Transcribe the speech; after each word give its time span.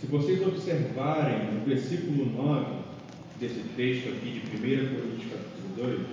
Se 0.00 0.06
vocês 0.06 0.40
observarem 0.46 1.52
no 1.54 1.64
versículo 1.64 2.24
9 2.26 2.84
desse 3.40 3.60
texto 3.76 4.08
aqui 4.10 4.30
de 4.30 4.56
1 4.56 4.94
Coríntios 4.94 5.32
capítulo 5.32 5.74
2, 5.76 6.06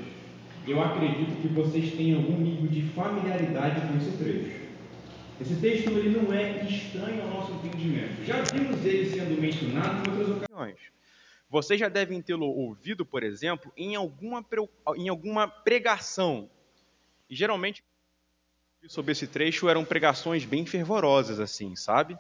eu 0.67 0.81
acredito 0.81 1.39
que 1.39 1.47
vocês 1.49 1.93
tenham 1.93 2.21
algum 2.21 2.39
nível 2.39 2.67
de 2.67 2.81
familiaridade 2.93 3.87
com 3.87 3.97
esse 3.97 4.17
trecho. 4.17 4.65
Esse 5.39 5.55
texto 5.57 5.91
ele 5.91 6.17
não 6.17 6.33
é 6.33 6.65
estranho 6.65 7.21
ao 7.21 7.29
nosso 7.29 7.51
entendimento. 7.53 8.23
Já 8.25 8.41
vimos 8.41 8.83
ele 8.83 9.07
sendo 9.07 9.39
mencionado 9.39 10.09
em 10.09 10.11
outras 10.11 10.38
ocasiões. 10.38 10.79
Vocês 11.47 11.79
já 11.79 11.88
devem 11.88 12.21
tê-lo 12.23 12.47
ouvido, 12.47 13.05
por 13.05 13.21
exemplo, 13.21 13.71
em 13.77 13.95
alguma, 13.95 14.43
em 14.95 15.09
alguma 15.09 15.47
pregação. 15.47 16.49
E 17.29 17.36
geralmente 17.36 17.83
sobre 18.88 19.11
esse 19.11 19.27
trecho 19.27 19.70
eram 19.70 19.86
pregações 19.86 20.43
bem 20.43 20.65
fervorosas, 20.65 21.39
assim, 21.39 21.75
sabe? 21.75 22.17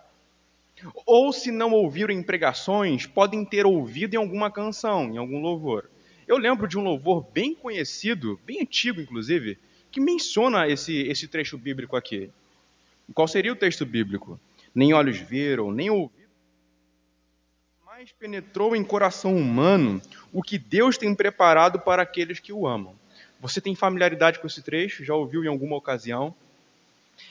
Ou 1.05 1.31
se 1.31 1.51
não 1.51 1.71
ouviram 1.71 2.21
pregações, 2.21 3.05
podem 3.05 3.45
ter 3.45 3.65
ouvido 3.65 4.13
em 4.13 4.17
alguma 4.17 4.51
canção, 4.51 5.05
em 5.05 5.17
algum 5.17 5.39
louvor. 5.39 5.89
Eu 6.27 6.37
lembro 6.37 6.67
de 6.67 6.77
um 6.77 6.83
louvor 6.83 7.25
bem 7.31 7.55
conhecido, 7.55 8.39
bem 8.45 8.61
antigo 8.61 8.99
inclusive, 8.99 9.57
que 9.91 10.01
menciona 10.01 10.67
esse, 10.67 11.03
esse 11.03 11.27
trecho 11.27 11.57
bíblico 11.57 11.95
aqui. 11.95 12.29
Qual 13.13 13.27
seria 13.27 13.53
o 13.53 13.55
texto 13.55 13.85
bíblico? 13.85 14.39
Nem 14.73 14.93
olhos 14.93 15.17
viram, 15.17 15.71
nem 15.71 15.89
ouvidos, 15.89 16.25
mas 17.85 18.11
penetrou 18.11 18.75
em 18.75 18.83
coração 18.83 19.37
humano 19.37 20.01
o 20.33 20.43
que 20.43 20.57
Deus 20.57 20.97
tem 20.97 21.15
preparado 21.15 21.79
para 21.79 22.01
aqueles 22.01 22.39
que 22.39 22.51
o 22.51 22.67
amam. 22.67 22.93
Você 23.39 23.61
tem 23.61 23.73
familiaridade 23.73 24.39
com 24.39 24.47
esse 24.47 24.61
trecho? 24.61 25.05
Já 25.05 25.13
ouviu 25.13 25.45
em 25.45 25.47
alguma 25.47 25.77
ocasião? 25.77 26.35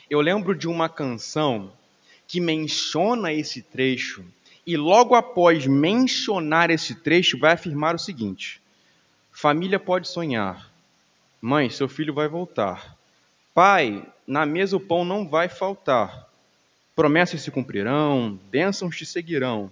Eu 0.09 0.21
lembro 0.21 0.55
de 0.55 0.67
uma 0.67 0.89
canção 0.89 1.71
que 2.35 2.41
menciona 2.41 3.33
esse 3.33 3.63
trecho 3.63 4.25
e 4.67 4.77
logo 4.77 5.15
após 5.15 5.69
mencionar 5.69 6.69
esse 6.69 6.97
trecho 6.97 7.39
vai 7.39 7.53
afirmar 7.53 7.95
o 7.95 7.99
seguinte: 7.99 8.61
Família 9.31 9.79
pode 9.79 10.09
sonhar. 10.09 10.69
Mãe, 11.41 11.71
seu 11.71 11.89
filho 11.89 12.13
vai 12.13 12.27
voltar. 12.27 12.99
Pai, 13.55 14.05
na 14.27 14.45
mesa 14.45 14.77
o 14.77 14.81
pão 14.81 15.05
não 15.05 15.29
vai 15.29 15.49
faltar. 15.49 16.29
Promessas 16.97 17.41
se 17.41 17.53
cumprirão, 17.53 18.37
bênçãos 18.51 18.97
te 18.97 19.07
seguirão. 19.07 19.71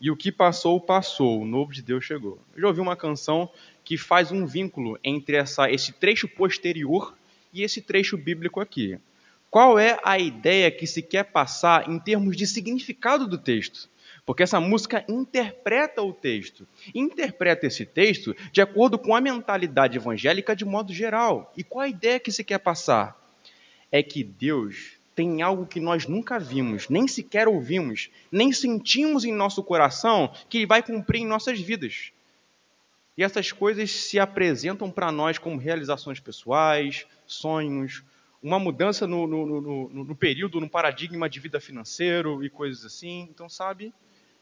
E 0.00 0.10
o 0.10 0.16
que 0.16 0.32
passou, 0.32 0.80
passou, 0.80 1.40
o 1.40 1.46
novo 1.46 1.72
de 1.72 1.80
Deus 1.80 2.04
chegou. 2.04 2.40
Eu 2.56 2.62
já 2.62 2.66
ouvi 2.66 2.80
uma 2.80 2.96
canção 2.96 3.48
que 3.84 3.96
faz 3.96 4.32
um 4.32 4.44
vínculo 4.44 4.98
entre 5.04 5.36
essa, 5.36 5.70
esse 5.70 5.92
trecho 5.92 6.26
posterior 6.26 7.14
e 7.52 7.62
esse 7.62 7.80
trecho 7.80 8.16
bíblico 8.16 8.58
aqui. 8.58 8.98
Qual 9.50 9.78
é 9.78 9.98
a 10.04 10.16
ideia 10.16 10.70
que 10.70 10.86
se 10.86 11.02
quer 11.02 11.24
passar 11.24 11.90
em 11.90 11.98
termos 11.98 12.36
de 12.36 12.46
significado 12.46 13.26
do 13.26 13.36
texto? 13.36 13.88
Porque 14.24 14.44
essa 14.44 14.60
música 14.60 15.04
interpreta 15.08 16.02
o 16.02 16.12
texto. 16.12 16.68
Interpreta 16.94 17.66
esse 17.66 17.84
texto 17.84 18.36
de 18.52 18.60
acordo 18.60 18.96
com 18.96 19.14
a 19.14 19.20
mentalidade 19.20 19.96
evangélica 19.96 20.54
de 20.54 20.64
modo 20.64 20.92
geral. 20.92 21.52
E 21.56 21.64
qual 21.64 21.82
a 21.82 21.88
ideia 21.88 22.20
que 22.20 22.30
se 22.30 22.44
quer 22.44 22.58
passar? 22.58 23.20
É 23.90 24.04
que 24.04 24.22
Deus 24.22 24.92
tem 25.16 25.42
algo 25.42 25.66
que 25.66 25.80
nós 25.80 26.06
nunca 26.06 26.38
vimos, 26.38 26.88
nem 26.88 27.08
sequer 27.08 27.48
ouvimos, 27.48 28.08
nem 28.30 28.52
sentimos 28.52 29.24
em 29.24 29.32
nosso 29.32 29.64
coração 29.64 30.32
que 30.48 30.58
Ele 30.58 30.66
vai 30.66 30.80
cumprir 30.80 31.22
em 31.22 31.26
nossas 31.26 31.60
vidas. 31.60 32.12
E 33.18 33.24
essas 33.24 33.50
coisas 33.50 33.90
se 33.90 34.18
apresentam 34.18 34.90
para 34.90 35.10
nós 35.10 35.38
como 35.38 35.58
realizações 35.58 36.20
pessoais, 36.20 37.04
sonhos, 37.26 38.04
uma 38.42 38.58
mudança 38.58 39.06
no, 39.06 39.26
no, 39.26 39.60
no, 39.60 40.04
no, 40.04 40.16
período, 40.16 40.60
no 40.60 40.68
paradigma 40.68 41.28
de 41.28 41.40
vida 41.40 41.60
financeiro 41.60 42.42
e 42.44 42.48
coisas 42.48 42.84
assim. 42.84 43.28
Então, 43.30 43.48
sabe, 43.48 43.92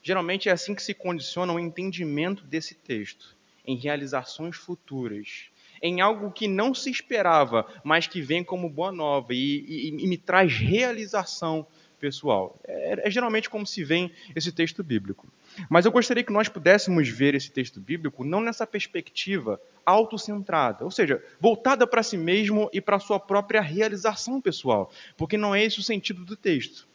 geralmente 0.02 0.48
é 0.48 0.52
assim 0.52 0.74
que 0.74 0.82
se 0.82 0.94
condiciona 0.94 1.52
o 1.52 1.58
entendimento 1.58 2.44
desse 2.44 2.74
texto, 2.74 3.36
em 3.66 3.76
realizações 3.76 4.56
futuras, 4.56 5.46
em 5.82 6.00
algo 6.00 6.30
que 6.30 6.48
não 6.48 6.74
se 6.74 6.90
esperava, 6.90 7.66
mas 7.84 8.06
que 8.06 8.20
vem 8.20 8.44
como 8.44 8.70
boa 8.70 8.92
nova 8.92 9.34
e, 9.34 9.64
e, 9.66 9.88
e 9.88 10.06
me 10.06 10.16
traz 10.16 10.52
realização 10.54 11.66
pessoal. 11.98 12.58
É, 12.64 13.08
é, 13.08 13.10
geralmente 13.10 13.50
como 13.50 13.66
se 13.66 13.84
vê 13.84 14.10
esse 14.34 14.52
texto 14.52 14.82
bíblico. 14.82 15.26
Mas 15.68 15.84
eu 15.84 15.92
gostaria 15.92 16.22
que 16.22 16.32
nós 16.32 16.48
pudéssemos 16.48 17.08
ver 17.08 17.34
esse 17.34 17.50
texto 17.50 17.80
bíblico 17.80 18.24
não 18.24 18.40
nessa 18.40 18.66
perspectiva 18.66 19.60
autocentrada, 19.84 20.84
ou 20.84 20.90
seja, 20.90 21.22
voltada 21.40 21.86
para 21.86 22.02
si 22.02 22.16
mesmo 22.16 22.68
e 22.72 22.80
para 22.80 22.96
a 22.96 23.00
sua 23.00 23.18
própria 23.18 23.60
realização 23.60 24.40
pessoal, 24.40 24.92
porque 25.16 25.36
não 25.36 25.54
é 25.54 25.64
esse 25.64 25.80
o 25.80 25.82
sentido 25.82 26.24
do 26.24 26.36
texto. 26.36 26.86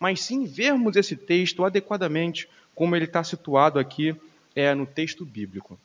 Mas 0.00 0.22
sim 0.22 0.46
vermos 0.46 0.96
esse 0.96 1.16
texto 1.16 1.64
adequadamente 1.64 2.48
como 2.74 2.94
ele 2.94 3.04
está 3.04 3.22
situado 3.24 3.78
aqui 3.78 4.16
é, 4.54 4.74
no 4.74 4.86
texto 4.86 5.24
bíblico. 5.24 5.78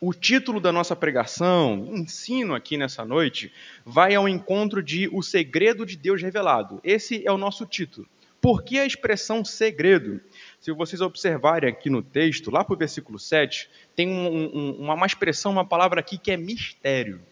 O 0.00 0.12
título 0.12 0.60
da 0.60 0.72
nossa 0.72 0.96
pregação, 0.96 1.88
ensino 1.92 2.54
aqui 2.54 2.76
nessa 2.76 3.04
noite, 3.04 3.52
vai 3.84 4.14
ao 4.14 4.28
encontro 4.28 4.82
de 4.82 5.08
O 5.12 5.22
Segredo 5.22 5.86
de 5.86 5.96
Deus 5.96 6.20
Revelado. 6.20 6.80
Esse 6.82 7.24
é 7.24 7.30
o 7.30 7.38
nosso 7.38 7.64
título. 7.66 8.08
Por 8.42 8.64
que 8.64 8.80
a 8.80 8.84
expressão 8.84 9.44
segredo? 9.44 10.20
Se 10.60 10.72
vocês 10.72 11.00
observarem 11.00 11.70
aqui 11.70 11.88
no 11.88 12.02
texto, 12.02 12.50
lá 12.50 12.64
para 12.64 12.74
o 12.74 12.76
versículo 12.76 13.16
7, 13.16 13.70
tem 13.94 14.08
um, 14.08 14.50
um, 14.52 14.82
uma 14.82 15.06
expressão, 15.06 15.52
uma 15.52 15.64
palavra 15.64 16.00
aqui 16.00 16.18
que 16.18 16.32
é 16.32 16.36
mistério. 16.36 17.22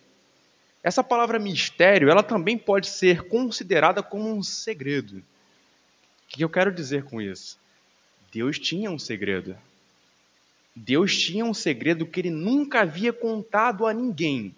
Essa 0.85 1.03
palavra 1.03 1.41
mistério, 1.41 2.09
ela 2.09 2.23
também 2.23 2.57
pode 2.57 2.87
ser 2.87 3.23
considerada 3.23 4.05
como 4.05 4.33
um 4.33 4.41
segredo. 4.41 5.17
O 5.17 5.23
que 6.29 6.45
eu 6.45 6.49
quero 6.49 6.73
dizer 6.73 7.03
com 7.03 7.21
isso? 7.21 7.59
Deus 8.33 8.57
tinha 8.57 8.89
um 8.89 8.99
segredo. 8.99 9.59
Deus 10.77 11.19
tinha 11.19 11.45
um 11.45 11.53
segredo 11.53 12.07
que 12.07 12.21
ele 12.21 12.31
nunca 12.31 12.83
havia 12.83 13.13
contado 13.13 13.85
a 13.85 13.93
ninguém, 13.93 14.55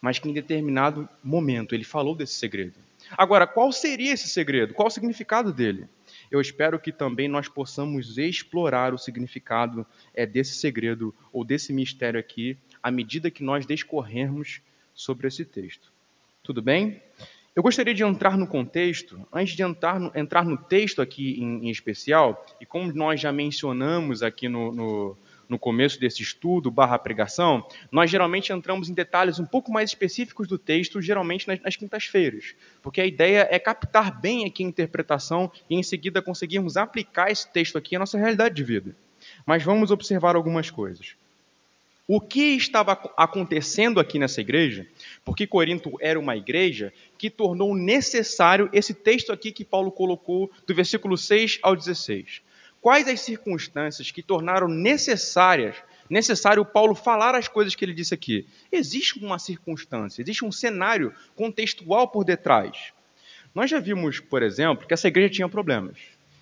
mas 0.00 0.18
que 0.18 0.30
em 0.30 0.32
determinado 0.32 1.06
momento 1.22 1.74
ele 1.74 1.84
falou 1.84 2.14
desse 2.14 2.34
segredo. 2.34 2.74
Agora, 3.16 3.46
qual 3.46 3.72
seria 3.72 4.12
esse 4.12 4.28
segredo? 4.28 4.74
Qual 4.74 4.88
o 4.88 4.90
significado 4.90 5.52
dele? 5.52 5.86
Eu 6.30 6.40
espero 6.40 6.78
que 6.78 6.92
também 6.92 7.28
nós 7.28 7.48
possamos 7.48 8.16
explorar 8.18 8.94
o 8.94 8.98
significado 8.98 9.86
é, 10.14 10.24
desse 10.24 10.54
segredo 10.54 11.14
ou 11.32 11.44
desse 11.44 11.72
mistério 11.72 12.18
aqui, 12.18 12.56
à 12.82 12.90
medida 12.90 13.30
que 13.30 13.44
nós 13.44 13.66
discorrermos 13.66 14.60
sobre 14.94 15.28
esse 15.28 15.44
texto. 15.44 15.92
Tudo 16.42 16.62
bem? 16.62 17.02
Eu 17.54 17.62
gostaria 17.62 17.92
de 17.92 18.02
entrar 18.02 18.38
no 18.38 18.46
contexto, 18.46 19.26
antes 19.30 19.54
de 19.54 19.62
entrar 19.62 20.00
no, 20.00 20.10
entrar 20.14 20.44
no 20.44 20.56
texto 20.56 21.02
aqui 21.02 21.38
em, 21.38 21.66
em, 21.66 21.70
especial, 21.70 22.46
e 22.58 22.64
como 22.64 22.90
nós 22.94 23.20
já 23.20 23.30
mencionamos 23.30 24.22
aqui 24.22 24.48
no, 24.48 24.72
no, 24.72 25.18
no 25.48 25.58
começo 25.58 25.98
desse 25.98 26.22
estudo, 26.22 26.70
barra 26.70 26.98
pregação, 26.98 27.66
nós 27.90 28.10
geralmente 28.10 28.52
entramos 28.52 28.88
em 28.88 28.94
detalhes 28.94 29.38
um 29.38 29.46
pouco 29.46 29.72
mais 29.72 29.90
específicos 29.90 30.48
do 30.48 30.58
texto, 30.58 31.00
geralmente 31.00 31.46
nas, 31.46 31.60
nas 31.60 31.76
quintas-feiras, 31.76 32.54
porque 32.82 33.00
a 33.00 33.06
ideia 33.06 33.46
é 33.50 33.58
captar 33.58 34.20
bem 34.20 34.46
aqui 34.46 34.64
a 34.64 34.68
interpretação 34.68 35.50
e 35.68 35.76
em 35.76 35.82
seguida 35.82 36.22
conseguirmos 36.22 36.76
aplicar 36.76 37.30
esse 37.30 37.50
texto 37.52 37.76
aqui 37.76 37.96
à 37.96 37.98
nossa 37.98 38.18
realidade 38.18 38.54
de 38.54 38.64
vida. 38.64 38.94
Mas 39.46 39.62
vamos 39.62 39.90
observar 39.90 40.36
algumas 40.36 40.70
coisas. 40.70 41.14
O 42.06 42.20
que 42.20 42.56
estava 42.56 42.92
acontecendo 43.16 44.00
aqui 44.00 44.18
nessa 44.18 44.40
igreja? 44.40 44.86
Porque 45.24 45.46
Corinto 45.46 45.96
era 46.00 46.18
uma 46.18 46.36
igreja 46.36 46.92
que 47.16 47.30
tornou 47.30 47.74
necessário 47.76 48.68
esse 48.72 48.92
texto 48.92 49.32
aqui 49.32 49.52
que 49.52 49.64
Paulo 49.64 49.90
colocou 49.90 50.50
do 50.66 50.74
versículo 50.74 51.16
6 51.16 51.60
ao 51.62 51.76
16. 51.76 52.42
Quais 52.82 53.06
as 53.06 53.20
circunstâncias 53.20 54.10
que 54.10 54.24
tornaram 54.24 54.66
necessárias, 54.66 55.76
necessário 56.10 56.64
Paulo 56.64 56.96
falar 56.96 57.32
as 57.32 57.46
coisas 57.46 57.76
que 57.76 57.84
ele 57.84 57.94
disse 57.94 58.12
aqui? 58.12 58.44
Existe 58.72 59.24
uma 59.24 59.38
circunstância, 59.38 60.20
existe 60.20 60.44
um 60.44 60.50
cenário 60.50 61.14
contextual 61.36 62.08
por 62.08 62.24
detrás. 62.24 62.92
Nós 63.54 63.70
já 63.70 63.78
vimos, 63.78 64.18
por 64.18 64.42
exemplo, 64.42 64.84
que 64.84 64.92
essa 64.92 65.06
igreja 65.06 65.32
tinha 65.32 65.48
problemas. 65.48 65.96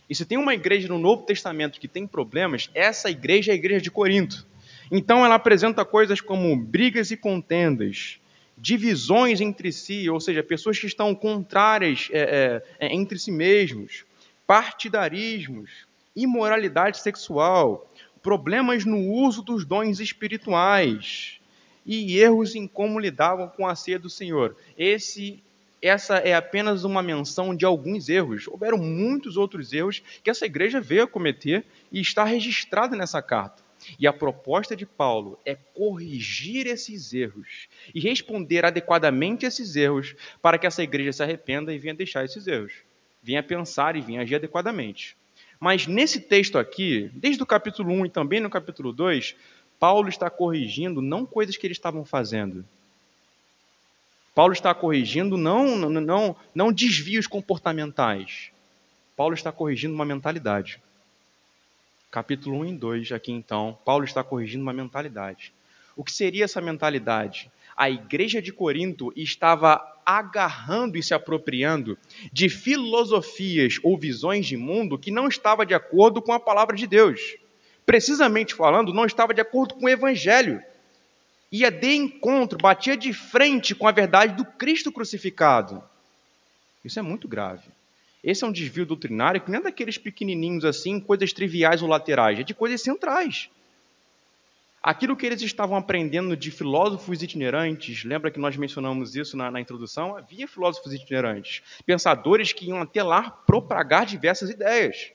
E 0.08 0.14
se 0.14 0.24
tem 0.24 0.38
uma 0.38 0.54
igreja 0.54 0.88
no 0.88 0.98
Novo 0.98 1.24
Testamento 1.24 1.78
que 1.78 1.86
tem 1.86 2.06
problemas, 2.06 2.70
essa 2.74 3.10
igreja 3.10 3.52
é 3.52 3.54
a 3.54 3.56
igreja 3.56 3.82
de 3.82 3.90
Corinto. 3.90 4.46
Então 4.90 5.22
ela 5.22 5.34
apresenta 5.34 5.84
coisas 5.84 6.22
como 6.22 6.56
brigas 6.56 7.10
e 7.10 7.18
contendas, 7.18 8.18
divisões 8.56 9.42
entre 9.42 9.70
si, 9.72 10.08
ou 10.08 10.18
seja, 10.18 10.42
pessoas 10.42 10.78
que 10.78 10.86
estão 10.86 11.14
contrárias 11.14 12.08
é, 12.10 12.62
é, 12.80 12.86
é, 12.86 12.94
entre 12.94 13.18
si 13.18 13.30
mesmos, 13.30 14.06
partidarismos, 14.46 15.89
imoralidade 16.14 16.98
sexual, 16.98 17.90
problemas 18.22 18.84
no 18.84 18.98
uso 18.98 19.42
dos 19.42 19.64
dons 19.64 20.00
espirituais 20.00 21.40
e 21.86 22.18
erros 22.18 22.54
em 22.54 22.66
como 22.66 22.98
lidavam 22.98 23.48
com 23.48 23.66
a 23.66 23.74
ceia 23.74 23.98
do 23.98 24.10
Senhor. 24.10 24.56
Esse 24.76 25.42
essa 25.82 26.18
é 26.18 26.34
apenas 26.34 26.84
uma 26.84 27.02
menção 27.02 27.56
de 27.56 27.64
alguns 27.64 28.10
erros. 28.10 28.46
Houveram 28.46 28.76
muitos 28.76 29.38
outros 29.38 29.72
erros 29.72 30.02
que 30.22 30.28
essa 30.28 30.44
igreja 30.44 30.78
veio 30.78 31.04
a 31.04 31.08
cometer 31.08 31.64
e 31.90 32.00
está 32.00 32.22
registrado 32.22 32.94
nessa 32.94 33.22
carta. 33.22 33.62
E 33.98 34.06
a 34.06 34.12
proposta 34.12 34.76
de 34.76 34.84
Paulo 34.84 35.38
é 35.44 35.54
corrigir 35.54 36.66
esses 36.66 37.14
erros 37.14 37.66
e 37.94 38.00
responder 38.00 38.64
adequadamente 38.66 39.46
a 39.46 39.48
esses 39.48 39.74
erros 39.74 40.14
para 40.42 40.58
que 40.58 40.66
essa 40.66 40.82
igreja 40.82 41.14
se 41.14 41.22
arrependa 41.22 41.72
e 41.72 41.78
venha 41.78 41.94
deixar 41.94 42.26
esses 42.26 42.46
erros. 42.46 42.74
Venha 43.22 43.42
pensar 43.42 43.96
e 43.96 44.02
venha 44.02 44.20
agir 44.20 44.34
adequadamente. 44.34 45.16
Mas 45.60 45.86
nesse 45.86 46.18
texto 46.18 46.58
aqui, 46.58 47.10
desde 47.12 47.42
o 47.42 47.46
capítulo 47.46 47.92
1 47.92 48.06
e 48.06 48.10
também 48.10 48.40
no 48.40 48.48
capítulo 48.48 48.94
2, 48.94 49.36
Paulo 49.78 50.08
está 50.08 50.30
corrigindo 50.30 51.02
não 51.02 51.26
coisas 51.26 51.56
que 51.58 51.66
eles 51.66 51.76
estavam 51.76 52.02
fazendo. 52.02 52.64
Paulo 54.34 54.54
está 54.54 54.74
corrigindo 54.74 55.36
não, 55.36 55.76
não, 55.76 56.36
não, 56.54 56.72
desvios 56.72 57.26
comportamentais. 57.26 58.50
Paulo 59.14 59.34
está 59.34 59.52
corrigindo 59.52 59.94
uma 59.94 60.04
mentalidade. 60.06 60.80
Capítulo 62.10 62.60
1 62.60 62.66
e 62.66 62.72
2, 62.76 63.12
aqui 63.12 63.30
então, 63.30 63.78
Paulo 63.84 64.04
está 64.04 64.24
corrigindo 64.24 64.62
uma 64.62 64.72
mentalidade. 64.72 65.52
O 65.94 66.02
que 66.02 66.12
seria 66.12 66.44
essa 66.44 66.60
mentalidade? 66.60 67.50
A 67.80 67.88
igreja 67.88 68.42
de 68.42 68.52
Corinto 68.52 69.10
estava 69.16 69.80
agarrando 70.04 70.98
e 70.98 71.02
se 71.02 71.14
apropriando 71.14 71.96
de 72.30 72.50
filosofias 72.50 73.78
ou 73.82 73.96
visões 73.96 74.44
de 74.44 74.54
mundo 74.54 74.98
que 74.98 75.10
não 75.10 75.26
estava 75.26 75.64
de 75.64 75.72
acordo 75.72 76.20
com 76.20 76.30
a 76.30 76.38
palavra 76.38 76.76
de 76.76 76.86
Deus. 76.86 77.38
Precisamente 77.86 78.54
falando, 78.54 78.92
não 78.92 79.06
estava 79.06 79.32
de 79.32 79.40
acordo 79.40 79.76
com 79.76 79.86
o 79.86 79.88
evangelho. 79.88 80.62
Ia 81.50 81.70
de 81.70 81.94
encontro, 81.94 82.58
batia 82.58 82.98
de 82.98 83.14
frente 83.14 83.74
com 83.74 83.88
a 83.88 83.92
verdade 83.92 84.34
do 84.34 84.44
Cristo 84.44 84.92
crucificado. 84.92 85.82
Isso 86.84 86.98
é 86.98 87.02
muito 87.02 87.26
grave. 87.26 87.66
Esse 88.22 88.44
é 88.44 88.46
um 88.46 88.52
desvio 88.52 88.84
doutrinário 88.84 89.40
que 89.40 89.50
não 89.50 89.60
é 89.60 89.62
daqueles 89.62 89.96
pequenininhos 89.96 90.66
assim, 90.66 91.00
coisas 91.00 91.32
triviais 91.32 91.80
ou 91.80 91.88
laterais, 91.88 92.38
é 92.38 92.42
de 92.42 92.52
coisas 92.52 92.82
centrais. 92.82 93.48
Aquilo 94.82 95.14
que 95.14 95.26
eles 95.26 95.42
estavam 95.42 95.76
aprendendo 95.76 96.34
de 96.34 96.50
filósofos 96.50 97.22
itinerantes, 97.22 98.02
lembra 98.02 98.30
que 98.30 98.40
nós 98.40 98.56
mencionamos 98.56 99.14
isso 99.14 99.36
na, 99.36 99.50
na 99.50 99.60
introdução? 99.60 100.16
Havia 100.16 100.48
filósofos 100.48 100.94
itinerantes, 100.94 101.62
pensadores 101.84 102.54
que 102.54 102.66
iam 102.66 102.80
até 102.80 103.02
lá 103.02 103.30
propagar 103.30 104.06
diversas 104.06 104.48
ideias. 104.48 105.12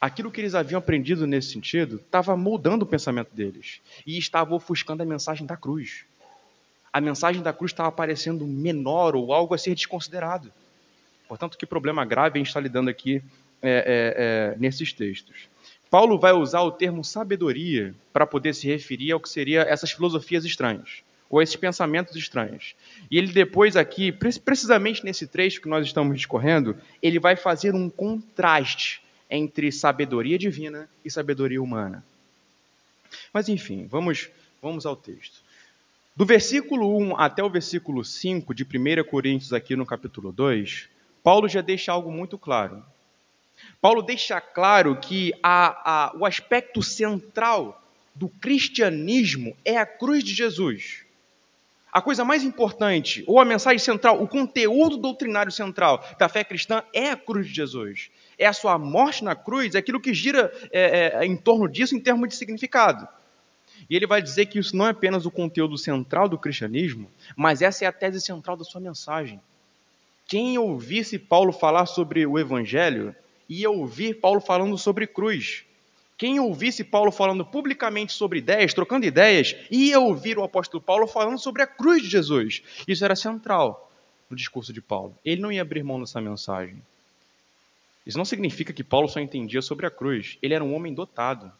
Aquilo 0.00 0.30
que 0.30 0.40
eles 0.40 0.54
haviam 0.54 0.78
aprendido 0.78 1.26
nesse 1.26 1.50
sentido 1.50 1.96
estava 1.96 2.36
moldando 2.36 2.84
o 2.84 2.88
pensamento 2.88 3.34
deles 3.34 3.80
e 4.06 4.16
estava 4.16 4.54
ofuscando 4.54 5.02
a 5.02 5.06
mensagem 5.06 5.44
da 5.44 5.56
cruz. 5.56 6.04
A 6.92 7.00
mensagem 7.00 7.42
da 7.42 7.52
cruz 7.52 7.72
estava 7.72 7.90
parecendo 7.90 8.46
menor 8.46 9.16
ou 9.16 9.32
algo 9.32 9.54
a 9.54 9.58
ser 9.58 9.74
desconsiderado. 9.74 10.52
Portanto, 11.26 11.58
que 11.58 11.66
problema 11.66 12.04
grave 12.04 12.38
a 12.38 12.38
gente 12.38 12.46
está 12.46 12.60
lidando 12.60 12.88
aqui 12.88 13.20
é, 13.60 13.70
é, 13.70 14.54
é, 14.54 14.56
nesses 14.56 14.92
textos. 14.92 15.48
Paulo 15.90 16.18
vai 16.18 16.32
usar 16.32 16.60
o 16.62 16.70
termo 16.70 17.04
sabedoria 17.04 17.94
para 18.12 18.26
poder 18.26 18.54
se 18.54 18.66
referir 18.66 19.12
ao 19.12 19.20
que 19.20 19.28
seria 19.28 19.62
essas 19.62 19.90
filosofias 19.90 20.44
estranhas, 20.44 21.02
ou 21.30 21.40
esses 21.40 21.56
pensamentos 21.56 22.14
estranhos. 22.14 22.74
E 23.10 23.16
ele 23.16 23.32
depois 23.32 23.76
aqui, 23.76 24.12
precisamente 24.12 25.04
nesse 25.04 25.26
trecho 25.26 25.60
que 25.60 25.68
nós 25.68 25.86
estamos 25.86 26.16
discorrendo, 26.16 26.76
ele 27.02 27.18
vai 27.18 27.36
fazer 27.36 27.74
um 27.74 27.88
contraste 27.88 29.02
entre 29.30 29.72
sabedoria 29.72 30.38
divina 30.38 30.88
e 31.04 31.10
sabedoria 31.10 31.62
humana. 31.62 32.04
Mas 33.32 33.48
enfim, 33.48 33.86
vamos, 33.86 34.28
vamos 34.60 34.84
ao 34.84 34.96
texto. 34.96 35.42
Do 36.14 36.26
versículo 36.26 36.98
1 36.98 37.16
até 37.16 37.42
o 37.42 37.50
versículo 37.50 38.04
5 38.04 38.54
de 38.54 38.64
1 38.64 39.04
Coríntios, 39.04 39.52
aqui 39.52 39.76
no 39.76 39.86
capítulo 39.86 40.32
2, 40.32 40.88
Paulo 41.22 41.48
já 41.48 41.60
deixa 41.60 41.92
algo 41.92 42.10
muito 42.10 42.36
claro. 42.36 42.82
Paulo 43.80 44.02
deixa 44.02 44.40
claro 44.40 44.96
que 44.96 45.32
a, 45.42 46.08
a, 46.08 46.16
o 46.16 46.26
aspecto 46.26 46.82
central 46.82 47.82
do 48.14 48.28
cristianismo 48.28 49.56
é 49.64 49.76
a 49.76 49.86
cruz 49.86 50.24
de 50.24 50.34
Jesus. 50.34 51.04
A 51.90 52.02
coisa 52.02 52.24
mais 52.24 52.44
importante, 52.44 53.24
ou 53.26 53.40
a 53.40 53.44
mensagem 53.44 53.78
central, 53.78 54.22
o 54.22 54.28
conteúdo 54.28 54.96
doutrinário 54.96 55.50
central 55.50 56.04
da 56.18 56.28
fé 56.28 56.44
cristã 56.44 56.82
é 56.92 57.10
a 57.10 57.16
cruz 57.16 57.46
de 57.46 57.54
Jesus. 57.54 58.10
É 58.36 58.46
a 58.46 58.52
sua 58.52 58.78
morte 58.78 59.24
na 59.24 59.34
cruz, 59.34 59.74
é 59.74 59.78
aquilo 59.78 60.00
que 60.00 60.12
gira 60.12 60.52
é, 60.70 61.12
é, 61.14 61.24
em 61.24 61.36
torno 61.36 61.68
disso 61.68 61.96
em 61.96 62.00
termos 62.00 62.28
de 62.28 62.36
significado. 62.36 63.08
E 63.88 63.96
ele 63.96 64.06
vai 64.06 64.20
dizer 64.20 64.46
que 64.46 64.58
isso 64.58 64.76
não 64.76 64.86
é 64.86 64.90
apenas 64.90 65.24
o 65.24 65.30
conteúdo 65.30 65.78
central 65.78 66.28
do 66.28 66.36
cristianismo, 66.36 67.10
mas 67.34 67.62
essa 67.62 67.84
é 67.84 67.88
a 67.88 67.92
tese 67.92 68.20
central 68.20 68.56
da 68.56 68.64
sua 68.64 68.80
mensagem. 68.80 69.40
Quem 70.26 70.58
ouvisse 70.58 71.18
Paulo 71.18 71.52
falar 71.52 71.86
sobre 71.86 72.26
o 72.26 72.38
evangelho 72.38 73.16
ia 73.48 73.70
ouvir 73.70 74.20
Paulo 74.20 74.40
falando 74.40 74.76
sobre 74.76 75.06
cruz. 75.06 75.64
Quem 76.16 76.40
ouvisse 76.40 76.82
Paulo 76.82 77.12
falando 77.12 77.44
publicamente 77.46 78.12
sobre 78.12 78.40
ideias, 78.40 78.74
trocando 78.74 79.06
ideias, 79.06 79.54
ia 79.70 80.00
ouvir 80.00 80.36
o 80.36 80.42
apóstolo 80.42 80.82
Paulo 80.82 81.06
falando 81.06 81.38
sobre 81.38 81.62
a 81.62 81.66
cruz 81.66 82.02
de 82.02 82.08
Jesus. 82.08 82.62
Isso 82.88 83.04
era 83.04 83.14
central 83.14 83.88
no 84.28 84.36
discurso 84.36 84.72
de 84.72 84.80
Paulo. 84.80 85.14
Ele 85.24 85.40
não 85.40 85.52
ia 85.52 85.62
abrir 85.62 85.84
mão 85.84 86.00
dessa 86.00 86.20
mensagem. 86.20 86.82
Isso 88.04 88.18
não 88.18 88.24
significa 88.24 88.72
que 88.72 88.82
Paulo 88.82 89.08
só 89.08 89.20
entendia 89.20 89.62
sobre 89.62 89.86
a 89.86 89.90
cruz. 89.90 90.38
Ele 90.42 90.54
era 90.54 90.64
um 90.64 90.74
homem 90.74 90.92
dotado, 90.92 91.52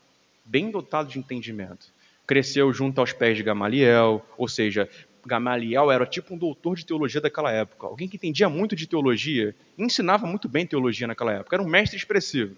bem 0.45 0.71
dotado 0.71 1.09
de 1.09 1.19
entendimento. 1.19 1.87
Cresceu 2.27 2.73
junto 2.73 3.01
aos 3.01 3.13
pés 3.13 3.37
de 3.37 3.43
Gamaliel, 3.43 4.27
ou 4.37 4.49
seja, 4.49 4.89
Gamaliel 5.29 5.93
era 5.93 6.05
tipo 6.05 6.35
um 6.35 6.39
doutor 6.39 6.77
de 6.77 6.85
teologia 6.85 7.21
daquela 7.21 7.53
época, 7.53 7.87
alguém 7.87 8.09
que 8.09 8.17
entendia 8.17 8.49
muito 8.49 8.75
de 8.75 8.87
teologia 8.87 9.55
ensinava 9.79 10.27
muito 10.27 10.49
bem 10.49 10.67
teologia 10.67 11.07
naquela 11.07 11.35
época, 11.35 11.55
era 11.55 11.63
um 11.63 11.69
mestre 11.69 11.97
expressivo. 11.97 12.57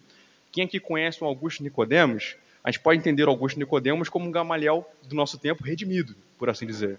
Quem 0.50 0.64
aqui 0.64 0.80
conhece 0.80 1.22
o 1.22 1.26
Augusto 1.26 1.62
Nicodemos, 1.62 2.36
a 2.64 2.70
gente 2.70 2.80
pode 2.80 2.98
entender 2.98 3.28
Augusto 3.28 3.58
Nicodemos 3.58 4.08
como 4.08 4.26
um 4.26 4.30
Gamaliel 4.30 4.88
do 5.02 5.14
nosso 5.14 5.36
tempo 5.36 5.64
redimido, 5.64 6.14
por 6.38 6.48
assim 6.48 6.66
dizer. 6.66 6.98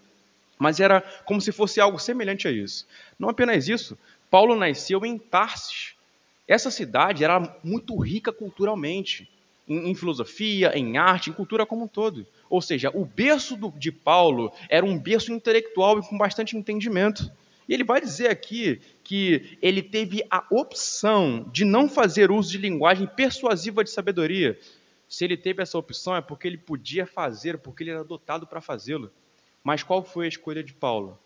Mas 0.59 0.79
era 0.79 1.01
como 1.25 1.41
se 1.41 1.51
fosse 1.51 1.81
algo 1.81 1.97
semelhante 1.97 2.47
a 2.47 2.51
isso. 2.51 2.87
Não 3.17 3.29
apenas 3.29 3.67
isso, 3.67 3.97
Paulo 4.29 4.55
nasceu 4.55 5.05
em 5.05 5.17
Tarsis. 5.17 5.95
Essa 6.47 6.69
cidade 6.69 7.23
era 7.23 7.55
muito 7.63 7.97
rica 7.97 8.31
culturalmente 8.31 9.27
em, 9.67 9.89
em, 9.89 9.95
filosofia, 9.95 10.77
em 10.77 10.97
arte, 10.97 11.29
em 11.29 11.33
cultura 11.33 11.65
como 11.65 11.83
um 11.83 11.87
todo. 11.87 12.25
Ou 12.49 12.61
seja, 12.61 12.91
o 12.93 13.05
berço 13.05 13.55
do, 13.55 13.71
de 13.71 13.91
Paulo 13.91 14.51
era 14.69 14.85
um 14.85 14.97
berço 14.97 15.31
intelectual 15.31 15.99
e 15.99 16.01
com 16.01 16.17
bastante 16.17 16.57
entendimento. 16.57 17.31
E 17.67 17.73
ele 17.73 17.83
vai 17.83 18.01
dizer 18.01 18.29
aqui 18.29 18.81
que 19.03 19.57
ele 19.61 19.81
teve 19.81 20.25
a 20.29 20.45
opção 20.49 21.49
de 21.51 21.63
não 21.63 21.87
fazer 21.87 22.31
uso 22.31 22.51
de 22.51 22.57
linguagem 22.57 23.07
persuasiva 23.07 23.83
de 23.83 23.89
sabedoria. 23.89 24.59
Se 25.07 25.23
ele 25.23 25.37
teve 25.37 25.61
essa 25.61 25.77
opção 25.77 26.15
é 26.15 26.21
porque 26.21 26.47
ele 26.47 26.57
podia 26.57 27.05
fazer, 27.05 27.57
porque 27.57 27.83
ele 27.83 27.91
era 27.91 28.03
dotado 28.03 28.45
para 28.45 28.61
fazê-lo. 28.61 29.11
Mas 29.63 29.83
qual 29.83 30.03
foi 30.03 30.25
a 30.25 30.29
escolha 30.29 30.63
de 30.63 30.73
Paulo? 30.73 31.17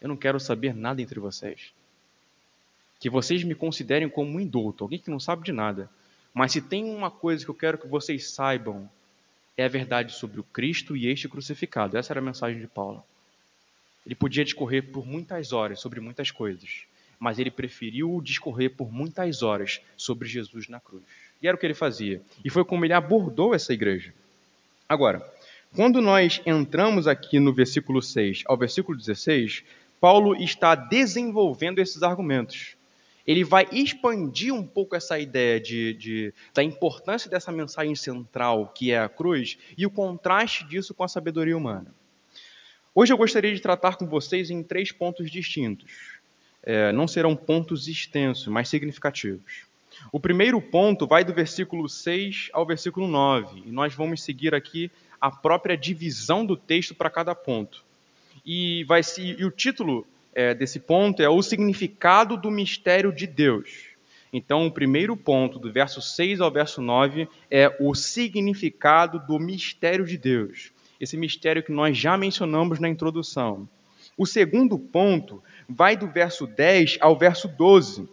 Eu 0.00 0.08
não 0.08 0.16
quero 0.16 0.40
saber 0.40 0.74
nada 0.74 1.00
entre 1.00 1.20
vocês. 1.20 1.72
Que 2.98 3.10
vocês 3.10 3.44
me 3.44 3.54
considerem 3.54 4.08
como 4.08 4.36
um 4.36 4.40
indulto, 4.40 4.82
alguém 4.82 4.98
que 4.98 5.10
não 5.10 5.20
sabe 5.20 5.44
de 5.44 5.52
nada. 5.52 5.88
Mas 6.34 6.52
se 6.52 6.60
tem 6.60 6.84
uma 6.84 7.10
coisa 7.10 7.44
que 7.44 7.50
eu 7.50 7.54
quero 7.54 7.78
que 7.78 7.86
vocês 7.86 8.30
saibam, 8.30 8.88
é 9.56 9.64
a 9.64 9.68
verdade 9.68 10.12
sobre 10.12 10.40
o 10.40 10.44
Cristo 10.44 10.96
e 10.96 11.06
este 11.06 11.28
crucificado. 11.28 11.96
Essa 11.96 12.12
era 12.12 12.20
a 12.20 12.24
mensagem 12.24 12.60
de 12.60 12.66
Paulo. 12.66 13.04
Ele 14.04 14.14
podia 14.14 14.44
discorrer 14.44 14.90
por 14.90 15.06
muitas 15.06 15.52
horas 15.52 15.80
sobre 15.80 16.00
muitas 16.00 16.30
coisas, 16.30 16.84
mas 17.20 17.38
ele 17.38 17.50
preferiu 17.50 18.20
discorrer 18.22 18.74
por 18.74 18.90
muitas 18.90 19.42
horas 19.42 19.80
sobre 19.96 20.28
Jesus 20.28 20.68
na 20.68 20.80
cruz. 20.80 21.04
E 21.40 21.46
era 21.46 21.56
o 21.56 21.60
que 21.60 21.66
ele 21.66 21.74
fazia. 21.74 22.20
E 22.44 22.50
foi 22.50 22.64
como 22.64 22.84
ele 22.84 22.92
abordou 22.92 23.54
essa 23.54 23.72
igreja. 23.72 24.12
Agora, 24.88 25.24
quando 25.74 26.00
nós 26.00 26.40
entramos 26.44 27.06
aqui 27.06 27.38
no 27.38 27.52
versículo 27.52 28.02
6 28.02 28.42
ao 28.46 28.56
versículo 28.56 28.96
16, 28.96 29.64
Paulo 30.00 30.34
está 30.34 30.74
desenvolvendo 30.74 31.78
esses 31.78 32.02
argumentos 32.02 32.76
ele 33.26 33.44
vai 33.44 33.66
expandir 33.70 34.52
um 34.52 34.66
pouco 34.66 34.96
essa 34.96 35.18
ideia 35.18 35.60
de, 35.60 35.94
de, 35.94 36.34
da 36.52 36.62
importância 36.62 37.30
dessa 37.30 37.52
mensagem 37.52 37.94
central, 37.94 38.72
que 38.74 38.90
é 38.90 38.98
a 38.98 39.08
cruz, 39.08 39.58
e 39.76 39.86
o 39.86 39.90
contraste 39.90 40.64
disso 40.64 40.94
com 40.94 41.04
a 41.04 41.08
sabedoria 41.08 41.56
humana. 41.56 41.94
Hoje 42.94 43.12
eu 43.12 43.16
gostaria 43.16 43.54
de 43.54 43.60
tratar 43.60 43.96
com 43.96 44.06
vocês 44.06 44.50
em 44.50 44.62
três 44.62 44.92
pontos 44.92 45.30
distintos. 45.30 46.20
É, 46.62 46.92
não 46.92 47.08
serão 47.08 47.34
pontos 47.34 47.88
extensos, 47.88 48.46
mas 48.48 48.68
significativos. 48.68 49.64
O 50.10 50.20
primeiro 50.20 50.60
ponto 50.60 51.06
vai 51.06 51.24
do 51.24 51.32
versículo 51.32 51.88
6 51.88 52.50
ao 52.52 52.66
versículo 52.66 53.06
9, 53.06 53.62
e 53.66 53.70
nós 53.70 53.94
vamos 53.94 54.22
seguir 54.22 54.54
aqui 54.54 54.90
a 55.20 55.30
própria 55.30 55.76
divisão 55.76 56.44
do 56.44 56.56
texto 56.56 56.94
para 56.94 57.08
cada 57.08 57.34
ponto. 57.34 57.84
E, 58.44 58.84
vai 58.84 59.00
e 59.18 59.44
o 59.44 59.50
título 59.50 60.06
é, 60.34 60.54
desse 60.54 60.80
ponto 60.80 61.22
é 61.22 61.28
o 61.28 61.42
significado 61.42 62.36
do 62.36 62.50
mistério 62.50 63.12
de 63.12 63.26
Deus. 63.26 63.92
Então, 64.32 64.66
o 64.66 64.72
primeiro 64.72 65.16
ponto, 65.16 65.58
do 65.58 65.70
verso 65.70 66.00
6 66.00 66.40
ao 66.40 66.50
verso 66.50 66.80
9, 66.80 67.28
é 67.50 67.74
o 67.78 67.94
significado 67.94 69.18
do 69.26 69.38
mistério 69.38 70.06
de 70.06 70.16
Deus. 70.16 70.72
Esse 70.98 71.16
mistério 71.16 71.62
que 71.62 71.72
nós 71.72 71.98
já 71.98 72.16
mencionamos 72.16 72.78
na 72.78 72.88
introdução. 72.88 73.68
O 74.16 74.26
segundo 74.26 74.78
ponto 74.78 75.42
vai 75.68 75.96
do 75.96 76.06
verso 76.06 76.46
10 76.46 76.98
ao 77.00 77.16
verso 77.16 77.48
12, 77.48 78.08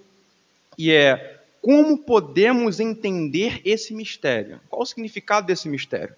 e 0.77 0.91
é 0.91 1.39
como 1.61 1.97
podemos 1.97 2.79
entender 2.79 3.61
esse 3.65 3.93
mistério? 3.93 4.61
Qual 4.69 4.81
o 4.81 4.85
significado 4.85 5.45
desse 5.45 5.67
mistério? 5.67 6.15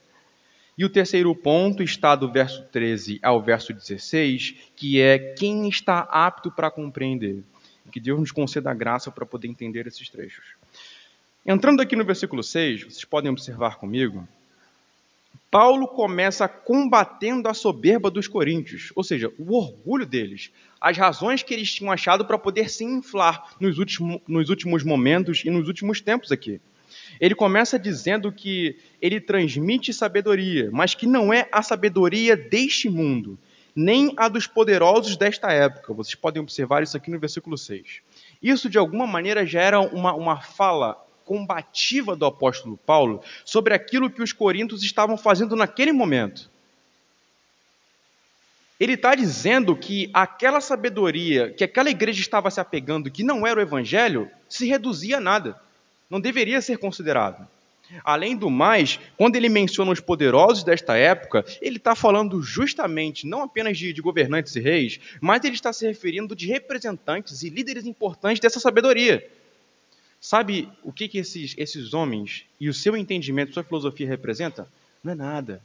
E 0.77 0.85
o 0.85 0.89
terceiro 0.89 1.35
ponto 1.35 1.83
está 1.83 2.15
do 2.15 2.31
verso 2.31 2.63
13 2.71 3.19
ao 3.21 3.41
verso 3.41 3.73
16, 3.73 4.55
que 4.75 4.99
é 5.01 5.19
quem 5.19 5.67
está 5.67 5.99
apto 5.99 6.49
para 6.49 6.71
compreender. 6.71 7.43
Que 7.91 7.99
Deus 7.99 8.19
nos 8.19 8.31
conceda 8.31 8.71
a 8.71 8.73
graça 8.73 9.11
para 9.11 9.25
poder 9.25 9.47
entender 9.47 9.85
esses 9.85 10.09
trechos. 10.09 10.45
Entrando 11.45 11.81
aqui 11.81 11.95
no 11.95 12.05
versículo 12.05 12.41
6, 12.43 12.83
vocês 12.83 13.05
podem 13.05 13.31
observar 13.31 13.77
comigo, 13.77 14.27
Paulo 15.51 15.85
começa 15.85 16.47
combatendo 16.47 17.49
a 17.49 17.53
soberba 17.53 18.09
dos 18.09 18.25
coríntios, 18.25 18.93
ou 18.95 19.03
seja, 19.03 19.29
o 19.37 19.57
orgulho 19.57 20.05
deles, 20.05 20.49
as 20.79 20.97
razões 20.97 21.43
que 21.43 21.53
eles 21.53 21.73
tinham 21.73 21.91
achado 21.91 22.25
para 22.25 22.37
poder 22.37 22.69
se 22.69 22.85
inflar 22.85 23.53
nos 23.59 23.77
últimos, 23.77 24.21
nos 24.25 24.49
últimos 24.49 24.81
momentos 24.81 25.43
e 25.43 25.49
nos 25.49 25.67
últimos 25.67 25.99
tempos 25.99 26.31
aqui. 26.31 26.61
Ele 27.19 27.35
começa 27.35 27.77
dizendo 27.77 28.31
que 28.31 28.77
ele 29.01 29.19
transmite 29.19 29.93
sabedoria, 29.93 30.69
mas 30.71 30.95
que 30.95 31.05
não 31.05 31.33
é 31.33 31.47
a 31.51 31.61
sabedoria 31.61 32.35
deste 32.35 32.89
mundo, 32.89 33.37
nem 33.75 34.13
a 34.17 34.27
dos 34.27 34.47
poderosos 34.47 35.17
desta 35.17 35.51
época. 35.51 35.93
Vocês 35.93 36.15
podem 36.15 36.41
observar 36.41 36.83
isso 36.83 36.97
aqui 36.97 37.11
no 37.11 37.19
versículo 37.19 37.57
6. 37.57 38.01
Isso, 38.41 38.69
de 38.69 38.77
alguma 38.77 39.05
maneira, 39.05 39.45
já 39.45 39.61
era 39.61 39.79
uma, 39.79 40.13
uma 40.13 40.41
fala 40.41 40.97
combativa 41.25 42.15
do 42.15 42.25
apóstolo 42.25 42.77
Paulo 42.77 43.23
sobre 43.45 43.73
aquilo 43.73 44.09
que 44.09 44.21
os 44.21 44.33
coríntios 44.33 44.83
estavam 44.83 45.15
fazendo 45.15 45.55
naquele 45.55 45.91
momento. 45.91 46.49
Ele 48.79 48.93
está 48.93 49.13
dizendo 49.13 49.75
que 49.75 50.09
aquela 50.11 50.59
sabedoria 50.59 51.53
que 51.53 51.63
aquela 51.63 51.91
igreja 51.91 52.19
estava 52.19 52.49
se 52.49 52.59
apegando, 52.59 53.11
que 53.11 53.23
não 53.23 53.45
era 53.45 53.59
o 53.59 53.61
evangelho, 53.61 54.27
se 54.49 54.65
reduzia 54.65 55.17
a 55.17 55.21
nada. 55.21 55.61
Não 56.11 56.19
deveria 56.19 56.61
ser 56.61 56.77
considerado. 56.77 57.47
Além 58.03 58.35
do 58.35 58.49
mais, 58.49 58.99
quando 59.17 59.37
ele 59.37 59.47
menciona 59.47 59.91
os 59.91 60.01
poderosos 60.01 60.61
desta 60.63 60.97
época, 60.97 61.45
ele 61.61 61.77
está 61.77 61.95
falando 61.95 62.41
justamente 62.43 63.25
não 63.25 63.43
apenas 63.43 63.77
de, 63.77 63.93
de, 63.93 64.01
governantes 64.01 64.55
e 64.55 64.59
reis, 64.59 64.99
mas 65.21 65.43
ele 65.45 65.55
está 65.55 65.71
se 65.71 65.87
referindo 65.87 66.35
de 66.35 66.47
representantes 66.47 67.43
e 67.43 67.49
líderes 67.49 67.85
importantes 67.85 68.41
dessa 68.41 68.59
sabedoria. 68.59 69.25
Sabe 70.19 70.69
o 70.83 70.91
que, 70.91 71.07
que 71.07 71.17
esses, 71.17 71.55
esses 71.57 71.93
homens 71.93 72.45
e 72.59 72.67
o 72.67 72.73
seu 72.73 72.95
entendimento, 72.95 73.53
sua 73.53 73.63
filosofia 73.63 74.07
representa? 74.07 74.67
Não 75.01 75.13
é 75.13 75.15
nada. 75.15 75.61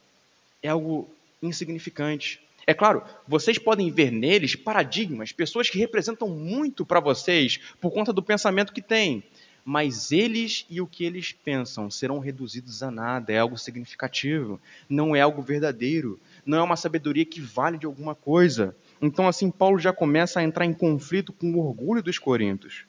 É 0.63 0.69
algo 0.69 1.09
insignificante. 1.43 2.41
É 2.67 2.73
claro, 2.73 3.03
vocês 3.29 3.59
podem 3.59 3.91
ver 3.91 4.11
neles 4.11 4.57
paradigmas, 4.57 5.31
pessoas 5.31 5.69
que 5.69 5.79
representam 5.79 6.29
muito 6.29 6.87
para 6.87 7.01
vocês 7.01 7.61
por 7.81 7.93
conta 7.93 8.13
do 8.13 8.23
pensamento 8.23 8.73
que 8.73 8.83
têm. 8.83 9.23
Mas 9.69 10.13
eles 10.13 10.65
e 10.71 10.81
o 10.81 10.87
que 10.87 11.05
eles 11.05 11.33
pensam 11.33 11.91
serão 11.91 12.21
reduzidos 12.21 12.85
a 12.85 12.91
nada, 12.93 13.33
é 13.33 13.41
algo 13.41 13.59
significativo, 13.59 14.61
não 14.89 15.17
é 15.17 15.21
algo 15.21 15.43
verdadeiro, 15.43 16.21
não 16.47 16.59
é 16.59 16.63
uma 16.63 16.77
sabedoria 16.77 17.25
que 17.25 17.41
vale 17.41 17.77
de 17.77 17.85
alguma 17.85 18.15
coisa. 18.15 18.77
Então, 19.03 19.27
assim, 19.27 19.51
Paulo 19.51 19.77
já 19.81 19.93
começa 19.93 20.39
a 20.39 20.45
entrar 20.45 20.65
em 20.65 20.73
conflito 20.73 21.33
com 21.33 21.51
o 21.51 21.59
orgulho 21.59 22.01
dos 22.01 22.17
coríntios. 22.17 22.85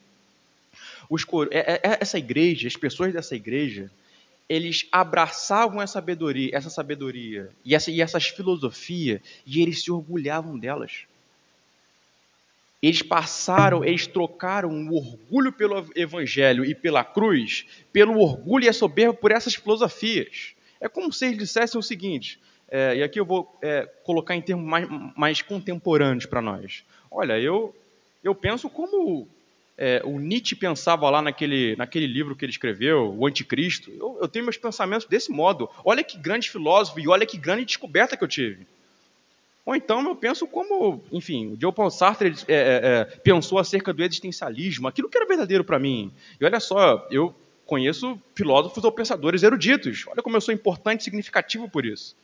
Os, 1.10 1.25
é, 1.50 1.81
é, 1.84 1.98
essa 2.00 2.19
igreja, 2.19 2.67
as 2.67 2.75
pessoas 2.75 3.12
dessa 3.12 3.36
igreja, 3.36 3.89
eles 4.48 4.88
abraçavam 4.91 5.81
essa 5.81 5.93
sabedoria, 5.93 6.55
essa 6.55 6.69
sabedoria 6.69 7.50
e, 7.65 7.74
essa, 7.74 7.89
e 7.89 8.01
essas 8.01 8.27
filosofias 8.27 9.19
e 9.48 9.63
eles 9.63 9.84
se 9.84 9.91
orgulhavam 9.91 10.60
delas. 10.60 11.07
Eles 12.81 13.01
passaram, 13.01 13.84
eles 13.84 14.05
trocaram 14.05 14.69
o 14.69 14.96
orgulho 14.96 15.51
pelo 15.51 15.89
evangelho 15.96 16.63
e 16.63 16.75
pela 16.75 17.03
cruz, 17.03 17.65
pelo 17.91 18.19
orgulho 18.19 18.65
e 18.65 18.69
a 18.69 18.74
soberba 18.74 19.13
por 19.13 19.31
essas 19.31 19.55
filosofias. 19.55 20.55
É 20.79 20.88
como 20.88 21.12
se 21.12 21.25
eles 21.25 21.38
dissessem 21.39 21.79
o 21.79 21.84
seguinte, 21.84 22.39
é, 22.69 22.98
e 22.98 23.03
aqui 23.03 23.19
eu 23.19 23.25
vou 23.25 23.57
é, 23.62 23.89
colocar 24.03 24.36
em 24.36 24.41
termos 24.41 24.65
mais, 24.65 24.88
mais 25.15 25.41
contemporâneos 25.41 26.25
para 26.25 26.41
nós. 26.41 26.84
Olha, 27.10 27.39
eu, 27.39 27.75
eu 28.24 28.36
penso 28.36 28.69
como 28.69 29.27
é, 29.77 30.01
o 30.03 30.19
Nietzsche 30.19 30.55
pensava 30.55 31.10
lá 31.10 31.22
naquele, 31.22 31.75
naquele 31.75 32.07
livro 32.07 32.36
que 32.36 32.43
ele 32.43 32.51
escreveu, 32.51 33.13
O 33.15 33.25
Anticristo. 33.25 33.91
Eu, 33.91 34.17
eu 34.22 34.27
tenho 34.27 34.46
meus 34.46 34.57
pensamentos 34.57 35.07
desse 35.07 35.31
modo. 35.31 35.69
Olha 35.86 36.03
que 36.03 36.17
grande 36.17 36.50
filósofo 36.50 37.00
e 37.00 37.07
olha 37.07 37.25
que 37.25 37.38
grande 37.38 37.65
descoberta 37.65 38.17
que 38.17 38.24
eu 38.24 38.27
tive. 38.27 38.67
Ou 39.67 39.75
então 39.75 40.01
eu 40.07 40.15
penso 40.15 40.47
como, 40.47 41.03
enfim, 41.12 41.47
o 41.47 41.57
Joe 41.59 41.74
Paul 41.74 41.91
Sartre 41.91 42.33
é, 42.47 42.53
é, 42.53 42.81
é, 42.83 43.05
pensou 43.17 43.59
acerca 43.59 43.91
do 43.91 44.01
existencialismo, 44.01 44.88
aquilo 44.88 45.09
que 45.09 45.17
era 45.17 45.27
verdadeiro 45.27 45.62
para 45.62 45.77
mim. 45.77 46.09
E 46.39 46.45
olha 46.45 46.57
só, 46.62 47.05
eu 47.12 47.36
conheço 47.65 48.17
filósofos 48.33 48.81
ou 48.86 48.93
pensadores 48.93 49.43
eruditos. 49.43 50.05
Olha 50.07 50.24
como 50.24 50.38
eu 50.38 50.41
sou 50.41 50.53
importante 50.53 51.01
e 51.01 51.03
significativo 51.03 51.69
por 51.69 51.86
isso. 51.86 52.15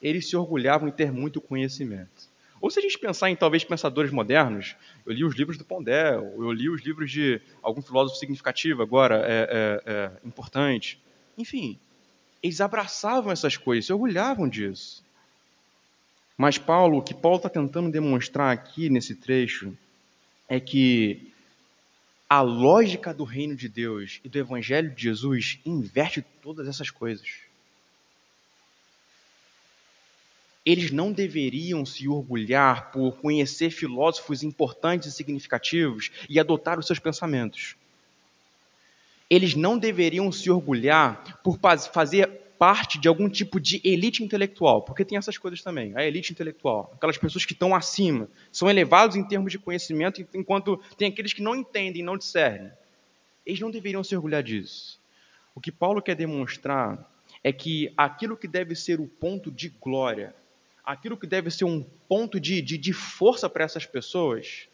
Eles 0.00 0.30
se 0.30 0.36
orgulhavam 0.36 0.88
em 0.88 0.92
ter 0.92 1.10
muito 1.10 1.40
conhecimento. 1.40 2.30
Ou 2.60 2.70
se 2.70 2.78
a 2.78 2.82
gente 2.82 3.00
pensar 3.00 3.28
em 3.28 3.34
talvez 3.34 3.64
pensadores 3.64 4.12
modernos, 4.12 4.76
eu 5.04 5.12
li 5.12 5.24
os 5.24 5.34
livros 5.34 5.58
do 5.58 5.64
Pondé, 5.64 6.14
eu 6.14 6.52
li 6.52 6.70
os 6.70 6.82
livros 6.82 7.10
de 7.10 7.40
algum 7.60 7.82
filósofo 7.82 8.20
significativo 8.20 8.80
agora, 8.80 9.24
é, 9.26 9.48
é, 9.50 9.92
é, 9.92 10.10
importante. 10.24 11.02
Enfim, 11.36 11.80
eles 12.40 12.60
abraçavam 12.60 13.32
essas 13.32 13.56
coisas, 13.56 13.86
se 13.86 13.92
orgulhavam 13.92 14.48
disso. 14.48 15.02
Mas 16.42 16.58
Paulo, 16.58 16.98
o 16.98 17.02
que 17.02 17.14
Paulo 17.14 17.36
está 17.36 17.48
tentando 17.48 17.88
demonstrar 17.88 18.52
aqui 18.52 18.90
nesse 18.90 19.14
trecho 19.14 19.78
é 20.48 20.58
que 20.58 21.32
a 22.28 22.40
lógica 22.40 23.14
do 23.14 23.22
reino 23.22 23.54
de 23.54 23.68
Deus 23.68 24.18
e 24.24 24.28
do 24.28 24.40
evangelho 24.40 24.90
de 24.90 25.04
Jesus 25.04 25.60
inverte 25.64 26.20
todas 26.42 26.66
essas 26.66 26.90
coisas. 26.90 27.28
Eles 30.66 30.90
não 30.90 31.12
deveriam 31.12 31.86
se 31.86 32.08
orgulhar 32.08 32.90
por 32.90 33.12
conhecer 33.18 33.70
filósofos 33.70 34.42
importantes 34.42 35.10
e 35.10 35.12
significativos 35.12 36.10
e 36.28 36.40
adotar 36.40 36.76
os 36.76 36.88
seus 36.88 36.98
pensamentos. 36.98 37.76
Eles 39.30 39.54
não 39.54 39.78
deveriam 39.78 40.32
se 40.32 40.50
orgulhar 40.50 41.40
por 41.44 41.60
fazer 41.92 42.28
parte 42.62 42.96
de 42.96 43.08
algum 43.08 43.28
tipo 43.28 43.58
de 43.58 43.80
elite 43.82 44.22
intelectual, 44.22 44.82
porque 44.82 45.04
tem 45.04 45.18
essas 45.18 45.36
coisas 45.36 45.60
também, 45.60 45.92
a 45.96 46.04
elite 46.04 46.30
intelectual, 46.30 46.92
aquelas 46.94 47.18
pessoas 47.18 47.44
que 47.44 47.54
estão 47.54 47.74
acima, 47.74 48.28
são 48.52 48.70
elevados 48.70 49.16
em 49.16 49.26
termos 49.26 49.50
de 49.50 49.58
conhecimento, 49.58 50.24
enquanto 50.32 50.80
tem 50.96 51.08
aqueles 51.08 51.32
que 51.32 51.42
não 51.42 51.56
entendem, 51.56 52.04
não 52.04 52.16
discernem. 52.16 52.70
Eles 53.44 53.58
não 53.58 53.68
deveriam 53.68 54.04
se 54.04 54.14
orgulhar 54.14 54.44
disso. 54.44 55.00
O 55.56 55.60
que 55.60 55.72
Paulo 55.72 56.00
quer 56.00 56.14
demonstrar 56.14 57.04
é 57.42 57.52
que 57.52 57.92
aquilo 57.96 58.36
que 58.36 58.46
deve 58.46 58.76
ser 58.76 59.00
o 59.00 59.08
ponto 59.08 59.50
de 59.50 59.68
glória 59.68 60.32
aquilo 60.84 61.16
que 61.16 61.26
deve 61.26 61.50
ser 61.50 61.64
um 61.64 61.84
ponto 62.08 62.38
de, 62.38 62.62
de, 62.62 62.78
de 62.78 62.92
força 62.92 63.50
para 63.50 63.64
essas 63.64 63.86
pessoas, 63.86 64.68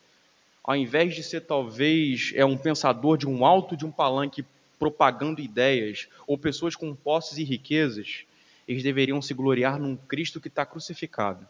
ao 0.63 0.77
invés 0.77 1.15
de 1.15 1.23
ser 1.23 1.41
talvez 1.41 2.33
é 2.35 2.45
um 2.45 2.59
pensador 2.59 3.17
de 3.17 3.27
um 3.27 3.47
alto 3.47 3.75
de 3.75 3.87
um 3.87 3.91
palanque 3.91 4.45
propagando 4.79 5.41
ideias, 5.41 6.09
ou 6.27 6.39
pessoas 6.39 6.77
com 6.77 6.95
posses 6.95 7.39
e 7.39 7.45
riquezas, 7.45 8.25
eles 8.67 8.83
deveriam 8.83 9.21
se 9.21 9.35
gloriar 9.35 9.79
num 9.79 9.97
Cristo 9.97 10.41
que 10.41 10.49
está 10.49 10.65
crucificado. 10.65 11.47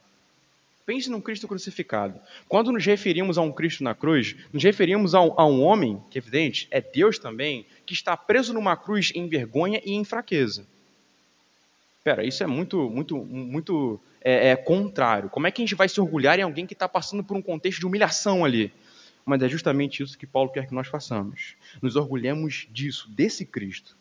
Pense 0.87 1.11
num 1.11 1.21
Cristo 1.21 1.47
crucificado. 1.47 2.19
Quando 2.49 2.73
nos 2.73 2.87
referimos 2.87 3.37
a 3.37 3.43
um 3.43 3.53
Cristo 3.53 3.85
na 3.85 3.95
cruz, 3.95 4.35
nos 4.51 4.63
referimos 4.63 5.15
a 5.15 5.21
um, 5.21 5.35
a 5.37 5.45
um 5.45 5.63
homem, 5.63 6.03
que 6.11 6.17
é 6.19 6.21
evidente, 6.21 6.67
é 6.71 6.81
Deus 6.81 7.19
também, 7.19 7.67
que 7.85 7.93
está 7.93 8.17
preso 8.17 8.55
numa 8.55 8.75
cruz 8.75 9.13
em 9.15 9.29
vergonha 9.29 9.83
e 9.85 9.93
em 9.93 10.03
fraqueza. 10.03 10.67
Pera, 12.03 12.25
isso 12.25 12.43
é 12.43 12.47
muito, 12.47 12.89
muito, 12.89 13.19
muito 13.19 14.01
é, 14.23 14.49
é, 14.49 14.57
contrário. 14.57 15.29
Como 15.29 15.47
é 15.47 15.51
que 15.51 15.61
a 15.61 15.65
gente 15.67 15.75
vai 15.75 15.91
se 15.91 16.01
orgulhar 16.01 16.39
em 16.39 16.43
alguém 16.43 16.67
que 16.67 16.73
está 16.73 16.89
passando 16.89 17.23
por 17.23 17.37
um 17.37 17.43
contexto 17.43 17.81
de 17.81 17.87
humilhação 17.87 18.43
ali? 18.43 18.73
Mas 19.29 19.43
é 19.43 19.49
justamente 19.49 20.03
isso 20.03 20.17
que 20.17 20.27
Paulo 20.27 20.51
quer 20.51 20.67
que 20.67 20.75
nós 20.75 20.89
façamos. 20.89 21.55
Nos 21.83 21.97
orgulhemos 21.97 22.67
disso, 22.71 23.09
desse 23.11 23.45
Cristo. 23.45 23.97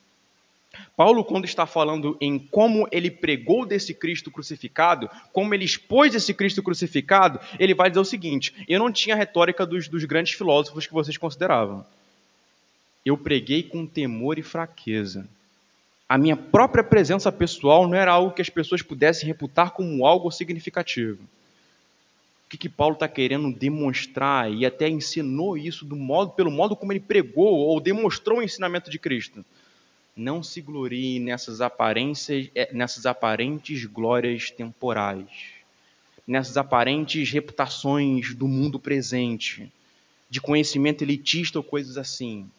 Paulo, 0.96 1.24
quando 1.26 1.46
está 1.46 1.66
falando 1.66 2.16
em 2.22 2.38
como 2.38 2.88
ele 2.92 3.10
pregou 3.10 3.66
desse 3.66 3.94
Cristo 3.94 4.30
crucificado, 4.30 5.10
como 5.34 5.54
ele 5.54 5.66
expôs 5.66 6.14
esse 6.14 6.34
Cristo 6.34 6.62
crucificado, 6.64 7.40
ele 7.60 7.74
vai 7.74 7.90
dizer 7.90 8.00
o 8.00 8.06
seguinte: 8.06 8.54
eu 8.68 8.80
não 8.80 8.92
tinha 8.92 9.16
a 9.16 9.18
retórica 9.18 9.66
dos, 9.66 9.88
dos 9.88 10.06
grandes 10.06 10.34
filósofos 10.34 10.88
que 10.88 10.94
vocês 10.94 11.18
consideravam. 11.18 11.86
Eu 13.06 13.18
preguei 13.18 13.64
com 13.64 13.86
temor 13.86 14.38
e 14.38 14.44
fraqueza 14.44 15.28
a 16.10 16.18
minha 16.18 16.38
própria 16.38 16.84
presença 16.84 17.32
pessoal 17.32 17.86
não 17.86 17.96
era 17.96 18.12
algo 18.12 18.32
que 18.32 18.42
as 18.42 18.50
pessoas 18.50 18.82
pudessem 18.82 19.28
reputar 19.28 19.72
como 19.72 20.06
algo 20.06 20.32
significativo. 20.32 21.20
O 22.48 22.50
que, 22.50 22.58
que 22.58 22.70
Paulo 22.70 22.94
está 22.94 23.10
querendo 23.10 23.52
demonstrar 23.52 24.50
e 24.50 24.66
até 24.66 24.88
ensinou 24.88 25.58
isso 25.58 25.84
do 25.84 25.98
modo, 25.98 26.32
pelo 26.32 26.50
modo 26.50 26.78
como 26.78 26.94
ele 26.94 27.00
pregou 27.02 27.54
ou 27.54 27.82
demonstrou 27.82 28.40
o 28.40 28.42
ensinamento 28.42 28.90
de 28.90 28.98
Cristo? 28.98 29.44
Não 30.16 30.42
se 30.42 30.62
glorie 30.62 31.20
nessas 31.20 31.60
aparências, 31.60 32.50
é, 32.56 32.74
nessas 32.74 33.06
aparentes 33.06 33.84
glórias 33.84 34.50
temporais, 34.50 35.28
nessas 36.26 36.56
aparentes 36.56 37.30
reputações 37.30 38.34
do 38.34 38.48
mundo 38.48 38.80
presente, 38.80 39.70
de 40.30 40.40
conhecimento 40.40 41.04
elitista 41.04 41.60
ou 41.60 41.64
coisas 41.64 41.98
assim. 41.98 42.50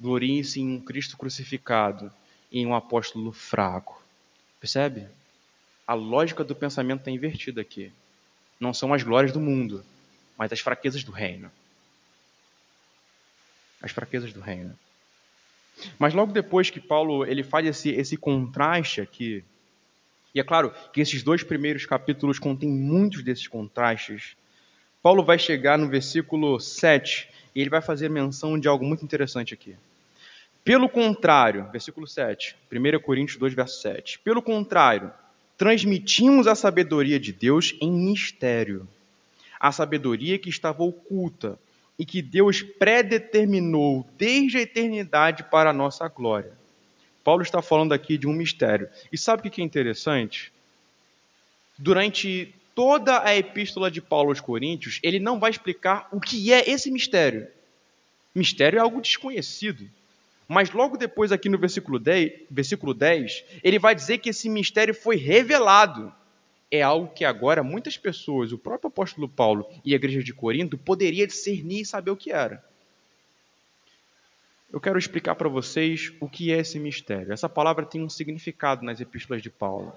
Glorie-se 0.00 0.60
em 0.60 0.76
um 0.76 0.80
Cristo 0.80 1.16
crucificado 1.16 2.08
em 2.52 2.64
um 2.64 2.74
apóstolo 2.74 3.32
fraco. 3.32 4.00
Percebe? 4.60 5.08
A 5.84 5.94
lógica 5.94 6.44
do 6.44 6.54
pensamento 6.54 7.00
está 7.00 7.10
invertida 7.10 7.60
aqui. 7.60 7.90
Não 8.62 8.72
são 8.72 8.94
as 8.94 9.02
glórias 9.02 9.32
do 9.32 9.40
mundo, 9.40 9.84
mas 10.38 10.52
as 10.52 10.60
fraquezas 10.60 11.02
do 11.02 11.10
reino. 11.10 11.50
As 13.82 13.90
fraquezas 13.90 14.32
do 14.32 14.40
reino. 14.40 14.78
Mas 15.98 16.14
logo 16.14 16.30
depois 16.30 16.70
que 16.70 16.78
Paulo 16.78 17.26
ele 17.26 17.42
faz 17.42 17.66
esse, 17.66 17.90
esse 17.90 18.16
contraste 18.16 19.00
aqui, 19.00 19.42
e 20.32 20.38
é 20.38 20.44
claro 20.44 20.72
que 20.92 21.00
esses 21.00 21.24
dois 21.24 21.42
primeiros 21.42 21.86
capítulos 21.86 22.38
contêm 22.38 22.68
muitos 22.68 23.24
desses 23.24 23.48
contrastes, 23.48 24.36
Paulo 25.02 25.24
vai 25.24 25.40
chegar 25.40 25.76
no 25.76 25.88
versículo 25.88 26.60
7 26.60 27.28
e 27.56 27.60
ele 27.60 27.68
vai 27.68 27.82
fazer 27.82 28.08
menção 28.08 28.56
de 28.56 28.68
algo 28.68 28.84
muito 28.84 29.04
interessante 29.04 29.52
aqui. 29.52 29.74
Pelo 30.62 30.88
contrário, 30.88 31.68
versículo 31.72 32.06
7, 32.06 32.54
1 32.70 33.00
Coríntios 33.00 33.36
2, 33.38 33.54
verso 33.54 33.82
7. 33.82 34.20
Pelo 34.20 34.40
contrário, 34.40 35.12
transmitimos 35.56 36.46
a 36.46 36.54
sabedoria 36.54 37.18
de 37.20 37.32
Deus 37.32 37.76
em 37.80 37.90
mistério. 37.90 38.88
A 39.60 39.70
sabedoria 39.70 40.38
que 40.38 40.48
estava 40.48 40.82
oculta 40.82 41.58
e 41.98 42.04
que 42.04 42.20
Deus 42.20 42.62
predeterminou 42.62 44.06
desde 44.18 44.58
a 44.58 44.62
eternidade 44.62 45.44
para 45.44 45.70
a 45.70 45.72
nossa 45.72 46.08
glória. 46.08 46.52
Paulo 47.22 47.42
está 47.42 47.62
falando 47.62 47.92
aqui 47.92 48.18
de 48.18 48.26
um 48.26 48.32
mistério. 48.32 48.88
E 49.12 49.18
sabe 49.18 49.46
o 49.46 49.50
que 49.50 49.60
é 49.60 49.64
interessante? 49.64 50.52
Durante 51.78 52.54
toda 52.74 53.22
a 53.24 53.36
epístola 53.36 53.90
de 53.90 54.00
Paulo 54.00 54.30
aos 54.30 54.40
Coríntios, 54.40 54.98
ele 55.02 55.20
não 55.20 55.38
vai 55.38 55.50
explicar 55.50 56.08
o 56.10 56.20
que 56.20 56.52
é 56.52 56.68
esse 56.68 56.90
mistério. 56.90 57.46
Mistério 58.34 58.78
é 58.78 58.80
algo 58.80 59.00
desconhecido. 59.00 59.88
Mas 60.52 60.70
logo 60.70 60.98
depois, 60.98 61.32
aqui 61.32 61.48
no 61.48 61.56
versículo 61.56 61.98
10, 61.98 62.42
versículo 62.50 62.92
10, 62.92 63.42
ele 63.64 63.78
vai 63.78 63.94
dizer 63.94 64.18
que 64.18 64.28
esse 64.28 64.50
mistério 64.50 64.92
foi 64.92 65.16
revelado. 65.16 66.12
É 66.70 66.82
algo 66.82 67.08
que 67.08 67.24
agora 67.24 67.62
muitas 67.62 67.96
pessoas, 67.96 68.52
o 68.52 68.58
próprio 68.58 68.88
apóstolo 68.88 69.26
Paulo 69.26 69.66
e 69.82 69.94
a 69.94 69.96
igreja 69.96 70.22
de 70.22 70.34
Corinto, 70.34 70.76
poderia 70.76 71.26
discernir 71.26 71.80
e 71.80 71.86
saber 71.86 72.10
o 72.10 72.16
que 72.16 72.30
era. 72.30 72.62
Eu 74.70 74.78
quero 74.78 74.98
explicar 74.98 75.36
para 75.36 75.48
vocês 75.48 76.12
o 76.20 76.28
que 76.28 76.52
é 76.52 76.58
esse 76.58 76.78
mistério. 76.78 77.32
Essa 77.32 77.48
palavra 77.48 77.86
tem 77.86 78.02
um 78.02 78.10
significado 78.10 78.84
nas 78.84 79.00
epístolas 79.00 79.42
de 79.42 79.48
Paulo. 79.48 79.90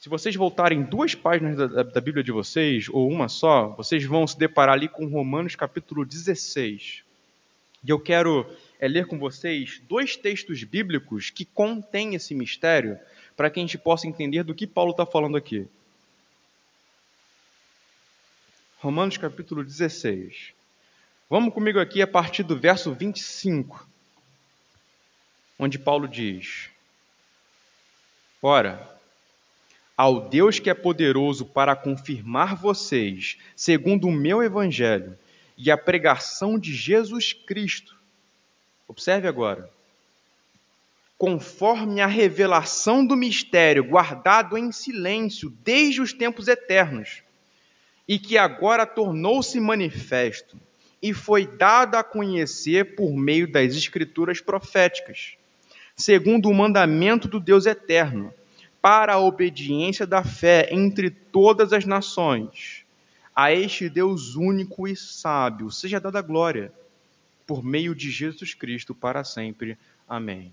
Se 0.00 0.08
vocês 0.08 0.34
voltarem 0.34 0.82
duas 0.82 1.14
páginas 1.14 1.56
da, 1.56 1.84
da, 1.84 2.00
Bíblia 2.00 2.24
de 2.24 2.32
vocês, 2.32 2.88
ou 2.88 3.08
uma 3.08 3.28
só, 3.28 3.68
vocês 3.68 4.04
vão 4.04 4.26
se 4.26 4.36
deparar 4.36 4.74
ali 4.74 4.88
com 4.88 5.06
Romanos 5.06 5.54
capítulo 5.54 6.04
16. 6.04 7.04
E 7.84 7.90
eu 7.90 7.98
quero 7.98 8.46
é 8.78 8.86
ler 8.86 9.06
com 9.06 9.18
vocês 9.18 9.80
dois 9.88 10.16
textos 10.16 10.62
bíblicos 10.64 11.30
que 11.30 11.44
contêm 11.44 12.14
esse 12.14 12.34
mistério, 12.34 12.98
para 13.36 13.50
que 13.50 13.58
a 13.58 13.62
gente 13.62 13.78
possa 13.78 14.06
entender 14.06 14.42
do 14.42 14.54
que 14.54 14.66
Paulo 14.66 14.90
está 14.90 15.06
falando 15.06 15.36
aqui. 15.36 15.66
Romanos 18.78 19.16
capítulo 19.16 19.64
16. 19.64 20.52
Vamos 21.30 21.54
comigo 21.54 21.78
aqui 21.78 22.02
a 22.02 22.06
partir 22.06 22.42
do 22.42 22.58
verso 22.58 22.92
25, 22.92 23.88
onde 25.58 25.78
Paulo 25.78 26.06
diz: 26.06 26.68
Ora, 28.40 28.90
ao 29.96 30.28
Deus 30.28 30.58
que 30.58 30.70
é 30.70 30.74
poderoso 30.74 31.46
para 31.46 31.76
confirmar 31.76 32.56
vocês, 32.56 33.38
segundo 33.56 34.08
o 34.08 34.12
meu 34.12 34.42
evangelho 34.42 35.16
e 35.56 35.70
a 35.70 35.76
pregação 35.76 36.58
de 36.58 36.74
Jesus 36.74 37.32
Cristo, 37.32 37.96
Observe 38.92 39.26
agora. 39.26 39.70
Conforme 41.16 42.02
a 42.02 42.06
revelação 42.06 43.06
do 43.06 43.16
mistério 43.16 43.82
guardado 43.82 44.58
em 44.58 44.70
silêncio 44.70 45.48
desde 45.64 46.02
os 46.02 46.12
tempos 46.12 46.46
eternos, 46.46 47.22
e 48.06 48.18
que 48.18 48.36
agora 48.36 48.84
tornou-se 48.84 49.58
manifesto 49.58 50.60
e 51.00 51.14
foi 51.14 51.46
dado 51.46 51.94
a 51.94 52.04
conhecer 52.04 52.94
por 52.94 53.16
meio 53.16 53.50
das 53.50 53.74
escrituras 53.74 54.42
proféticas, 54.42 55.38
segundo 55.96 56.50
o 56.50 56.54
mandamento 56.54 57.26
do 57.26 57.40
Deus 57.40 57.64
eterno, 57.64 58.30
para 58.82 59.14
a 59.14 59.18
obediência 59.18 60.06
da 60.06 60.22
fé 60.22 60.68
entre 60.70 61.08
todas 61.08 61.72
as 61.72 61.86
nações. 61.86 62.81
A 63.34 63.52
este 63.52 63.88
Deus 63.88 64.36
único 64.36 64.86
e 64.86 64.94
sábio 64.94 65.70
seja 65.70 65.98
dada 65.98 66.20
glória 66.20 66.72
por 67.46 67.64
meio 67.64 67.94
de 67.94 68.10
Jesus 68.10 68.52
Cristo 68.52 68.94
para 68.94 69.24
sempre. 69.24 69.78
Amém. 70.08 70.52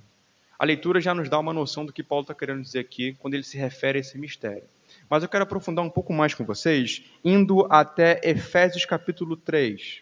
A 0.58 0.65
leitura 0.65 1.02
já 1.02 1.13
nos 1.13 1.30
dá 1.30 1.39
uma 1.39 1.54
noção 1.54 1.86
do 1.86 1.94
que 1.94 2.04
Paulo 2.04 2.24
está 2.24 2.34
querendo 2.34 2.62
dizer 2.62 2.80
aqui 2.80 3.15
quando 3.20 3.34
ele 3.34 3.44
se 3.44 3.58
refere 3.58 3.98
a 3.98 4.02
esse 4.02 4.18
mistério. 4.18 4.63
Mas 5.10 5.24
eu 5.24 5.30
quero 5.30 5.44
aprofundar 5.44 5.84
um 5.84 5.89
pouco 5.89 6.13
mais 6.13 6.34
com 6.34 6.44
vocês, 6.46 7.04
indo 7.24 7.65
até 7.70 8.20
Efésios 8.24 8.86
capítulo 8.86 9.38
3. 9.38 10.02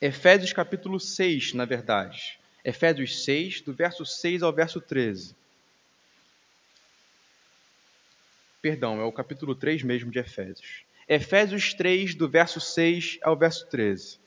Efésios 0.00 0.52
capítulo 0.52 1.00
6, 1.00 1.54
na 1.54 1.64
verdade. 1.64 2.38
Efésios 2.64 3.24
6, 3.24 3.60
do 3.62 3.72
verso 3.72 4.04
6 4.04 4.42
ao 4.42 4.52
verso 4.52 4.80
13. 4.80 5.34
Perdão, 8.60 9.00
é 9.00 9.04
o 9.04 9.12
capítulo 9.12 9.54
3 9.54 9.84
mesmo 9.84 10.10
de 10.10 10.18
Efésios. 10.18 10.82
Efésios 11.08 11.72
3, 11.74 12.16
do 12.16 12.28
verso 12.28 12.60
6 12.60 13.18
ao 13.22 13.36
verso 13.36 13.64
13. 13.68 14.18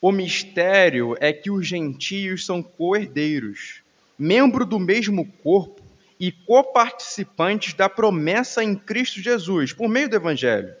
O 0.00 0.10
mistério 0.10 1.16
é 1.20 1.32
que 1.32 1.48
os 1.48 1.64
gentios 1.66 2.44
são 2.44 2.60
co-herdeiros, 2.62 3.80
membro 4.18 4.66
do 4.66 4.80
mesmo 4.80 5.24
corpo 5.24 5.80
e 6.18 6.32
coparticipantes 6.32 7.74
da 7.74 7.88
promessa 7.88 8.64
em 8.64 8.74
Cristo 8.74 9.20
Jesus, 9.20 9.72
por 9.72 9.88
meio 9.88 10.08
do 10.08 10.16
Evangelho, 10.16 10.74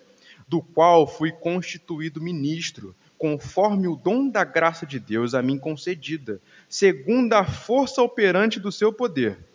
do 0.48 0.60
qual 0.60 1.06
fui 1.06 1.30
constituído 1.30 2.20
ministro, 2.20 2.94
conforme 3.16 3.86
o 3.86 3.94
dom 3.94 4.28
da 4.28 4.42
graça 4.42 4.84
de 4.84 4.98
Deus 4.98 5.32
a 5.32 5.42
mim 5.42 5.58
concedida, 5.58 6.40
segundo 6.68 7.34
a 7.34 7.44
força 7.44 8.02
operante 8.02 8.58
do 8.58 8.72
seu 8.72 8.92
poder. 8.92 9.49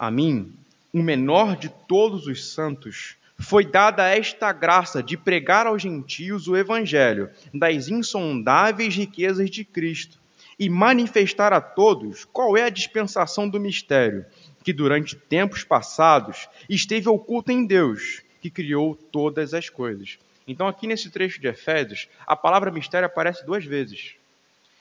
A 0.00 0.10
mim, 0.10 0.50
o 0.94 1.02
menor 1.02 1.56
de 1.56 1.68
todos 1.68 2.26
os 2.26 2.54
santos, 2.54 3.16
foi 3.38 3.66
dada 3.66 4.08
esta 4.08 4.50
graça 4.50 5.02
de 5.02 5.14
pregar 5.14 5.66
aos 5.66 5.82
gentios 5.82 6.48
o 6.48 6.56
evangelho 6.56 7.28
das 7.52 7.88
insondáveis 7.88 8.96
riquezas 8.96 9.50
de 9.50 9.62
Cristo 9.62 10.18
e 10.58 10.70
manifestar 10.70 11.52
a 11.52 11.60
todos 11.60 12.24
qual 12.24 12.56
é 12.56 12.62
a 12.62 12.70
dispensação 12.70 13.46
do 13.46 13.60
mistério 13.60 14.24
que 14.64 14.72
durante 14.72 15.16
tempos 15.16 15.64
passados 15.64 16.48
esteve 16.66 17.10
oculta 17.10 17.52
em 17.52 17.66
Deus, 17.66 18.22
que 18.40 18.48
criou 18.48 18.94
todas 18.94 19.52
as 19.52 19.68
coisas. 19.68 20.18
Então, 20.48 20.66
aqui 20.66 20.86
nesse 20.86 21.10
trecho 21.10 21.38
de 21.42 21.48
Efésios, 21.48 22.08
a 22.26 22.34
palavra 22.34 22.70
mistério 22.70 23.04
aparece 23.04 23.44
duas 23.44 23.66
vezes. 23.66 24.14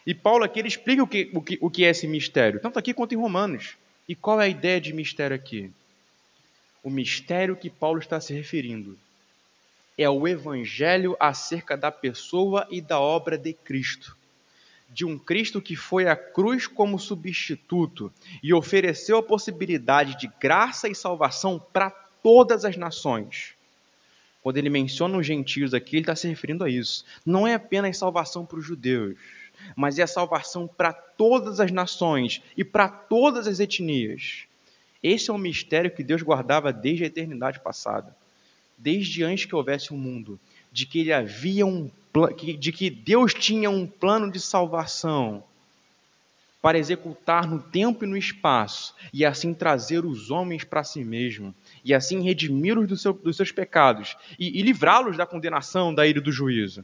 E 0.07 0.13
Paulo 0.13 0.45
aqui 0.45 0.59
ele 0.59 0.69
explica 0.69 1.03
o 1.03 1.07
que, 1.07 1.29
o, 1.33 1.41
que, 1.41 1.57
o 1.59 1.69
que 1.69 1.83
é 1.83 1.89
esse 1.89 2.07
mistério, 2.07 2.61
tanto 2.61 2.79
aqui 2.79 2.93
quanto 2.93 3.13
em 3.13 3.17
Romanos. 3.17 3.75
E 4.09 4.15
qual 4.15 4.41
é 4.41 4.45
a 4.45 4.49
ideia 4.49 4.81
de 4.81 4.91
mistério 4.91 5.35
aqui? 5.35 5.71
o 6.83 6.89
mistério 6.89 7.55
que 7.55 7.69
Paulo 7.69 7.99
está 7.99 8.19
se 8.19 8.33
referindo 8.33 8.97
é 9.97 10.09
o 10.09 10.27
evangelho 10.27 11.15
acerca 11.19 11.75
da 11.75 11.91
pessoa 11.91 12.65
e 12.71 12.79
da 12.79 12.99
obra 12.99 13.37
de 13.37 13.53
Cristo. 13.53 14.17
De 14.89 15.05
um 15.05 15.19
Cristo 15.19 15.61
que 15.61 15.75
foi 15.75 16.07
à 16.07 16.15
cruz 16.15 16.67
como 16.67 16.97
substituto 16.97 18.11
e 18.41 18.53
ofereceu 18.53 19.17
a 19.17 19.23
possibilidade 19.23 20.17
de 20.17 20.31
graça 20.39 20.87
e 20.87 20.95
salvação 20.95 21.59
para 21.73 21.89
todas 22.23 22.63
as 22.63 22.77
nações. 22.77 23.53
Quando 24.41 24.57
ele 24.57 24.69
menciona 24.69 25.17
os 25.17 25.27
gentios 25.27 25.73
aqui, 25.73 25.97
ele 25.97 26.03
está 26.03 26.15
se 26.15 26.29
referindo 26.29 26.63
a 26.63 26.69
isso. 26.69 27.05
Não 27.25 27.45
é 27.45 27.55
apenas 27.55 27.97
salvação 27.97 28.45
para 28.45 28.57
os 28.57 28.65
judeus, 28.65 29.17
mas 29.75 29.99
é 29.99 30.03
a 30.03 30.07
salvação 30.07 30.67
para 30.67 30.93
todas 30.93 31.59
as 31.59 31.71
nações 31.71 32.41
e 32.55 32.63
para 32.63 32.87
todas 32.87 33.47
as 33.47 33.59
etnias. 33.59 34.43
Esse 35.01 35.29
é 35.29 35.33
um 35.33 35.37
mistério 35.37 35.91
que 35.91 36.03
Deus 36.03 36.21
guardava 36.21 36.73
desde 36.73 37.03
a 37.03 37.07
eternidade 37.07 37.59
passada, 37.59 38.15
desde 38.77 39.23
antes 39.23 39.45
que 39.45 39.55
houvesse 39.55 39.93
um 39.93 39.97
mundo, 39.97 40.39
de 40.71 40.85
que 40.85 40.99
ele 40.99 41.13
havia 41.13 41.65
um 41.65 41.89
de 42.57 42.71
que 42.71 42.89
Deus 42.89 43.35
tinha 43.35 43.69
um 43.69 43.85
plano 43.85 44.31
de 44.31 44.39
salvação 44.39 45.43
para 46.61 46.77
executar 46.77 47.47
no 47.47 47.59
tempo 47.59 48.03
e 48.03 48.07
no 48.07 48.17
espaço, 48.17 48.93
e 49.13 49.23
assim 49.23 49.53
trazer 49.53 50.03
os 50.03 50.29
homens 50.29 50.63
para 50.63 50.83
si 50.83 51.03
mesmo, 51.05 51.55
e 51.85 51.93
assim 51.93 52.21
redimi-los 52.21 52.87
do 52.87 52.97
seu, 52.97 53.13
dos 53.13 53.37
seus 53.37 53.51
pecados, 53.51 54.17
e, 54.37 54.59
e 54.59 54.61
livrá-los 54.61 55.15
da 55.15 55.25
condenação, 55.25 55.93
da 55.93 56.05
ira 56.05 56.19
do 56.19 56.31
juízo. 56.31 56.83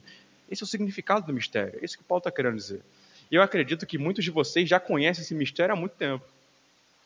Esse 0.49 0.63
é 0.63 0.65
o 0.65 0.67
significado 0.67 1.25
do 1.25 1.33
mistério, 1.33 1.79
é 1.81 1.85
isso 1.85 1.97
que 1.97 2.03
Paulo 2.03 2.19
está 2.19 2.31
querendo 2.31 2.55
dizer. 2.55 2.81
E 3.31 3.35
eu 3.35 3.41
acredito 3.41 3.85
que 3.85 3.97
muitos 3.97 4.23
de 4.23 4.31
vocês 4.31 4.69
já 4.69 4.79
conhecem 4.79 5.23
esse 5.23 5.33
mistério 5.33 5.73
há 5.73 5.75
muito 5.75 5.93
tempo 5.93 6.25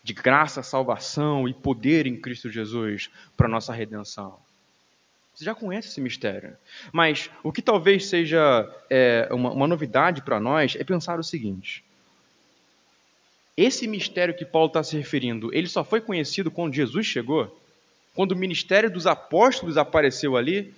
de 0.03 0.13
graça, 0.13 0.63
salvação 0.63 1.47
e 1.47 1.53
poder 1.53 2.07
em 2.07 2.15
Cristo 2.15 2.49
Jesus 2.49 3.09
para 3.35 3.47
nossa 3.47 3.73
redenção. 3.73 4.39
Você 5.33 5.45
já 5.45 5.55
conhece 5.55 5.87
esse 5.87 6.01
mistério. 6.01 6.57
Mas 6.91 7.29
o 7.43 7.51
que 7.51 7.61
talvez 7.61 8.05
seja 8.07 8.67
é, 8.89 9.27
uma, 9.31 9.51
uma 9.51 9.67
novidade 9.67 10.21
para 10.21 10.39
nós 10.39 10.75
é 10.77 10.83
pensar 10.83 11.19
o 11.19 11.23
seguinte: 11.23 11.83
esse 13.55 13.87
mistério 13.87 14.35
que 14.35 14.45
Paulo 14.45 14.67
está 14.67 14.83
se 14.83 14.97
referindo, 14.97 15.53
ele 15.53 15.67
só 15.67 15.83
foi 15.83 16.01
conhecido 16.01 16.51
quando 16.51 16.73
Jesus 16.73 17.05
chegou? 17.05 17.57
Quando 18.15 18.33
o 18.33 18.35
ministério 18.35 18.91
dos 18.91 19.07
apóstolos 19.07 19.77
apareceu 19.77 20.35
ali? 20.35 20.73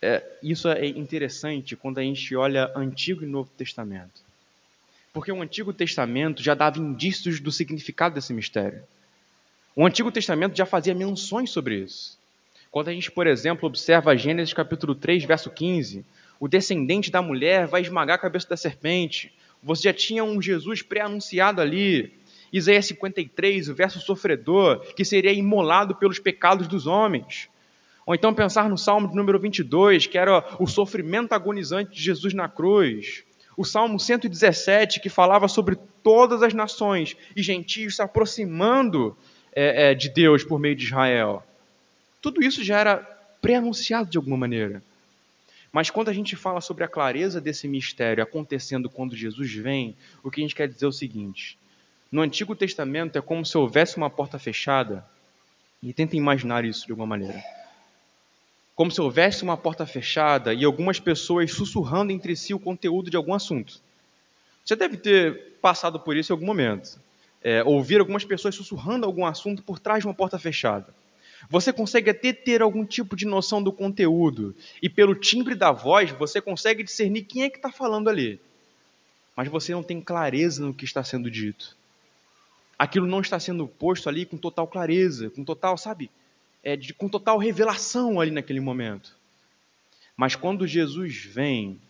É, 0.00 0.22
isso 0.42 0.68
é 0.68 0.86
interessante 0.86 1.74
quando 1.74 1.98
a 1.98 2.02
gente 2.02 2.34
olha 2.36 2.70
Antigo 2.76 3.24
e 3.24 3.26
Novo 3.26 3.50
Testamento. 3.56 4.20
Porque 5.12 5.32
o 5.32 5.40
Antigo 5.40 5.72
Testamento 5.72 6.42
já 6.42 6.54
dava 6.54 6.78
indícios 6.78 7.40
do 7.40 7.50
significado 7.50 8.14
desse 8.14 8.34
mistério. 8.34 8.82
O 9.74 9.86
Antigo 9.86 10.12
Testamento 10.12 10.56
já 10.56 10.66
fazia 10.66 10.94
menções 10.94 11.50
sobre 11.50 11.78
isso. 11.78 12.18
Quando 12.70 12.88
a 12.88 12.92
gente, 12.92 13.10
por 13.10 13.26
exemplo, 13.26 13.66
observa 13.66 14.16
Gênesis 14.16 14.52
capítulo 14.52 14.94
3, 14.94 15.24
verso 15.24 15.50
15, 15.50 16.04
o 16.38 16.46
descendente 16.46 17.10
da 17.10 17.22
mulher 17.22 17.66
vai 17.66 17.80
esmagar 17.80 18.16
a 18.16 18.20
cabeça 18.20 18.48
da 18.48 18.56
serpente. 18.56 19.32
Você 19.62 19.84
já 19.84 19.94
tinha 19.94 20.22
um 20.22 20.40
Jesus 20.40 20.82
pré-anunciado 20.82 21.60
ali. 21.60 22.12
Isaías 22.52 22.86
53, 22.86 23.70
o 23.70 23.74
verso 23.74 24.00
sofredor, 24.00 24.80
que 24.94 25.04
seria 25.04 25.32
imolado 25.32 25.94
pelos 25.94 26.18
pecados 26.18 26.68
dos 26.68 26.86
homens. 26.86 27.48
Ou 28.06 28.14
então 28.14 28.32
pensar 28.32 28.70
no 28.70 28.78
Salmo 28.78 29.08
de 29.08 29.16
número 29.16 29.38
22, 29.40 30.06
que 30.06 30.16
era 30.16 30.44
o 30.60 30.66
sofrimento 30.68 31.32
agonizante 31.32 31.90
de 31.92 32.00
Jesus 32.00 32.32
na 32.32 32.48
cruz. 32.48 33.24
O 33.56 33.64
Salmo 33.64 33.98
117, 33.98 35.00
que 35.00 35.08
falava 35.08 35.48
sobre 35.48 35.76
todas 36.04 36.40
as 36.40 36.54
nações 36.54 37.16
e 37.34 37.42
gentios 37.42 37.96
se 37.96 38.02
aproximando 38.02 39.16
é, 39.52 39.90
é, 39.90 39.94
de 39.94 40.08
Deus 40.08 40.44
por 40.44 40.60
meio 40.60 40.76
de 40.76 40.84
Israel. 40.84 41.42
Tudo 42.22 42.44
isso 42.44 42.62
já 42.62 42.78
era 42.78 42.96
pré-anunciado 43.42 44.08
de 44.08 44.16
alguma 44.16 44.36
maneira. 44.36 44.80
Mas 45.72 45.90
quando 45.90 46.08
a 46.08 46.12
gente 46.12 46.36
fala 46.36 46.60
sobre 46.60 46.84
a 46.84 46.88
clareza 46.88 47.40
desse 47.40 47.66
mistério 47.66 48.22
acontecendo 48.22 48.88
quando 48.88 49.16
Jesus 49.16 49.52
vem, 49.52 49.96
o 50.22 50.30
que 50.30 50.40
a 50.40 50.44
gente 50.44 50.54
quer 50.54 50.68
dizer 50.68 50.84
é 50.84 50.88
o 50.88 50.92
seguinte: 50.92 51.58
no 52.10 52.22
Antigo 52.22 52.54
Testamento 52.54 53.18
é 53.18 53.20
como 53.20 53.44
se 53.44 53.58
houvesse 53.58 53.96
uma 53.96 54.08
porta 54.08 54.38
fechada, 54.38 55.04
e 55.82 55.92
tenta 55.92 56.16
imaginar 56.16 56.64
isso 56.64 56.86
de 56.86 56.92
alguma 56.92 57.08
maneira. 57.08 57.42
Como 58.76 58.92
se 58.92 59.00
houvesse 59.00 59.42
uma 59.42 59.56
porta 59.56 59.84
fechada 59.84 60.54
e 60.54 60.64
algumas 60.64 61.00
pessoas 61.00 61.50
sussurrando 61.50 62.12
entre 62.12 62.36
si 62.36 62.54
o 62.54 62.60
conteúdo 62.60 63.10
de 63.10 63.16
algum 63.16 63.34
assunto. 63.34 63.80
Você 64.64 64.76
deve 64.76 64.96
ter 64.96 65.58
passado 65.60 65.98
por 65.98 66.16
isso 66.16 66.32
em 66.32 66.34
algum 66.34 66.46
momento 66.46 67.04
é, 67.46 67.62
ouvir 67.62 68.00
algumas 68.00 68.24
pessoas 68.24 68.56
sussurrando 68.56 69.06
algum 69.06 69.24
assunto 69.24 69.62
por 69.62 69.78
trás 69.78 70.00
de 70.00 70.08
uma 70.08 70.14
porta 70.14 70.36
fechada. 70.36 70.92
Você 71.48 71.72
consegue 71.72 72.10
até 72.10 72.32
ter 72.32 72.60
algum 72.60 72.84
tipo 72.84 73.14
de 73.14 73.24
noção 73.24 73.62
do 73.62 73.70
conteúdo, 73.70 74.52
e 74.82 74.88
pelo 74.88 75.14
timbre 75.14 75.54
da 75.54 75.70
voz 75.70 76.10
você 76.10 76.40
consegue 76.40 76.82
discernir 76.82 77.22
quem 77.22 77.44
é 77.44 77.48
que 77.48 77.58
está 77.58 77.70
falando 77.70 78.10
ali. 78.10 78.40
Mas 79.36 79.46
você 79.46 79.72
não 79.72 79.82
tem 79.84 80.00
clareza 80.00 80.64
no 80.64 80.74
que 80.74 80.84
está 80.84 81.04
sendo 81.04 81.30
dito. 81.30 81.76
Aquilo 82.76 83.06
não 83.06 83.20
está 83.20 83.38
sendo 83.38 83.68
posto 83.68 84.08
ali 84.08 84.26
com 84.26 84.36
total 84.36 84.66
clareza, 84.66 85.30
com 85.30 85.44
total, 85.44 85.78
sabe, 85.78 86.10
é, 86.66 86.74
de, 86.74 86.92
com 86.92 87.08
total 87.08 87.38
revelação 87.38 88.20
ali 88.20 88.32
naquele 88.32 88.58
momento. 88.58 89.16
Mas 90.16 90.34
quando 90.34 90.66
Jesus 90.66 91.24
vem, 91.24 91.80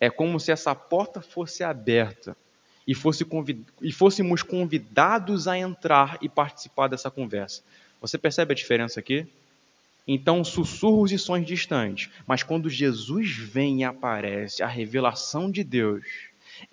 é 0.00 0.10
como 0.10 0.40
se 0.40 0.50
essa 0.50 0.74
porta 0.74 1.22
fosse 1.22 1.62
aberta 1.62 2.36
e, 2.84 2.96
fosse 2.96 3.24
convid... 3.24 3.64
e 3.80 3.92
fôssemos 3.92 4.42
convidados 4.42 5.46
a 5.46 5.56
entrar 5.56 6.18
e 6.20 6.28
participar 6.28 6.88
dessa 6.88 7.12
conversa. 7.12 7.62
Você 8.00 8.18
percebe 8.18 8.50
a 8.50 8.56
diferença 8.56 8.98
aqui? 8.98 9.24
Então, 10.04 10.42
sussurros 10.42 11.12
e 11.12 11.18
sons 11.18 11.46
distantes. 11.46 12.10
Mas 12.26 12.42
quando 12.42 12.68
Jesus 12.68 13.36
vem 13.36 13.82
e 13.82 13.84
aparece, 13.84 14.64
a 14.64 14.66
revelação 14.66 15.48
de 15.48 15.62
Deus, 15.62 16.04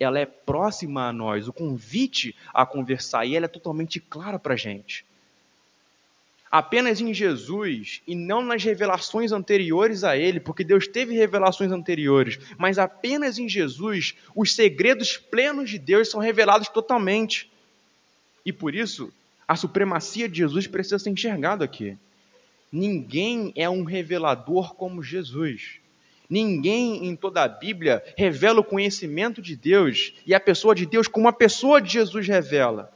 ela 0.00 0.18
é 0.18 0.26
próxima 0.26 1.06
a 1.06 1.12
nós, 1.12 1.46
o 1.46 1.52
convite 1.52 2.34
a 2.52 2.66
conversar, 2.66 3.24
e 3.24 3.36
ela 3.36 3.44
é 3.44 3.48
totalmente 3.48 4.00
clara 4.00 4.36
para 4.36 4.54
a 4.54 4.56
gente 4.56 5.04
apenas 6.52 7.00
em 7.00 7.14
Jesus 7.14 8.02
e 8.06 8.14
não 8.14 8.42
nas 8.42 8.62
revelações 8.62 9.32
anteriores 9.32 10.04
a 10.04 10.18
ele, 10.18 10.38
porque 10.38 10.62
Deus 10.62 10.86
teve 10.86 11.14
revelações 11.14 11.72
anteriores, 11.72 12.38
mas 12.58 12.78
apenas 12.78 13.38
em 13.38 13.48
Jesus 13.48 14.14
os 14.36 14.54
segredos 14.54 15.16
plenos 15.16 15.70
de 15.70 15.78
Deus 15.78 16.10
são 16.10 16.20
revelados 16.20 16.68
totalmente. 16.68 17.50
E 18.44 18.52
por 18.52 18.74
isso, 18.74 19.10
a 19.48 19.56
supremacia 19.56 20.28
de 20.28 20.38
Jesus 20.38 20.66
precisa 20.66 20.98
ser 20.98 21.08
enxergada 21.08 21.64
aqui. 21.64 21.96
Ninguém 22.70 23.52
é 23.56 23.68
um 23.68 23.84
revelador 23.84 24.74
como 24.74 25.02
Jesus. 25.02 25.78
Ninguém 26.28 27.06
em 27.06 27.16
toda 27.16 27.42
a 27.42 27.48
Bíblia 27.48 28.02
revela 28.16 28.60
o 28.60 28.64
conhecimento 28.64 29.40
de 29.40 29.56
Deus 29.56 30.14
e 30.26 30.34
a 30.34 30.40
pessoa 30.40 30.74
de 30.74 30.84
Deus 30.84 31.08
como 31.08 31.28
a 31.28 31.32
pessoa 31.32 31.80
de 31.80 31.92
Jesus 31.94 32.28
revela. 32.28 32.92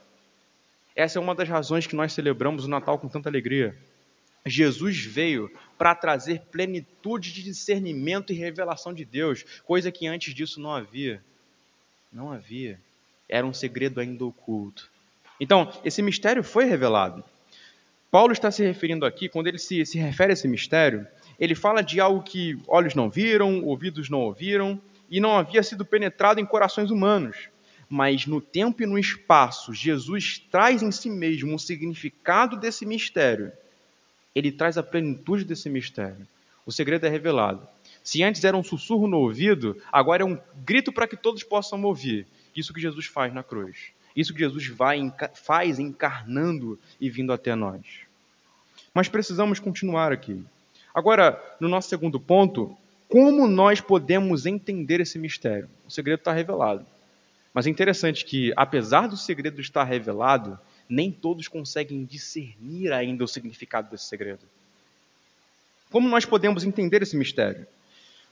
Essa 0.96 1.18
é 1.18 1.20
uma 1.20 1.34
das 1.34 1.46
razões 1.46 1.86
que 1.86 1.94
nós 1.94 2.14
celebramos 2.14 2.64
o 2.64 2.68
Natal 2.68 2.98
com 2.98 3.06
tanta 3.06 3.28
alegria. 3.28 3.76
Jesus 4.46 5.04
veio 5.04 5.50
para 5.76 5.94
trazer 5.94 6.40
plenitude 6.50 7.34
de 7.34 7.42
discernimento 7.42 8.32
e 8.32 8.36
revelação 8.36 8.94
de 8.94 9.04
Deus, 9.04 9.44
coisa 9.66 9.92
que 9.92 10.06
antes 10.06 10.32
disso 10.32 10.58
não 10.58 10.72
havia. 10.72 11.22
Não 12.10 12.32
havia. 12.32 12.80
Era 13.28 13.46
um 13.46 13.52
segredo 13.52 14.00
ainda 14.00 14.24
oculto. 14.24 14.88
Então, 15.38 15.70
esse 15.84 16.00
mistério 16.00 16.42
foi 16.42 16.64
revelado. 16.64 17.22
Paulo 18.10 18.32
está 18.32 18.50
se 18.50 18.64
referindo 18.64 19.04
aqui, 19.04 19.28
quando 19.28 19.48
ele 19.48 19.58
se, 19.58 19.84
se 19.84 19.98
refere 19.98 20.30
a 20.30 20.32
esse 20.32 20.48
mistério, 20.48 21.06
ele 21.38 21.54
fala 21.54 21.82
de 21.82 22.00
algo 22.00 22.22
que 22.22 22.58
olhos 22.66 22.94
não 22.94 23.10
viram, 23.10 23.62
ouvidos 23.64 24.08
não 24.08 24.20
ouviram, 24.20 24.80
e 25.10 25.20
não 25.20 25.36
havia 25.36 25.62
sido 25.62 25.84
penetrado 25.84 26.40
em 26.40 26.46
corações 26.46 26.90
humanos 26.90 27.50
mas 27.88 28.26
no 28.26 28.40
tempo 28.40 28.82
e 28.82 28.86
no 28.86 28.98
espaço, 28.98 29.72
Jesus 29.72 30.38
traz 30.50 30.82
em 30.82 30.90
si 30.90 31.08
mesmo 31.08 31.54
o 31.54 31.58
significado 31.58 32.56
desse 32.56 32.84
mistério. 32.84 33.52
Ele 34.34 34.50
traz 34.50 34.76
a 34.76 34.82
plenitude 34.82 35.44
desse 35.44 35.70
mistério. 35.70 36.26
O 36.64 36.72
segredo 36.72 37.06
é 37.06 37.08
revelado. 37.08 37.66
Se 38.02 38.22
antes 38.22 38.44
era 38.44 38.56
um 38.56 38.62
sussurro 38.62 39.06
no 39.06 39.18
ouvido, 39.18 39.80
agora 39.92 40.22
é 40.22 40.26
um 40.26 40.38
grito 40.64 40.92
para 40.92 41.06
que 41.06 41.16
todos 41.16 41.42
possam 41.42 41.82
ouvir. 41.84 42.26
Isso 42.54 42.72
que 42.72 42.80
Jesus 42.80 43.06
faz 43.06 43.32
na 43.32 43.42
cruz. 43.42 43.76
Isso 44.14 44.32
que 44.32 44.40
Jesus 44.40 44.66
vai, 44.68 45.12
faz 45.34 45.78
encarnando 45.78 46.78
e 47.00 47.08
vindo 47.08 47.32
até 47.32 47.54
nós. 47.54 47.82
Mas 48.92 49.08
precisamos 49.08 49.60
continuar 49.60 50.10
aqui. 50.10 50.42
Agora, 50.94 51.40
no 51.60 51.68
nosso 51.68 51.88
segundo 51.88 52.18
ponto, 52.18 52.76
como 53.08 53.46
nós 53.46 53.80
podemos 53.80 54.46
entender 54.46 55.00
esse 55.00 55.18
mistério? 55.18 55.68
O 55.86 55.90
segredo 55.90 56.20
está 56.20 56.32
revelado. 56.32 56.86
Mas 57.56 57.66
é 57.66 57.70
interessante 57.70 58.22
que, 58.22 58.52
apesar 58.54 59.08
do 59.08 59.16
segredo 59.16 59.62
estar 59.62 59.82
revelado, 59.82 60.60
nem 60.86 61.10
todos 61.10 61.48
conseguem 61.48 62.04
discernir 62.04 62.92
ainda 62.92 63.24
o 63.24 63.26
significado 63.26 63.90
desse 63.90 64.04
segredo. 64.04 64.42
Como 65.90 66.06
nós 66.06 66.26
podemos 66.26 66.64
entender 66.64 67.00
esse 67.00 67.16
mistério? 67.16 67.66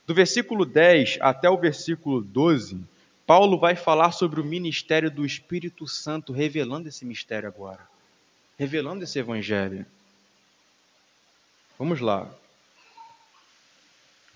Do 0.06 0.12
versículo 0.14 0.66
10 0.66 1.16
até 1.22 1.48
o 1.48 1.56
versículo 1.56 2.20
12, 2.20 2.78
Paulo 3.26 3.58
vai 3.58 3.74
falar 3.74 4.12
sobre 4.12 4.42
o 4.42 4.44
ministério 4.44 5.10
do 5.10 5.24
Espírito 5.24 5.88
Santo, 5.88 6.30
revelando 6.30 6.90
esse 6.90 7.06
mistério 7.06 7.48
agora, 7.48 7.80
revelando 8.58 9.04
esse 9.04 9.18
evangelho. 9.18 9.86
Vamos 11.78 11.98
lá. 11.98 12.30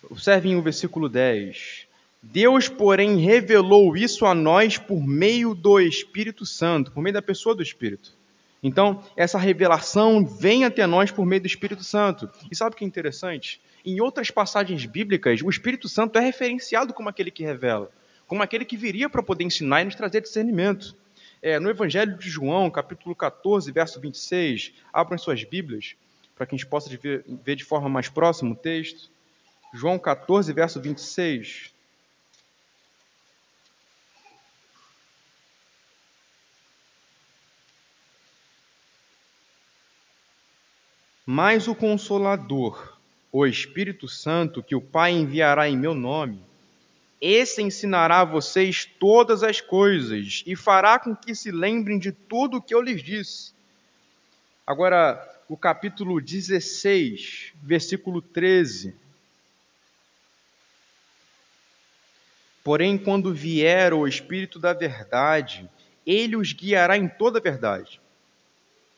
Observem 0.05 0.57
o 0.57 0.63
versículo 0.63 1.11
10. 1.11 1.88
Deus, 2.23 2.69
porém, 2.69 3.17
revelou 3.17 3.97
isso 3.97 4.27
a 4.27 4.35
nós 4.35 4.77
por 4.77 5.01
meio 5.07 5.55
do 5.55 5.81
Espírito 5.81 6.45
Santo, 6.45 6.91
por 6.91 7.01
meio 7.01 7.15
da 7.15 7.23
pessoa 7.23 7.55
do 7.55 7.63
Espírito. 7.63 8.17
Então, 8.61 9.05
essa 9.17 9.39
revelação 9.39 10.27
vem 10.27 10.65
até 10.65 10.85
nós 10.85 11.13
por 11.13 11.25
meio 11.25 11.41
do 11.41 11.47
Espírito 11.47 11.85
Santo. 11.85 12.29
E 12.51 12.57
sabe 12.57 12.75
o 12.75 12.77
que 12.77 12.85
é 12.85 12.87
interessante? 12.87 13.61
Em 13.85 14.01
outras 14.01 14.33
passagens 14.33 14.85
bíblicas, 14.85 15.41
o 15.43 15.49
Espírito 15.49 15.89
Santo 15.89 16.19
é 16.19 16.21
referenciado 16.21 16.93
como 16.93 17.09
aquele 17.09 17.31
que 17.31 17.45
revela, 17.45 17.89
como 18.27 18.43
aquele 18.43 18.65
que 18.65 18.77
viria 18.77 19.09
para 19.09 19.23
poder 19.23 19.45
ensinar 19.45 19.83
e 19.83 19.85
nos 19.85 19.95
trazer 19.95 20.21
discernimento. 20.21 20.97
É, 21.41 21.61
no 21.61 21.71
Evangelho 21.71 22.19
de 22.19 22.29
João, 22.29 22.69
capítulo 22.69 23.15
14, 23.15 23.71
verso 23.71 24.01
26, 24.01 24.73
abram 24.93 25.17
suas 25.17 25.45
Bíblias, 25.45 25.95
para 26.35 26.45
que 26.45 26.57
a 26.57 26.59
gente 26.59 26.67
possa 26.67 26.91
ver, 26.97 27.25
ver 27.45 27.55
de 27.55 27.65
forma 27.65 27.89
mais 27.89 28.09
próxima 28.09 28.51
o 28.51 28.57
texto. 28.57 29.09
João 29.73 30.01
14, 30.01 30.53
verso 30.53 30.81
26. 30.81 31.78
Mas 41.41 41.69
o 41.69 41.75
Consolador, 41.77 42.99
o 43.31 43.47
Espírito 43.47 44.09
Santo, 44.09 44.61
que 44.61 44.75
o 44.75 44.81
Pai 44.81 45.13
enviará 45.13 45.69
em 45.69 45.77
meu 45.77 45.95
nome, 45.95 46.43
esse 47.21 47.63
ensinará 47.63 48.23
a 48.23 48.25
vocês 48.25 48.85
todas 48.99 49.45
as 49.45 49.61
coisas 49.61 50.43
e 50.45 50.57
fará 50.57 50.99
com 50.99 51.15
que 51.15 51.37
se 51.37 51.53
lembrem 51.53 51.97
de 51.97 52.11
tudo 52.11 52.57
o 52.57 52.61
que 52.61 52.75
eu 52.75 52.83
lhes 52.83 53.01
disse. 53.05 53.53
Agora, 54.67 55.25
o 55.49 55.57
capítulo 55.57 56.21
16, 56.21 57.53
versículo 57.63 58.21
13. 58.21 58.97
Porém, 62.65 62.99
quando 62.99 63.33
vier 63.33 63.95
o 63.95 64.09
Espírito 64.09 64.59
da 64.59 64.73
Verdade, 64.73 65.71
ele 66.05 66.35
os 66.35 66.53
guiará 66.53 66.99
em 66.99 67.07
toda 67.07 67.39
a 67.39 67.43
verdade. 67.43 68.01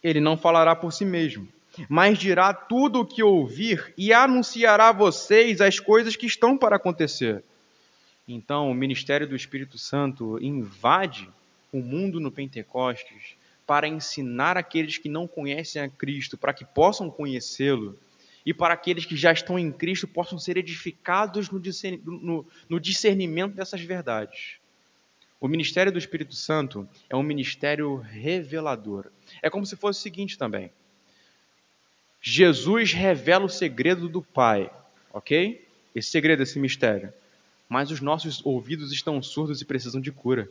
Ele 0.02 0.20
não 0.20 0.38
falará 0.38 0.74
por 0.74 0.90
si 0.90 1.04
mesmo 1.04 1.46
mas 1.88 2.18
dirá 2.18 2.52
tudo 2.52 3.00
o 3.00 3.06
que 3.06 3.22
ouvir 3.22 3.92
e 3.96 4.12
anunciará 4.12 4.88
a 4.88 4.92
vocês 4.92 5.60
as 5.60 5.78
coisas 5.78 6.16
que 6.16 6.26
estão 6.26 6.56
para 6.56 6.76
acontecer. 6.76 7.44
Então, 8.26 8.70
o 8.70 8.74
ministério 8.74 9.28
do 9.28 9.34
Espírito 9.34 9.78
Santo 9.78 10.38
invade 10.40 11.28
o 11.72 11.78
mundo 11.78 12.20
no 12.20 12.30
Pentecostes 12.30 13.34
para 13.66 13.86
ensinar 13.86 14.56
aqueles 14.56 14.98
que 14.98 15.08
não 15.08 15.28
conhecem 15.28 15.80
a 15.80 15.88
Cristo, 15.88 16.36
para 16.36 16.52
que 16.52 16.64
possam 16.64 17.10
conhecê-lo, 17.10 17.98
e 18.44 18.54
para 18.54 18.74
aqueles 18.74 19.04
que 19.04 19.16
já 19.16 19.32
estão 19.32 19.58
em 19.58 19.70
Cristo 19.70 20.08
possam 20.08 20.38
ser 20.38 20.56
edificados 20.56 21.50
no 21.50 22.80
discernimento 22.80 23.54
dessas 23.54 23.80
verdades. 23.82 24.56
O 25.40 25.46
ministério 25.46 25.92
do 25.92 25.98
Espírito 25.98 26.34
Santo 26.34 26.88
é 27.08 27.14
um 27.14 27.22
ministério 27.22 27.96
revelador. 27.96 29.10
É 29.42 29.48
como 29.48 29.64
se 29.64 29.76
fosse 29.76 30.00
o 30.00 30.02
seguinte 30.02 30.36
também. 30.36 30.70
Jesus 32.20 32.92
revela 32.92 33.46
o 33.46 33.48
segredo 33.48 34.08
do 34.08 34.20
Pai, 34.20 34.70
ok? 35.12 35.66
Esse 35.94 36.10
segredo, 36.10 36.42
esse 36.42 36.58
mistério. 36.58 37.12
Mas 37.68 37.90
os 37.90 38.00
nossos 38.00 38.44
ouvidos 38.44 38.92
estão 38.92 39.22
surdos 39.22 39.60
e 39.60 39.64
precisam 39.64 40.00
de 40.00 40.12
cura. 40.12 40.48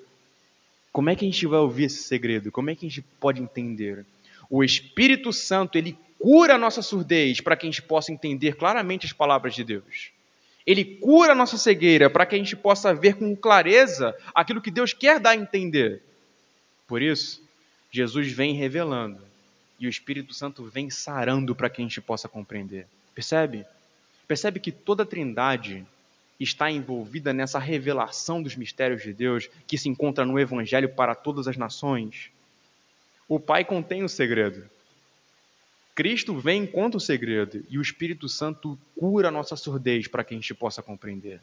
Como 0.92 1.10
é 1.10 1.16
que 1.16 1.26
a 1.26 1.28
gente 1.28 1.46
vai 1.46 1.60
ouvir 1.60 1.86
esse 1.86 2.04
segredo? 2.04 2.52
Como 2.52 2.70
é 2.70 2.76
que 2.76 2.86
a 2.86 2.90
gente 2.90 3.04
pode 3.20 3.42
entender? 3.42 4.06
O 4.50 4.64
Espírito 4.64 5.32
Santo, 5.32 5.78
ele 5.78 5.96
cura 6.18 6.56
a 6.56 6.58
nossa 6.58 6.82
surdez 6.82 7.40
para 7.40 7.56
que 7.56 7.68
a 7.68 7.70
gente 7.70 7.84
possa 7.84 8.12
entender 8.12 8.56
claramente 8.56 9.06
as 9.06 9.14
palavras 9.14 9.54
de 9.54 9.64
Deus. 9.64 10.10
Ele 10.66 10.84
cura 10.84 11.34
a 11.34 11.36
nossa 11.36 11.58
cegueira 11.58 12.10
para 12.10 12.26
que 12.26 12.36
a 12.36 12.38
gente 12.38 12.56
possa 12.56 12.94
ver 12.94 13.16
com 13.16 13.36
clareza 13.36 14.16
aquilo 14.34 14.62
que 14.62 14.72
Deus 14.72 14.92
quer 14.92 15.20
dar 15.20 15.32
a 15.32 15.36
entender. 15.36 16.02
Por 16.88 17.02
isso, 17.02 17.44
Jesus 17.92 18.32
vem 18.32 18.56
revelando 18.56 19.29
e 19.80 19.88
o 19.88 19.90
Espírito 19.90 20.34
Santo 20.34 20.64
vem 20.66 20.90
sarando 20.90 21.56
para 21.56 21.70
que 21.70 21.82
a 21.82 21.86
gente 21.86 22.02
possa 22.02 22.28
compreender. 22.28 22.86
Percebe? 23.16 23.66
Percebe 24.28 24.60
que 24.60 24.72
toda 24.72 25.04
a 25.04 25.06
Trindade 25.06 25.86
está 26.40 26.72
envolvida 26.72 27.34
nessa 27.34 27.60
revelação 27.60 28.42
dos 28.42 28.56
mistérios 28.56 29.02
de 29.02 29.14
Deus 29.14 29.50
que 29.68 29.78
se 29.78 29.90
encontra 29.90 30.26
no 30.26 30.40
Evangelho 30.40 30.90
para 30.90 31.16
todas 31.16 31.48
as 31.48 31.58
nações. 31.58 32.30
O 33.28 33.40
Pai 33.40 33.66
contém 33.66 34.04
o 34.04 34.10
segredo. 34.10 34.70
Cristo 35.94 36.38
vem 36.40 36.64
e 36.64 36.68
conta 36.68 36.96
o 36.96 37.02
segredo 37.02 37.66
e 37.70 37.78
o 37.78 37.82
Espírito 37.82 38.30
Santo 38.30 38.80
cura 38.98 39.28
a 39.28 39.32
nossa 39.32 39.58
surdez 39.58 40.08
para 40.08 40.24
que 40.24 40.34
a 40.34 40.38
gente 40.38 40.54
possa 40.54 40.82
compreender. 40.82 41.42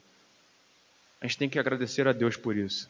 A 1.21 1.27
gente 1.27 1.37
tem 1.37 1.49
que 1.49 1.59
agradecer 1.59 2.07
a 2.07 2.11
Deus 2.11 2.35
por 2.35 2.57
isso. 2.57 2.89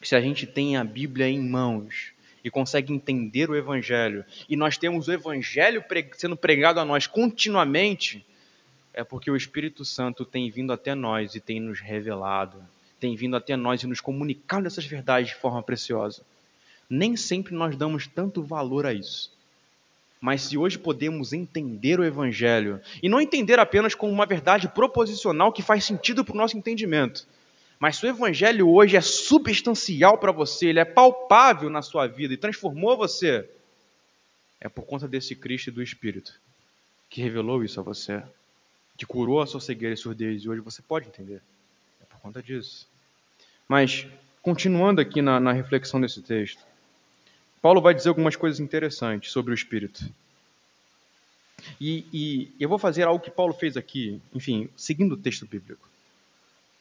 Se 0.00 0.14
a 0.14 0.20
gente 0.20 0.46
tem 0.46 0.76
a 0.76 0.84
Bíblia 0.84 1.28
em 1.28 1.40
mãos 1.40 2.13
e 2.44 2.50
consegue 2.50 2.92
entender 2.92 3.48
o 3.48 3.56
Evangelho, 3.56 4.24
e 4.48 4.54
nós 4.54 4.76
temos 4.76 5.08
o 5.08 5.12
Evangelho 5.12 5.82
sendo 6.12 6.36
pregado 6.36 6.78
a 6.78 6.84
nós 6.84 7.06
continuamente, 7.06 8.24
é 8.92 9.02
porque 9.02 9.30
o 9.30 9.36
Espírito 9.36 9.84
Santo 9.84 10.24
tem 10.24 10.50
vindo 10.50 10.72
até 10.72 10.94
nós 10.94 11.34
e 11.34 11.40
tem 11.40 11.58
nos 11.58 11.80
revelado, 11.80 12.62
tem 13.00 13.16
vindo 13.16 13.34
até 13.34 13.56
nós 13.56 13.82
e 13.82 13.86
nos 13.86 14.00
comunicado 14.00 14.66
essas 14.66 14.84
verdades 14.84 15.30
de 15.30 15.36
forma 15.36 15.62
preciosa. 15.62 16.22
Nem 16.88 17.16
sempre 17.16 17.54
nós 17.54 17.76
damos 17.76 18.06
tanto 18.06 18.42
valor 18.42 18.86
a 18.86 18.92
isso. 18.92 19.32
Mas 20.20 20.42
se 20.42 20.56
hoje 20.56 20.78
podemos 20.78 21.32
entender 21.32 21.98
o 21.98 22.04
Evangelho, 22.04 22.80
e 23.02 23.08
não 23.08 23.20
entender 23.20 23.58
apenas 23.58 23.94
como 23.94 24.12
uma 24.12 24.24
verdade 24.24 24.68
proposicional 24.68 25.52
que 25.52 25.62
faz 25.62 25.84
sentido 25.84 26.24
para 26.24 26.34
o 26.34 26.38
nosso 26.38 26.56
entendimento, 26.56 27.26
mas 27.84 27.96
se 27.96 28.06
o 28.06 28.08
Evangelho 28.08 28.66
hoje 28.70 28.96
é 28.96 29.00
substancial 29.02 30.16
para 30.16 30.32
você, 30.32 30.68
ele 30.68 30.80
é 30.80 30.86
palpável 30.86 31.68
na 31.68 31.82
sua 31.82 32.06
vida 32.06 32.32
e 32.32 32.38
transformou 32.38 32.96
você, 32.96 33.46
é 34.58 34.70
por 34.70 34.86
conta 34.86 35.06
desse 35.06 35.36
Cristo 35.36 35.68
e 35.68 35.70
do 35.70 35.82
Espírito 35.82 36.32
que 37.10 37.20
revelou 37.20 37.62
isso 37.62 37.78
a 37.78 37.82
você 37.82 38.22
que 38.96 39.04
curou 39.04 39.42
a 39.42 39.46
sua 39.46 39.60
cegueira 39.60 39.92
e 39.92 39.98
surdez, 39.98 40.42
e 40.42 40.48
hoje 40.48 40.62
você 40.62 40.80
pode 40.80 41.08
entender. 41.08 41.42
É 42.00 42.06
por 42.06 42.18
conta 42.20 42.42
disso. 42.42 42.88
Mas, 43.68 44.06
continuando 44.40 45.02
aqui 45.02 45.20
na, 45.20 45.38
na 45.38 45.52
reflexão 45.52 46.00
desse 46.00 46.22
texto, 46.22 46.64
Paulo 47.60 47.82
vai 47.82 47.92
dizer 47.92 48.08
algumas 48.08 48.34
coisas 48.34 48.60
interessantes 48.60 49.30
sobre 49.30 49.52
o 49.52 49.54
Espírito. 49.54 50.02
E, 51.78 52.06
e, 52.10 52.52
eu 52.58 52.66
vou 52.66 52.78
fazer 52.78 53.02
algo 53.02 53.22
que 53.22 53.30
Paulo 53.30 53.52
fez 53.52 53.76
aqui, 53.76 54.22
enfim, 54.34 54.70
seguindo 54.74 55.12
o 55.12 55.18
texto 55.18 55.44
bíblico. 55.44 55.86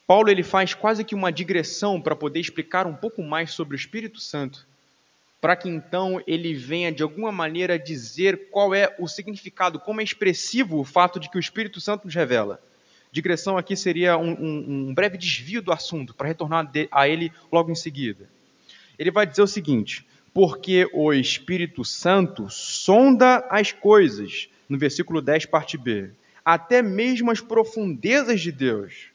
Paulo 0.05 0.29
ele 0.29 0.43
faz 0.43 0.73
quase 0.73 1.03
que 1.03 1.15
uma 1.15 1.31
digressão 1.31 2.01
para 2.01 2.15
poder 2.15 2.39
explicar 2.39 2.85
um 2.85 2.95
pouco 2.95 3.23
mais 3.23 3.51
sobre 3.51 3.75
o 3.75 3.77
Espírito 3.77 4.19
Santo 4.19 4.67
para 5.43 5.57
que 5.57 5.67
então 5.67 6.23
ele 6.25 6.53
venha 6.53 6.89
de 6.89 7.03
alguma 7.03 7.29
maneira 7.29 7.77
dizer 7.77 8.47
qual 8.49 8.73
é 8.73 8.95
o 8.97 9.09
significado, 9.09 9.77
como 9.77 9.99
é 9.99 10.03
expressivo 10.05 10.79
o 10.79 10.85
fato 10.85 11.19
de 11.19 11.29
que 11.29 11.35
o 11.35 11.39
Espírito 11.39 11.81
Santo 11.81 12.05
nos 12.05 12.15
revela. 12.15 12.61
Digressão 13.11 13.57
aqui 13.57 13.75
seria 13.75 14.17
um, 14.17 14.31
um, 14.31 14.87
um 14.87 14.93
breve 14.93 15.17
desvio 15.17 15.61
do 15.61 15.73
assunto, 15.73 16.15
para 16.15 16.29
retornar 16.29 16.71
a 16.89 17.09
ele 17.09 17.29
logo 17.51 17.69
em 17.69 17.75
seguida. 17.75 18.29
Ele 18.97 19.11
vai 19.11 19.27
dizer 19.27 19.41
o 19.41 19.47
seguinte: 19.47 20.07
porque 20.33 20.89
o 20.93 21.11
Espírito 21.11 21.83
Santo 21.83 22.49
sonda 22.49 23.45
as 23.49 23.73
coisas, 23.73 24.47
no 24.69 24.77
versículo 24.77 25.21
10, 25.21 25.47
parte 25.47 25.77
B, 25.77 26.11
até 26.45 26.81
mesmo 26.81 27.29
as 27.29 27.41
profundezas 27.41 28.39
de 28.39 28.53
Deus. 28.53 29.09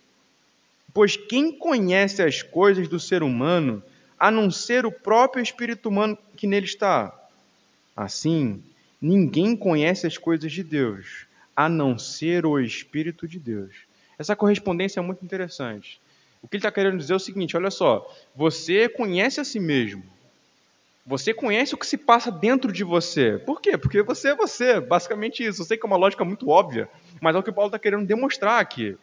Pois 0.99 1.17
quem 1.17 1.53
conhece 1.53 2.21
as 2.21 2.43
coisas 2.43 2.89
do 2.89 2.99
ser 2.99 3.23
humano 3.23 3.81
a 4.19 4.33
não 4.33 4.51
ser 4.51 4.85
o 4.85 4.91
próprio 4.91 5.41
espírito 5.41 5.89
humano 5.89 6.19
que 6.37 6.45
nele 6.45 6.67
está. 6.67 7.17
Assim, 7.97 8.61
ninguém 9.01 9.55
conhece 9.55 10.09
as 10.09 10.19
coisas 10.19 10.51
de 10.51 10.65
Deus, 10.65 11.25
a 11.55 11.69
não 11.69 11.97
ser 11.97 12.45
o 12.45 12.59
Espírito 12.59 13.29
de 13.29 13.39
Deus. 13.39 13.73
Essa 14.19 14.35
correspondência 14.35 14.99
é 14.99 15.01
muito 15.01 15.25
interessante. 15.25 16.01
O 16.43 16.49
que 16.49 16.57
ele 16.57 16.63
está 16.63 16.73
querendo 16.73 16.99
dizer 16.99 17.13
é 17.13 17.17
o 17.17 17.21
seguinte: 17.21 17.57
olha 17.57 17.71
só, 17.71 18.13
você 18.35 18.89
conhece 18.89 19.41
a 19.41 19.45
si 19.45 19.61
mesmo. 19.61 20.03
Você 21.07 21.33
conhece 21.33 21.77
o 21.77 21.79
que 21.79 21.87
se 21.87 21.97
passa 21.97 22.33
dentro 22.33 22.73
de 22.73 22.83
você. 22.83 23.39
Por 23.39 23.61
quê? 23.61 23.79
Porque 23.79 24.03
você 24.03 24.31
é 24.31 24.35
você, 24.35 24.81
basicamente 24.81 25.45
isso. 25.45 25.63
Eu 25.63 25.67
sei 25.67 25.77
que 25.79 25.87
é 25.87 25.89
uma 25.89 25.97
lógica 25.97 26.25
muito 26.25 26.49
óbvia, 26.49 26.89
mas 27.21 27.37
é 27.37 27.39
o 27.39 27.43
que 27.45 27.51
o 27.51 27.55
Paulo 27.55 27.69
está 27.69 27.79
querendo 27.79 28.05
demonstrar 28.05 28.61
aqui. 28.61 28.99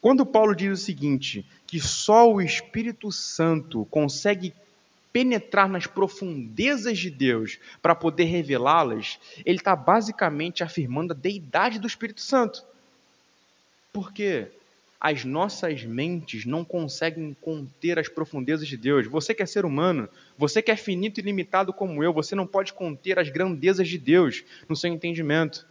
Quando 0.00 0.24
Paulo 0.24 0.54
diz 0.54 0.80
o 0.80 0.82
seguinte, 0.82 1.44
que 1.66 1.80
só 1.80 2.30
o 2.30 2.40
Espírito 2.40 3.10
Santo 3.10 3.84
consegue 3.90 4.54
penetrar 5.12 5.68
nas 5.68 5.86
profundezas 5.86 6.98
de 6.98 7.10
Deus 7.10 7.58
para 7.82 7.94
poder 7.94 8.24
revelá-las, 8.24 9.18
ele 9.44 9.58
está 9.58 9.74
basicamente 9.74 10.62
afirmando 10.62 11.12
a 11.12 11.16
deidade 11.16 11.78
do 11.78 11.86
Espírito 11.86 12.20
Santo. 12.20 12.62
Por 13.92 14.12
quê? 14.12 14.48
As 15.00 15.24
nossas 15.24 15.84
mentes 15.84 16.44
não 16.44 16.64
conseguem 16.64 17.36
conter 17.40 17.98
as 17.98 18.08
profundezas 18.08 18.68
de 18.68 18.76
Deus. 18.76 19.06
Você 19.06 19.32
que 19.32 19.42
é 19.42 19.46
ser 19.46 19.64
humano, 19.64 20.08
você 20.36 20.60
que 20.60 20.70
é 20.70 20.76
finito 20.76 21.18
e 21.18 21.22
limitado 21.22 21.72
como 21.72 22.02
eu, 22.02 22.12
você 22.12 22.34
não 22.34 22.46
pode 22.46 22.72
conter 22.72 23.18
as 23.18 23.28
grandezas 23.28 23.88
de 23.88 23.98
Deus 23.98 24.44
no 24.68 24.76
seu 24.76 24.92
entendimento. 24.92 25.66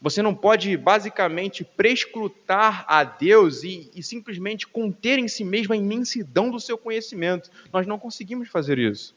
Você 0.00 0.22
não 0.22 0.34
pode 0.34 0.74
basicamente 0.78 1.62
prescrutar 1.62 2.86
a 2.88 3.04
Deus 3.04 3.62
e, 3.62 3.90
e, 3.94 4.02
simplesmente 4.02 4.66
conter 4.66 5.18
em 5.18 5.28
si 5.28 5.44
mesmo 5.44 5.74
a 5.74 5.76
imensidão 5.76 6.50
do 6.50 6.58
seu 6.58 6.78
conhecimento. 6.78 7.50
Nós 7.70 7.86
não 7.86 7.98
conseguimos 7.98 8.48
fazer 8.48 8.78
isso. 8.78 9.14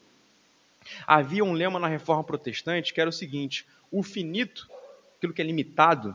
Havia 1.06 1.42
um 1.42 1.54
lema 1.54 1.78
na 1.78 1.88
reforma 1.88 2.22
protestante 2.22 2.92
que 2.92 3.00
era 3.00 3.08
o 3.08 3.12
seguinte: 3.12 3.64
o 3.90 4.02
finito, 4.02 4.68
aquilo 5.16 5.32
que 5.32 5.40
é 5.40 5.44
limitado, 5.44 6.14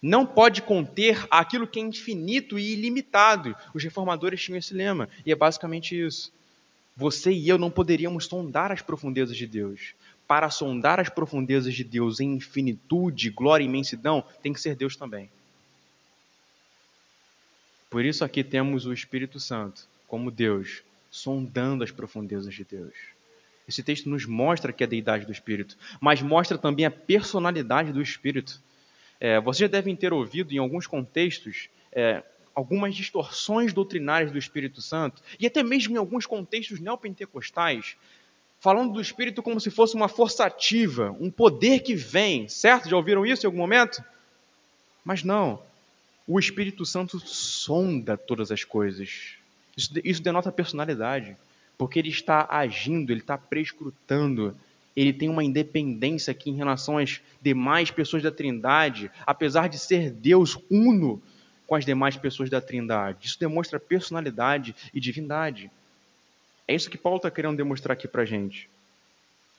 não 0.00 0.24
pode 0.24 0.62
conter 0.62 1.26
aquilo 1.30 1.66
que 1.66 1.78
é 1.78 1.82
infinito 1.82 2.58
e 2.58 2.72
ilimitado. 2.72 3.54
Os 3.74 3.84
reformadores 3.84 4.42
tinham 4.42 4.58
esse 4.58 4.72
lema, 4.72 5.10
e 5.26 5.32
é 5.32 5.34
basicamente 5.34 5.98
isso. 5.98 6.32
Você 6.96 7.30
e 7.30 7.46
eu 7.46 7.58
não 7.58 7.70
poderíamos 7.70 8.24
sondar 8.24 8.72
as 8.72 8.80
profundezas 8.80 9.36
de 9.36 9.46
Deus 9.46 9.94
para 10.26 10.50
sondar 10.50 10.98
as 10.98 11.08
profundezas 11.08 11.74
de 11.74 11.84
Deus 11.84 12.20
em 12.20 12.34
infinitude, 12.34 13.30
glória 13.30 13.64
e 13.64 13.66
imensidão, 13.66 14.24
tem 14.42 14.52
que 14.52 14.60
ser 14.60 14.74
Deus 14.74 14.96
também. 14.96 15.30
Por 17.88 18.04
isso 18.04 18.24
aqui 18.24 18.42
temos 18.42 18.86
o 18.86 18.92
Espírito 18.92 19.38
Santo 19.38 19.86
como 20.06 20.30
Deus, 20.30 20.82
sondando 21.10 21.84
as 21.84 21.90
profundezas 21.90 22.54
de 22.54 22.64
Deus. 22.64 22.94
Esse 23.68 23.82
texto 23.82 24.08
nos 24.08 24.26
mostra 24.26 24.72
que 24.72 24.84
é 24.84 24.86
a 24.86 24.90
deidade 24.90 25.24
do 25.24 25.32
Espírito, 25.32 25.76
mas 26.00 26.22
mostra 26.22 26.56
também 26.56 26.84
a 26.84 26.90
personalidade 26.90 27.92
do 27.92 28.02
Espírito. 28.02 28.60
É, 29.18 29.40
vocês 29.40 29.60
já 29.60 29.66
devem 29.66 29.96
ter 29.96 30.12
ouvido 30.12 30.52
em 30.52 30.58
alguns 30.58 30.86
contextos 30.86 31.68
é, 31.92 32.22
algumas 32.56 32.94
distorções 32.94 33.74
doutrinárias 33.74 34.32
do 34.32 34.38
Espírito 34.38 34.80
Santo, 34.80 35.22
e 35.38 35.46
até 35.46 35.62
mesmo 35.62 35.94
em 35.94 35.98
alguns 35.98 36.24
contextos 36.24 36.80
neopentecostais, 36.80 37.98
falando 38.66 38.94
do 38.94 39.00
Espírito 39.00 39.44
como 39.44 39.60
se 39.60 39.70
fosse 39.70 39.94
uma 39.94 40.08
força 40.08 40.44
ativa, 40.44 41.14
um 41.20 41.30
poder 41.30 41.84
que 41.84 41.94
vem, 41.94 42.48
certo? 42.48 42.88
Já 42.88 42.96
ouviram 42.96 43.24
isso 43.24 43.46
em 43.46 43.48
algum 43.48 43.58
momento? 43.58 44.02
Mas 45.04 45.22
não. 45.22 45.62
O 46.26 46.36
Espírito 46.36 46.84
Santo 46.84 47.20
sonda 47.20 48.16
todas 48.16 48.50
as 48.50 48.64
coisas. 48.64 49.36
Isso, 49.76 49.92
isso 50.02 50.20
denota 50.20 50.50
personalidade, 50.50 51.36
porque 51.78 52.00
ele 52.00 52.08
está 52.08 52.44
agindo, 52.50 53.12
ele 53.12 53.20
está 53.20 53.38
prescrutando 53.38 54.52
ele 54.96 55.12
tem 55.12 55.28
uma 55.28 55.44
independência 55.44 56.30
aqui 56.30 56.48
em 56.48 56.56
relação 56.56 56.96
às 56.96 57.20
demais 57.42 57.90
pessoas 57.90 58.22
da 58.22 58.30
Trindade, 58.30 59.10
apesar 59.26 59.68
de 59.68 59.78
ser 59.78 60.10
Deus 60.10 60.58
uno 60.70 61.22
com 61.66 61.74
as 61.74 61.84
demais 61.84 62.16
pessoas 62.16 62.48
da 62.48 62.62
Trindade. 62.62 63.26
Isso 63.26 63.38
demonstra 63.38 63.78
personalidade 63.78 64.74
e 64.94 64.98
divindade. 64.98 65.70
É 66.68 66.74
isso 66.74 66.90
que 66.90 66.98
Paulo 66.98 67.18
está 67.18 67.30
querendo 67.30 67.56
demonstrar 67.56 67.94
aqui 67.94 68.08
para 68.08 68.22
a 68.22 68.26
gente. 68.26 68.68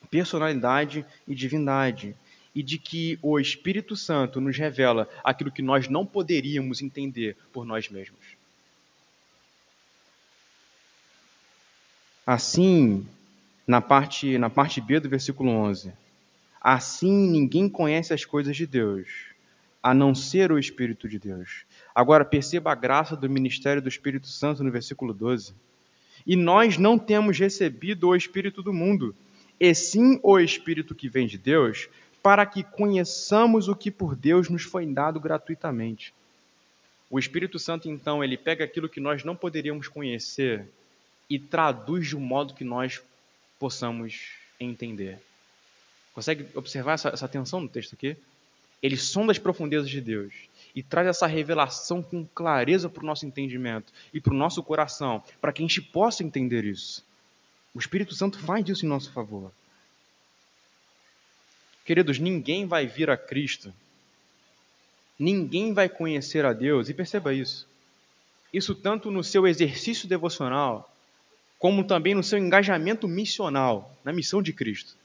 Personalidade 0.09 1.05
e 1.27 1.33
divindade. 1.33 2.15
E 2.53 2.63
de 2.63 2.77
que 2.77 3.17
o 3.21 3.39
Espírito 3.39 3.95
Santo 3.95 4.41
nos 4.41 4.57
revela 4.57 5.07
aquilo 5.23 5.51
que 5.51 5.61
nós 5.61 5.87
não 5.87 6.05
poderíamos 6.05 6.81
entender 6.81 7.37
por 7.53 7.65
nós 7.65 7.87
mesmos. 7.89 8.19
Assim, 12.25 13.07
na 13.65 13.79
parte, 13.79 14.37
na 14.37 14.49
parte 14.49 14.81
B 14.81 14.99
do 14.99 15.07
versículo 15.07 15.49
11. 15.49 15.93
Assim 16.59 17.11
ninguém 17.11 17.69
conhece 17.69 18.13
as 18.13 18.25
coisas 18.25 18.55
de 18.57 18.65
Deus, 18.65 19.07
a 19.81 19.93
não 19.93 20.13
ser 20.13 20.51
o 20.51 20.59
Espírito 20.59 21.07
de 21.07 21.19
Deus. 21.19 21.65
Agora 21.93 22.25
perceba 22.25 22.71
a 22.71 22.75
graça 22.75 23.15
do 23.15 23.29
ministério 23.29 23.81
do 23.81 23.87
Espírito 23.87 24.27
Santo 24.27 24.63
no 24.63 24.71
versículo 24.71 25.13
12. 25.13 25.53
E 26.27 26.35
nós 26.35 26.77
não 26.77 26.99
temos 26.99 27.39
recebido 27.39 28.09
o 28.09 28.15
Espírito 28.15 28.61
do 28.61 28.73
mundo, 28.73 29.15
e 29.57 29.73
sim 29.73 30.19
o 30.21 30.37
Espírito 30.37 30.93
que 30.93 31.07
vem 31.07 31.25
de 31.25 31.37
Deus, 31.37 31.87
para 32.21 32.45
que 32.45 32.63
conheçamos 32.63 33.69
o 33.69 33.75
que 33.75 33.89
por 33.89 34.13
Deus 34.13 34.49
nos 34.49 34.63
foi 34.63 34.85
dado 34.85 35.21
gratuitamente. 35.21 36.13
O 37.09 37.17
Espírito 37.17 37.57
Santo, 37.57 37.89
então, 37.89 38.21
ele 38.21 38.35
pega 38.35 38.65
aquilo 38.65 38.89
que 38.89 38.99
nós 38.99 39.23
não 39.23 39.37
poderíamos 39.37 39.87
conhecer 39.87 40.67
e 41.29 41.39
traduz 41.39 42.07
de 42.07 42.17
um 42.17 42.19
modo 42.19 42.53
que 42.53 42.65
nós 42.65 43.01
possamos 43.57 44.31
entender. 44.59 45.19
Consegue 46.13 46.45
observar 46.53 46.93
essa, 46.93 47.09
essa 47.09 47.27
tensão 47.27 47.61
no 47.61 47.69
texto 47.69 47.93
aqui? 47.93 48.17
Ele 48.83 48.97
sonda 48.97 49.31
as 49.31 49.39
profundezas 49.39 49.89
de 49.89 50.01
Deus 50.01 50.33
e 50.77 50.83
traz 50.83 51.07
essa 51.07 51.25
revelação 51.25 52.03
com 52.03 52.23
clareza 52.23 52.87
para 52.87 53.01
o 53.01 53.05
nosso 53.07 53.25
entendimento 53.25 53.91
e 54.13 54.21
para 54.21 54.31
o 54.31 54.37
nosso 54.37 54.61
coração, 54.61 55.23
para 55.41 55.51
que 55.51 55.59
a 55.59 55.65
gente 55.65 55.81
possa 55.81 56.23
entender 56.23 56.63
isso. 56.65 57.03
O 57.73 57.79
Espírito 57.79 58.13
Santo 58.13 58.37
faz 58.37 58.69
isso 58.69 58.85
em 58.85 58.87
nosso 58.87 59.11
favor. 59.11 59.51
Queridos, 61.83 62.19
ninguém 62.19 62.67
vai 62.67 62.85
vir 62.85 63.09
a 63.09 63.17
Cristo, 63.17 63.73
ninguém 65.17 65.73
vai 65.73 65.89
conhecer 65.89 66.45
a 66.45 66.53
Deus, 66.53 66.89
e 66.89 66.93
perceba 66.93 67.33
isso. 67.33 67.67
Isso 68.53 68.75
tanto 68.75 69.09
no 69.09 69.23
seu 69.23 69.47
exercício 69.47 70.07
devocional, 70.07 70.95
como 71.57 71.85
também 71.85 72.13
no 72.13 72.21
seu 72.21 72.37
engajamento 72.37 73.07
missional, 73.07 73.97
na 74.03 74.13
missão 74.13 74.43
de 74.43 74.53
Cristo. 74.53 74.95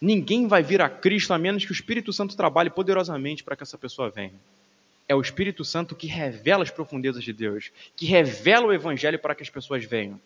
Ninguém 0.00 0.46
vai 0.46 0.62
vir 0.62 0.80
a 0.80 0.88
Cristo 0.88 1.34
a 1.34 1.38
menos 1.38 1.64
que 1.64 1.70
o 1.70 1.74
Espírito 1.74 2.12
Santo 2.12 2.36
trabalhe 2.36 2.70
poderosamente 2.70 3.44
para 3.44 3.54
que 3.54 3.62
essa 3.62 3.76
pessoa 3.76 4.08
venha. 4.08 4.32
É 5.06 5.14
o 5.14 5.20
Espírito 5.20 5.64
Santo 5.64 5.94
que 5.94 6.06
revela 6.06 6.62
as 6.62 6.70
profundezas 6.70 7.22
de 7.22 7.32
Deus, 7.32 7.70
que 7.96 8.06
revela 8.06 8.66
o 8.66 8.72
Evangelho 8.72 9.18
para 9.18 9.34
que 9.34 9.42
as 9.42 9.50
pessoas 9.50 9.84
venham. 9.84 10.18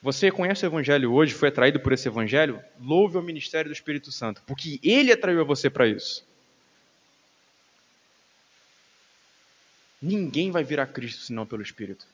Você 0.00 0.30
conhece 0.30 0.64
o 0.64 0.68
Evangelho 0.68 1.12
hoje, 1.12 1.32
foi 1.32 1.48
atraído 1.48 1.80
por 1.80 1.92
esse 1.92 2.06
Evangelho? 2.06 2.62
Louve 2.78 3.16
o 3.16 3.22
ministério 3.22 3.70
do 3.70 3.74
Espírito 3.74 4.12
Santo, 4.12 4.42
porque 4.46 4.78
ele 4.82 5.10
atraiu 5.10 5.44
você 5.46 5.70
para 5.70 5.88
isso. 5.88 6.22
Ninguém 10.00 10.50
vai 10.50 10.62
vir 10.62 10.78
a 10.78 10.86
Cristo 10.86 11.22
senão 11.22 11.46
pelo 11.46 11.62
Espírito. 11.62 12.06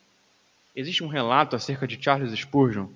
Existe 0.77 1.03
um 1.03 1.09
relato 1.09 1.57
acerca 1.57 1.89
de 1.89 2.01
Charles 2.01 2.39
Spurgeon, 2.39 2.87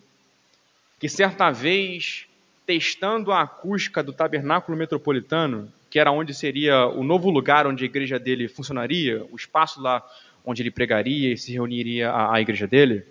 que 1.01 1.09
certa 1.09 1.51
vez, 1.51 2.29
testando 2.67 3.33
a 3.33 3.43
acústica 3.43 4.03
do 4.03 4.13
tabernáculo 4.13 4.77
metropolitano, 4.77 5.71
que 5.91 5.99
era 5.99 6.11
onde 6.11 6.35
seria 6.35 6.87
o 6.87 7.05
novo 7.05 7.31
lugar 7.31 7.67
onde 7.67 7.85
a 7.85 7.87
igreja 7.87 8.19
dele 8.19 8.49
funcionaria, 8.49 9.25
o 9.31 9.37
espaço 9.37 9.81
lá 9.81 10.05
onde 10.45 10.63
ele 10.63 10.71
pregaria 10.71 11.33
e 11.33 11.39
se 11.39 11.53
reuniria 11.53 12.11
a, 12.11 12.35
a 12.35 12.41
igreja 12.41 12.67
dele, 12.67 13.05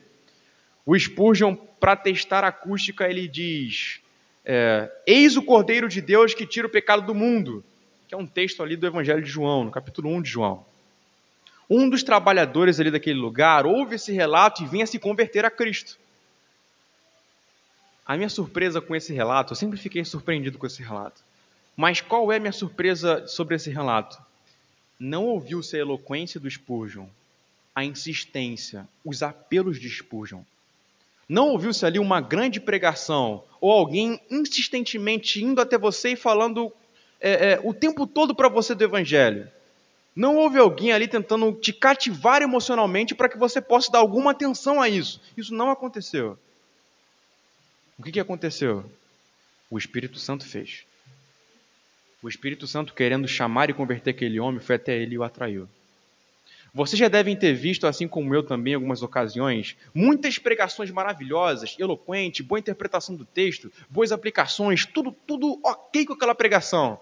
o 0.86 0.98
Spurgeon, 0.98 1.56
para 1.56 1.96
testar 1.96 2.44
a 2.44 2.50
acústica, 2.50 3.10
ele 3.10 3.28
diz: 3.28 4.02
é, 4.44 4.92
Eis 5.08 5.38
o 5.38 5.42
Cordeiro 5.42 5.88
de 5.88 6.02
Deus 6.02 6.34
que 6.34 6.46
tira 6.46 6.68
o 6.68 6.70
pecado 6.70 7.06
do 7.06 7.16
mundo, 7.16 7.63
que 8.08 8.13
é 8.13 8.18
um 8.18 8.28
texto 8.28 8.62
ali 8.62 8.76
do 8.76 8.86
Evangelho 8.86 9.22
de 9.22 9.30
João, 9.30 9.63
no 9.63 9.72
capítulo 9.72 10.10
1 10.10 10.22
de 10.22 10.30
João. 10.30 10.66
Um 11.70 11.89
dos 11.89 12.04
trabalhadores 12.04 12.80
ali 12.80 12.92
daquele 12.92 13.20
lugar 13.20 13.66
ouve 13.66 13.96
esse 13.96 14.12
relato 14.12 14.62
e 14.62 14.68
vem 14.68 14.84
a 14.84 14.88
se 14.88 15.00
converter 15.00 15.46
a 15.46 15.50
Cristo. 15.50 15.98
A 18.06 18.18
minha 18.18 18.30
surpresa 18.30 18.82
com 18.82 18.96
esse 18.96 19.13
relato, 19.13 19.54
eu 19.54 19.56
sempre 19.56 19.78
fiquei 19.78 20.04
surpreendido 20.04 20.58
com 20.58 20.68
esse 20.68 20.84
relato. 20.84 21.22
Mas 21.76 22.02
qual 22.02 22.32
é 22.32 22.38
a 22.38 22.39
minha 22.39 22.52
surpresa 22.52 23.28
sobre 23.28 23.56
esse 23.56 23.70
relato? 23.70 24.18
Não 25.00 25.26
ouviu-se 25.26 25.76
a 25.76 25.80
eloquência 25.80 26.39
do 26.39 26.50
Spurgeon, 26.50 27.08
a 27.74 27.84
insistência, 27.84 28.88
os 29.04 29.24
apelos 29.24 29.80
de 29.80 29.89
Spurgeon. 29.89 30.42
Não 31.28 31.50
ouviu-se 31.50 31.86
ali 31.86 31.98
uma 31.98 32.22
grande 32.22 32.60
pregação 32.60 33.44
ou 33.60 33.72
alguém 33.72 34.20
insistentemente 34.30 35.42
indo 35.42 35.62
até 35.62 35.78
você 35.78 36.10
e 36.10 36.16
falando 36.16 36.72
é, 37.20 37.54
é, 37.54 37.60
o 37.63 37.74
tempo 37.74 38.06
todo 38.06 38.36
para 38.36 38.50
você 38.50 38.76
do 38.76 38.84
Evangelho. 38.84 39.50
Não 40.16 40.36
houve 40.36 40.60
alguém 40.60 40.92
ali 40.92 41.08
tentando 41.08 41.52
te 41.54 41.74
cativar 41.74 42.42
emocionalmente 42.42 43.16
para 43.16 43.30
que 43.30 43.38
você 43.38 43.62
possa 43.62 43.92
dar 43.92 44.00
alguma 44.00 44.32
atenção 44.32 44.82
a 44.82 44.88
isso. 44.88 45.20
Isso 45.36 45.54
não 45.54 45.72
aconteceu. 45.72 46.38
O 47.97 48.03
que, 48.03 48.12
que 48.12 48.19
aconteceu? 48.19 48.84
O 49.69 49.77
Espírito 49.77 50.19
Santo 50.19 50.45
fez. 50.45 50.84
O 52.21 52.29
Espírito 52.29 52.67
Santo, 52.67 52.93
querendo 52.93 53.27
chamar 53.27 53.69
e 53.69 53.73
converter 53.73 54.12
aquele 54.12 54.39
homem, 54.39 54.60
foi 54.60 54.75
até 54.75 54.97
ele 54.97 55.15
e 55.15 55.17
o 55.17 55.23
atraiu. 55.23 55.67
Vocês 56.73 56.97
já 56.97 57.08
devem 57.08 57.36
ter 57.36 57.53
visto, 57.53 57.86
assim 57.86 58.08
como 58.08 58.34
eu 58.34 58.41
também, 58.41 58.73
em 58.73 58.75
algumas 58.75 59.03
ocasiões, 59.03 59.75
muitas 59.93 60.39
pregações 60.39 60.89
maravilhosas, 60.89 61.75
eloquentes, 61.77 62.45
boa 62.45 62.58
interpretação 62.58 63.15
do 63.15 63.25
texto, 63.25 63.71
boas 63.89 64.12
aplicações, 64.12 64.86
tudo, 64.86 65.15
tudo 65.27 65.60
ok 65.63 66.06
com 66.06 66.13
aquela 66.13 66.34
pregação 66.34 66.99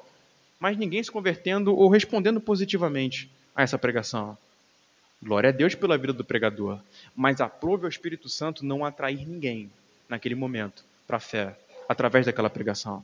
mas 0.62 0.78
ninguém 0.78 1.04
se 1.04 1.10
convertendo 1.10 1.76
ou 1.76 1.90
respondendo 1.90 2.40
positivamente 2.40 3.28
a 3.56 3.64
essa 3.64 3.80
pregação. 3.80 4.38
Glória 5.22 5.50
a 5.50 5.52
Deus 5.52 5.74
pela 5.74 5.98
vida 5.98 6.14
do 6.14 6.24
pregador, 6.24 6.80
mas 7.16 7.42
aprove 7.42 7.86
ao 7.86 7.90
Espírito 7.90 8.30
Santo 8.30 8.64
não 8.64 8.86
atrair 8.86 9.28
ninguém 9.28 9.72
naquele 10.12 10.36
momento 10.36 10.84
para 11.08 11.18
a 11.18 11.22
fé, 11.22 11.58
através 11.88 12.26
daquela 12.26 12.50
pregação. 12.50 13.04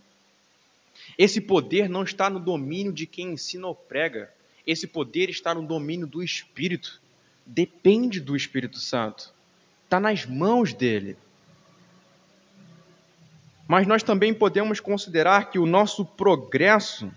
Esse 1.18 1.40
poder 1.40 1.88
não 1.88 2.04
está 2.04 2.30
no 2.30 2.40
domínio 2.40 2.92
de 2.92 3.06
quem 3.08 3.32
ensina 3.32 3.66
ou 3.66 3.74
prega, 3.74 4.30
esse 4.66 4.86
poder 4.86 5.30
está 5.30 5.56
no 5.56 5.66
domínio 5.66 6.06
do 6.06 6.22
Espírito. 6.22 7.02
Depende 7.46 8.20
do 8.20 8.36
Espírito 8.36 8.78
Santo, 8.78 9.34
está 9.86 10.02
nas 10.02 10.26
mãos 10.26 10.74
dele. 10.74 11.16
Mas 13.66 13.88
nós 13.88 14.04
também 14.04 14.34
podemos 14.34 14.82
considerar 14.82 15.50
que 15.50 15.58
o 15.58 15.66
nosso 15.66 16.06
progresso 16.06 17.10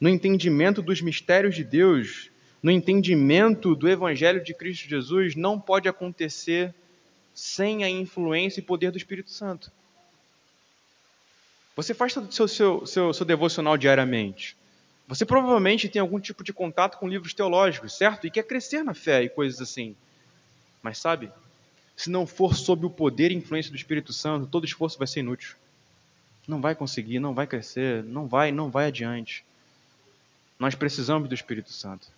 no 0.00 0.08
entendimento 0.08 0.82
dos 0.82 1.00
mistérios 1.00 1.54
de 1.54 1.62
Deus, 1.62 2.30
no 2.60 2.70
entendimento 2.70 3.76
do 3.76 3.88
Evangelho 3.88 4.42
de 4.42 4.52
Cristo 4.52 4.88
Jesus, 4.88 5.36
não 5.36 5.60
pode 5.60 5.88
acontecer 5.88 6.74
sem 7.36 7.84
a 7.84 7.90
influência 7.90 8.60
e 8.60 8.62
poder 8.62 8.90
do 8.90 8.96
Espírito 8.96 9.30
Santo. 9.30 9.70
Você 11.76 11.92
faz 11.92 12.14
seu, 12.14 12.48
seu, 12.48 12.86
seu, 12.86 13.12
seu 13.12 13.26
devocional 13.26 13.76
diariamente. 13.76 14.56
Você 15.06 15.26
provavelmente 15.26 15.86
tem 15.86 16.00
algum 16.00 16.18
tipo 16.18 16.42
de 16.42 16.54
contato 16.54 16.96
com 16.96 17.06
livros 17.06 17.34
teológicos, 17.34 17.92
certo? 17.92 18.26
E 18.26 18.30
quer 18.30 18.42
crescer 18.44 18.82
na 18.82 18.94
fé 18.94 19.22
e 19.22 19.28
coisas 19.28 19.60
assim. 19.60 19.94
Mas 20.82 20.96
sabe, 20.96 21.30
se 21.94 22.08
não 22.08 22.26
for 22.26 22.56
sob 22.56 22.86
o 22.86 22.90
poder 22.90 23.30
e 23.30 23.34
influência 23.34 23.70
do 23.70 23.76
Espírito 23.76 24.14
Santo, 24.14 24.46
todo 24.46 24.64
esforço 24.64 24.96
vai 24.96 25.06
ser 25.06 25.20
inútil. 25.20 25.56
Não 26.48 26.62
vai 26.62 26.74
conseguir, 26.74 27.18
não 27.18 27.34
vai 27.34 27.46
crescer, 27.46 28.02
não 28.02 28.26
vai, 28.26 28.50
não 28.50 28.70
vai 28.70 28.86
adiante. 28.86 29.44
Nós 30.58 30.74
precisamos 30.74 31.28
do 31.28 31.34
Espírito 31.34 31.70
Santo. 31.70 32.08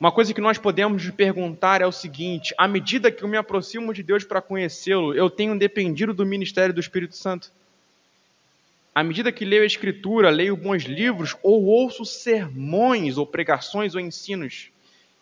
Uma 0.00 0.10
coisa 0.10 0.32
que 0.32 0.40
nós 0.40 0.56
podemos 0.56 1.10
perguntar 1.10 1.82
é 1.82 1.86
o 1.86 1.92
seguinte: 1.92 2.54
à 2.56 2.66
medida 2.66 3.12
que 3.12 3.22
eu 3.22 3.28
me 3.28 3.36
aproximo 3.36 3.92
de 3.92 4.02
Deus 4.02 4.24
para 4.24 4.40
conhecê-lo, 4.40 5.14
eu 5.14 5.28
tenho 5.28 5.58
dependido 5.58 6.14
do 6.14 6.24
ministério 6.24 6.72
do 6.72 6.80
Espírito 6.80 7.14
Santo? 7.14 7.52
À 8.94 9.04
medida 9.04 9.30
que 9.30 9.44
leio 9.44 9.62
a 9.62 9.66
Escritura, 9.66 10.30
leio 10.30 10.56
bons 10.56 10.84
livros 10.84 11.36
ou 11.42 11.64
ouço 11.66 12.06
sermões 12.06 13.18
ou 13.18 13.26
pregações 13.26 13.94
ou 13.94 14.00
ensinos, 14.00 14.70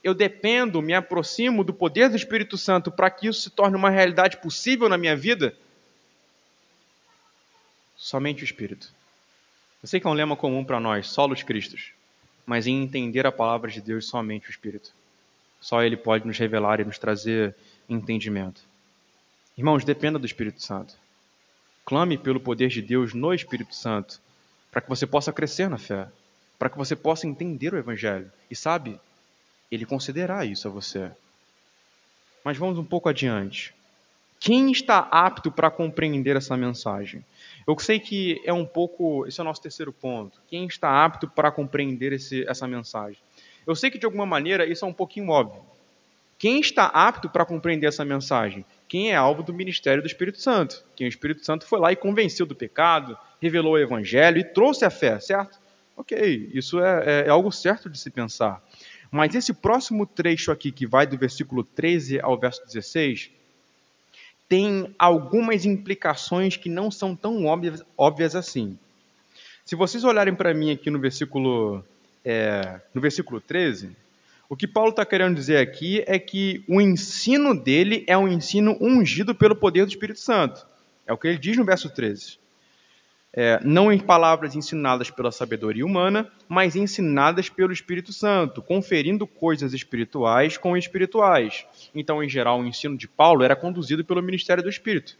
eu 0.02 0.14
dependo, 0.14 0.80
me 0.80 0.94
aproximo 0.94 1.64
do 1.64 1.74
poder 1.74 2.08
do 2.08 2.16
Espírito 2.16 2.56
Santo 2.56 2.90
para 2.92 3.10
que 3.10 3.26
isso 3.26 3.40
se 3.40 3.50
torne 3.50 3.76
uma 3.76 3.90
realidade 3.90 4.36
possível 4.36 4.88
na 4.88 4.96
minha 4.96 5.16
vida? 5.16 5.56
Somente 7.96 8.44
o 8.44 8.46
Espírito. 8.46 8.94
Eu 9.82 9.88
sei 9.88 9.98
que 9.98 10.06
é 10.06 10.10
um 10.10 10.14
lema 10.14 10.36
comum 10.36 10.64
para 10.64 10.78
nós, 10.78 11.08
solos 11.08 11.42
Cristos 11.42 11.97
mas 12.48 12.66
em 12.66 12.82
entender 12.82 13.26
a 13.26 13.30
palavra 13.30 13.70
de 13.70 13.78
Deus 13.78 14.06
somente 14.06 14.48
o 14.48 14.50
Espírito. 14.50 14.90
Só 15.60 15.82
Ele 15.82 15.98
pode 15.98 16.26
nos 16.26 16.38
revelar 16.38 16.80
e 16.80 16.84
nos 16.84 16.98
trazer 16.98 17.54
entendimento. 17.86 18.62
Irmãos, 19.54 19.84
dependa 19.84 20.18
do 20.18 20.24
Espírito 20.24 20.62
Santo. 20.62 20.94
Clame 21.84 22.16
pelo 22.16 22.40
poder 22.40 22.68
de 22.70 22.80
Deus 22.80 23.12
no 23.12 23.34
Espírito 23.34 23.74
Santo, 23.74 24.18
para 24.70 24.80
que 24.80 24.88
você 24.88 25.06
possa 25.06 25.30
crescer 25.30 25.68
na 25.68 25.76
fé, 25.76 26.08
para 26.58 26.70
que 26.70 26.78
você 26.78 26.96
possa 26.96 27.26
entender 27.26 27.74
o 27.74 27.78
Evangelho. 27.78 28.32
E 28.50 28.56
sabe, 28.56 28.98
Ele 29.70 29.84
concederá 29.84 30.42
isso 30.46 30.66
a 30.66 30.70
você. 30.70 31.10
Mas 32.42 32.56
vamos 32.56 32.78
um 32.78 32.84
pouco 32.84 33.10
adiante. 33.10 33.74
Quem 34.40 34.70
está 34.70 34.98
apto 35.10 35.50
para 35.50 35.70
compreender 35.70 36.36
essa 36.36 36.56
mensagem? 36.56 37.24
Eu 37.66 37.78
sei 37.78 37.98
que 37.98 38.40
é 38.44 38.52
um 38.52 38.64
pouco. 38.64 39.26
Esse 39.26 39.40
é 39.40 39.42
o 39.42 39.44
nosso 39.44 39.60
terceiro 39.60 39.92
ponto. 39.92 40.40
Quem 40.48 40.66
está 40.66 41.04
apto 41.04 41.28
para 41.28 41.50
compreender 41.50 42.12
esse, 42.12 42.48
essa 42.48 42.66
mensagem? 42.66 43.18
Eu 43.66 43.74
sei 43.74 43.90
que 43.90 43.98
de 43.98 44.06
alguma 44.06 44.24
maneira 44.24 44.64
isso 44.64 44.84
é 44.84 44.88
um 44.88 44.92
pouquinho 44.92 45.30
óbvio. 45.30 45.62
Quem 46.38 46.60
está 46.60 46.86
apto 46.86 47.28
para 47.28 47.44
compreender 47.44 47.88
essa 47.88 48.04
mensagem? 48.04 48.64
Quem 48.88 49.10
é 49.10 49.16
alvo 49.16 49.42
do 49.42 49.52
ministério 49.52 50.02
do 50.02 50.06
Espírito 50.06 50.40
Santo. 50.40 50.84
Quem 50.94 51.06
o 51.06 51.10
Espírito 51.10 51.44
Santo 51.44 51.66
foi 51.66 51.80
lá 51.80 51.92
e 51.92 51.96
convenceu 51.96 52.46
do 52.46 52.54
pecado, 52.54 53.18
revelou 53.42 53.72
o 53.72 53.78
Evangelho 53.78 54.38
e 54.38 54.44
trouxe 54.44 54.84
a 54.84 54.90
fé, 54.90 55.18
certo? 55.18 55.58
Ok, 55.96 56.50
isso 56.54 56.80
é, 56.80 57.04
é, 57.04 57.26
é 57.26 57.28
algo 57.28 57.50
certo 57.50 57.90
de 57.90 57.98
se 57.98 58.08
pensar. 58.08 58.62
Mas 59.10 59.34
esse 59.34 59.52
próximo 59.52 60.06
trecho 60.06 60.52
aqui, 60.52 60.70
que 60.70 60.86
vai 60.86 61.06
do 61.06 61.18
versículo 61.18 61.64
13 61.64 62.20
ao 62.20 62.38
verso 62.38 62.64
16, 62.64 63.32
tem 64.48 64.94
algumas 64.98 65.64
implicações 65.64 66.56
que 66.56 66.68
não 66.68 66.90
são 66.90 67.14
tão 67.14 67.44
óbvias, 67.44 67.84
óbvias 67.96 68.34
assim. 68.34 68.78
Se 69.64 69.76
vocês 69.76 70.04
olharem 70.04 70.34
para 70.34 70.54
mim 70.54 70.70
aqui 70.70 70.90
no 70.90 70.98
versículo, 70.98 71.84
é, 72.24 72.80
no 72.94 73.00
versículo 73.00 73.40
13, 73.40 73.94
o 74.48 74.56
que 74.56 74.66
Paulo 74.66 74.90
está 74.90 75.04
querendo 75.04 75.34
dizer 75.34 75.58
aqui 75.58 76.02
é 76.06 76.18
que 76.18 76.64
o 76.66 76.80
ensino 76.80 77.54
dele 77.54 78.04
é 78.06 78.16
um 78.16 78.26
ensino 78.26 78.76
ungido 78.80 79.34
pelo 79.34 79.54
poder 79.54 79.84
do 79.84 79.90
Espírito 79.90 80.20
Santo. 80.20 80.66
É 81.06 81.12
o 81.12 81.18
que 81.18 81.28
ele 81.28 81.38
diz 81.38 81.56
no 81.56 81.64
verso 81.64 81.90
13 81.90 82.38
é, 83.32 83.60
não 83.62 83.92
em 83.92 83.98
palavras 83.98 84.54
ensinadas 84.54 85.10
pela 85.10 85.30
sabedoria 85.30 85.84
humana, 85.84 86.30
mas 86.48 86.76
ensinadas 86.76 87.48
pelo 87.48 87.72
Espírito 87.72 88.12
Santo, 88.12 88.62
conferindo 88.62 89.26
coisas 89.26 89.74
espirituais 89.74 90.56
com 90.56 90.76
espirituais. 90.76 91.66
Então, 91.94 92.22
em 92.22 92.28
geral, 92.28 92.60
o 92.60 92.66
ensino 92.66 92.96
de 92.96 93.06
Paulo 93.06 93.42
era 93.42 93.54
conduzido 93.54 94.04
pelo 94.04 94.22
ministério 94.22 94.62
do 94.62 94.70
Espírito. 94.70 95.16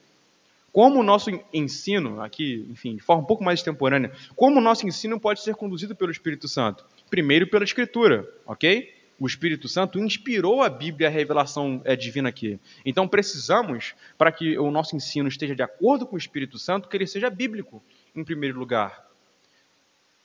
Como 0.72 1.00
o 1.00 1.02
nosso 1.02 1.30
ensino, 1.52 2.20
aqui, 2.20 2.66
enfim, 2.70 2.96
de 2.96 3.02
forma 3.02 3.22
um 3.22 3.26
pouco 3.26 3.42
mais 3.42 3.59
extemporânea, 3.61 4.12
como 4.36 4.59
o 4.59 4.62
nosso 4.62 4.86
ensino 4.86 5.18
pode 5.18 5.42
ser 5.42 5.54
conduzido 5.54 5.94
pelo 5.94 6.11
Espírito 6.11 6.46
Santo? 6.46 6.84
Primeiro, 7.11 7.46
pela 7.46 7.64
Escritura, 7.64 8.28
ok? 8.46 8.98
o 9.20 9.26
Espírito 9.26 9.68
Santo 9.68 9.98
inspirou 9.98 10.62
a 10.62 10.68
Bíblia 10.68 11.09
a 11.09 11.11
revelação 11.11 11.82
é, 11.84 11.96
divina 11.96 12.28
aqui. 12.28 12.59
Então 12.86 13.09
precisamos, 13.09 13.94
para 14.16 14.30
que 14.30 14.56
o 14.59 14.70
nosso 14.70 14.94
ensino 14.94 15.28
esteja 15.28 15.56
de 15.56 15.62
acordo 15.62 16.06
com 16.06 16.14
o 16.14 16.18
Espírito 16.18 16.59
Santo, 16.59 16.88
que 16.88 16.96
ele 16.96 17.06
seja 17.06 17.28
bíblico 17.28 17.82
em 18.14 18.24
primeiro 18.24 18.59
lugar, 18.59 19.06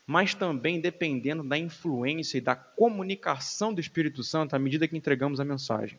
mas 0.05 0.33
também 0.33 0.79
dependendo 0.79 1.43
da 1.43 1.57
influência 1.57 2.37
e 2.37 2.41
da 2.41 2.55
comunicação 2.55 3.73
do 3.73 3.79
Espírito 3.79 4.23
Santo 4.23 4.55
à 4.55 4.59
medida 4.59 4.87
que 4.87 4.97
entregamos 4.97 5.39
a 5.39 5.45
mensagem. 5.45 5.97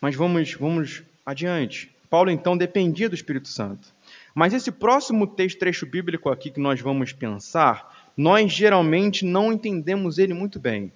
Mas 0.00 0.14
vamos, 0.14 0.54
vamos 0.54 1.02
adiante. 1.24 1.90
Paulo 2.08 2.30
então 2.30 2.56
dependia 2.56 3.08
do 3.08 3.14
Espírito 3.14 3.48
Santo. 3.48 3.88
Mas 4.34 4.52
esse 4.52 4.72
próximo 4.72 5.26
texto, 5.26 5.58
trecho 5.58 5.86
bíblico 5.86 6.28
aqui 6.28 6.50
que 6.50 6.60
nós 6.60 6.80
vamos 6.80 7.12
pensar, 7.12 8.10
nós 8.16 8.52
geralmente 8.52 9.24
não 9.24 9.52
entendemos 9.52 10.18
ele 10.18 10.34
muito 10.34 10.58
bem. 10.58 10.92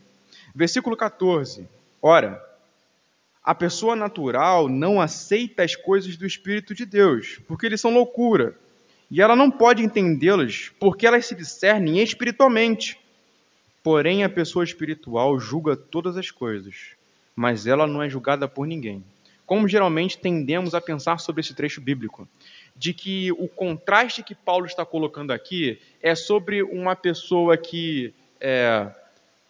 Versículo 0.55 0.97
14. 0.97 1.68
Ora, 2.01 2.43
a 3.45 3.55
pessoa 3.55 3.95
natural 3.95 4.71
não 4.71 4.99
aceita 4.99 5.63
as 5.63 5.77
coisas 5.77 6.17
do 6.17 6.25
Espírito 6.25 6.75
de 6.75 6.87
Deus, 6.87 7.39
porque 7.47 7.67
eles 7.67 7.81
são 7.81 7.93
loucura. 7.93 8.59
E 9.11 9.21
ela 9.21 9.37
não 9.37 9.51
pode 9.51 9.83
entendê-las, 9.83 10.73
porque 10.81 11.07
elas 11.07 11.27
se 11.27 11.35
discernem 11.35 12.03
espiritualmente. 12.03 12.99
Porém, 13.83 14.25
a 14.25 14.31
pessoa 14.31 14.65
espiritual 14.65 15.39
julga 15.39 15.77
todas 15.77 16.17
as 16.17 16.31
coisas, 16.31 16.93
mas 17.37 17.67
ela 17.67 17.87
não 17.87 18.03
é 18.03 18.09
julgada 18.09 18.49
por 18.49 18.67
ninguém. 18.67 19.05
Como 19.45 19.69
geralmente 19.69 20.17
tendemos 20.17 20.75
a 20.75 20.81
pensar 20.81 21.21
sobre 21.21 21.43
esse 21.43 21.53
trecho 21.53 21.83
bíblico, 21.83 22.27
de 22.75 22.95
que 22.95 23.31
o 23.33 23.47
contraste 23.47 24.23
que 24.23 24.35
Paulo 24.35 24.65
está 24.65 24.87
colocando 24.87 25.33
aqui 25.33 25.79
é 26.01 26.15
sobre 26.15 26.63
uma 26.63 26.97
pessoa 26.97 27.59
que 27.59 28.15
é, 28.41 28.91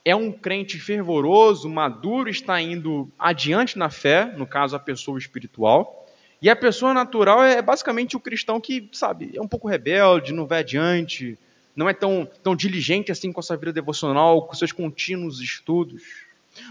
é 0.05 0.15
um 0.15 0.31
crente 0.31 0.79
fervoroso, 0.79 1.69
maduro, 1.69 2.29
está 2.29 2.61
indo 2.61 3.11
adiante 3.19 3.79
na 3.79 3.89
fé, 3.89 4.27
no 4.37 4.47
caso 4.47 4.77
a 4.77 4.79
pessoa 4.79 5.19
espiritual, 5.19 6.07
e 6.43 6.51
a 6.51 6.57
pessoa 6.57 6.93
natural 6.93 7.43
é 7.43 7.63
basicamente 7.63 8.17
o 8.17 8.21
cristão 8.21 8.61
que, 8.61 8.89
sabe, 8.93 9.33
é 9.35 9.41
um 9.41 9.49
pouco 9.49 9.67
rebelde, 9.67 10.33
não 10.33 10.47
vai 10.47 10.59
adiante, 10.59 11.39
não 11.75 11.89
é 11.89 11.95
tão, 11.95 12.29
tão 12.43 12.55
diligente 12.55 13.11
assim 13.11 13.33
com 13.33 13.41
a 13.41 13.43
sua 13.43 13.57
vida 13.57 13.73
devocional, 13.73 14.43
com 14.43 14.55
seus 14.55 14.71
contínuos 14.71 15.41
estudos. 15.41 16.03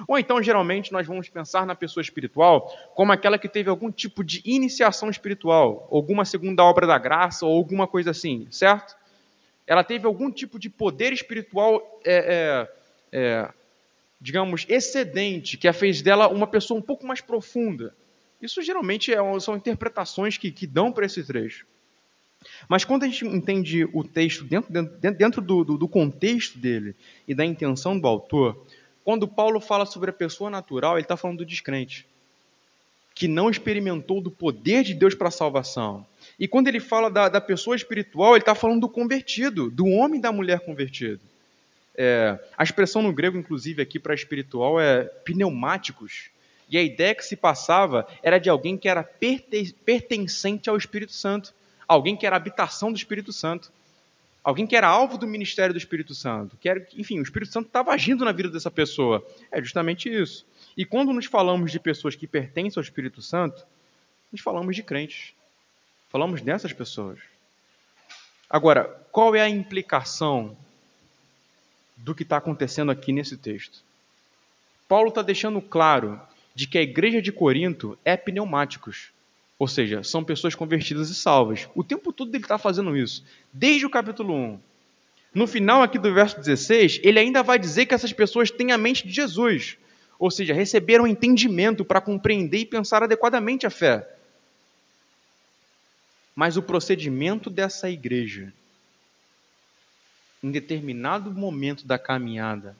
Ou 0.07 0.17
então, 0.17 0.41
geralmente, 0.41 0.93
nós 0.93 1.07
vamos 1.07 1.27
pensar 1.27 1.65
na 1.65 1.75
pessoa 1.75 2.01
espiritual 2.01 2.71
como 2.93 3.11
aquela 3.11 3.37
que 3.37 3.49
teve 3.49 3.69
algum 3.69 3.91
tipo 3.91 4.23
de 4.23 4.41
iniciação 4.45 5.09
espiritual, 5.09 5.87
alguma 5.91 6.23
segunda 6.23 6.63
obra 6.63 6.85
da 6.85 6.97
graça 6.97 7.45
ou 7.45 7.57
alguma 7.57 7.87
coisa 7.87 8.11
assim, 8.11 8.47
certo? 8.51 8.95
Ela 9.65 9.83
teve 9.83 10.05
algum 10.05 10.31
tipo 10.31 10.59
de 10.59 10.69
poder 10.69 11.11
espiritual 11.11 11.99
é, 12.05 12.67
é, 12.67 12.82
é, 13.13 13.47
digamos, 14.19 14.65
excedente, 14.67 15.55
que 15.55 15.67
a 15.67 15.73
fez 15.73 16.01
dela 16.01 16.27
uma 16.27 16.47
pessoa 16.47 16.79
um 16.79 16.81
pouco 16.81 17.05
mais 17.05 17.21
profunda. 17.21 17.95
Isso 18.41 18.61
geralmente 18.63 19.13
é, 19.13 19.39
são 19.39 19.55
interpretações 19.55 20.37
que, 20.37 20.51
que 20.51 20.65
dão 20.65 20.91
para 20.91 21.05
esse 21.05 21.23
trecho. 21.23 21.65
Mas 22.67 22.83
quando 22.83 23.03
a 23.03 23.07
gente 23.07 23.25
entende 23.25 23.85
o 23.93 24.03
texto 24.03 24.43
dentro, 24.43 24.73
dentro, 24.73 25.17
dentro 25.17 25.41
do, 25.41 25.63
do, 25.63 25.77
do, 25.77 25.87
contexto 25.87 26.57
dele 26.57 26.95
e 27.25 27.33
da 27.33 27.45
intenção 27.45 27.97
do 27.97 28.05
autor, 28.07 28.65
quando 29.03 29.27
Paulo 29.27 29.61
fala 29.61 29.85
sobre 29.85 30.09
a 30.09 30.13
pessoa 30.13 30.49
natural, 30.49 30.95
ele 30.95 31.03
está 31.03 31.15
falando 31.15 31.37
do 31.37 31.45
descrente, 31.45 32.05
que 33.15 33.27
não 33.27 33.49
experimentou 33.49 34.19
do 34.19 34.31
poder 34.31 34.83
de 34.83 34.93
Deus 34.93 35.13
para 35.13 35.27
a 35.27 35.31
salvação. 35.31 36.05
E 36.37 36.47
quando 36.47 36.67
ele 36.67 36.79
fala 36.79 37.09
da, 37.09 37.29
da 37.29 37.39
pessoa 37.39 37.75
espiritual, 37.75 38.33
ele 38.33 38.39
está 38.39 38.55
falando 38.55 38.81
do 38.81 38.89
convertido, 38.89 39.69
do 39.69 39.85
homem 39.85 40.19
e 40.19 40.21
da 40.21 40.31
mulher 40.31 40.61
convertido. 40.61 41.21
É, 41.95 42.39
a 42.57 42.63
expressão 42.63 43.01
no 43.01 43.13
grego, 43.13 43.37
inclusive, 43.37 43.81
aqui 43.81 43.99
para 43.99 44.13
espiritual 44.13 44.79
é 44.79 45.03
pneumáticos. 45.03 46.29
E 46.69 46.77
a 46.77 46.81
ideia 46.81 47.13
que 47.13 47.23
se 47.23 47.35
passava 47.35 48.07
era 48.23 48.39
de 48.39 48.49
alguém 48.49 48.77
que 48.77 48.87
era 48.87 49.03
pertencente 49.03 50.69
ao 50.69 50.77
Espírito 50.77 51.13
Santo, 51.13 51.53
alguém 51.87 52.15
que 52.15 52.25
era 52.25 52.35
habitação 52.35 52.91
do 52.91 52.97
Espírito 52.97 53.31
Santo, 53.31 53.71
alguém 54.43 54.65
que 54.65 54.75
era 54.75 54.87
alvo 54.87 55.17
do 55.17 55.27
ministério 55.27 55.73
do 55.73 55.77
Espírito 55.77 56.15
Santo, 56.15 56.57
que 56.57 56.67
era, 56.67 56.85
enfim, 56.95 57.19
o 57.19 57.23
Espírito 57.23 57.51
Santo 57.51 57.67
estava 57.67 57.91
agindo 57.91 58.25
na 58.25 58.31
vida 58.31 58.49
dessa 58.49 58.71
pessoa. 58.71 59.25
É 59.51 59.61
justamente 59.61 60.09
isso. 60.09 60.45
E 60.75 60.85
quando 60.85 61.13
nos 61.13 61.25
falamos 61.25 61.71
de 61.71 61.79
pessoas 61.79 62.15
que 62.15 62.25
pertencem 62.25 62.79
ao 62.79 62.83
Espírito 62.83 63.21
Santo, 63.21 63.63
nós 64.31 64.41
falamos 64.41 64.75
de 64.75 64.81
crentes. 64.81 65.33
Falamos 66.09 66.41
dessas 66.41 66.73
pessoas. 66.73 67.19
Agora, 68.49 68.85
qual 69.11 69.35
é 69.35 69.41
a 69.41 69.49
implicação 69.49 70.57
do 71.95 72.15
que 72.15 72.23
está 72.23 72.37
acontecendo 72.37 72.91
aqui 72.91 73.11
nesse 73.11 73.37
texto. 73.37 73.79
Paulo 74.87 75.09
está 75.09 75.21
deixando 75.21 75.61
claro 75.61 76.19
de 76.53 76.67
que 76.67 76.77
a 76.77 76.81
igreja 76.81 77.21
de 77.21 77.31
Corinto 77.31 77.97
é 78.03 78.15
pneumáticos, 78.15 79.09
ou 79.57 79.67
seja, 79.67 80.03
são 80.03 80.23
pessoas 80.23 80.55
convertidas 80.55 81.09
e 81.09 81.15
salvas. 81.15 81.67
O 81.73 81.83
tempo 81.83 82.11
todo 82.11 82.33
ele 82.33 82.43
está 82.43 82.57
fazendo 82.57 82.95
isso, 82.95 83.23
desde 83.51 83.85
o 83.85 83.89
capítulo 83.89 84.33
1. 84.33 84.59
No 85.33 85.47
final 85.47 85.81
aqui 85.81 85.97
do 85.97 86.13
verso 86.13 86.37
16, 86.37 86.99
ele 87.03 87.19
ainda 87.19 87.41
vai 87.41 87.57
dizer 87.57 87.85
que 87.85 87.93
essas 87.95 88.13
pessoas 88.13 88.51
têm 88.51 88.71
a 88.71 88.77
mente 88.77 89.07
de 89.07 89.13
Jesus, 89.13 89.77
ou 90.19 90.29
seja, 90.29 90.53
receberam 90.53 91.07
entendimento 91.07 91.83
para 91.83 92.01
compreender 92.01 92.59
e 92.59 92.65
pensar 92.65 93.01
adequadamente 93.01 93.65
a 93.65 93.69
fé. 93.69 94.07
Mas 96.35 96.55
o 96.55 96.61
procedimento 96.61 97.49
dessa 97.49 97.89
igreja 97.89 98.53
em 100.43 100.51
determinado 100.51 101.31
momento 101.31 101.87
da 101.87 101.97
caminhada, 101.97 102.75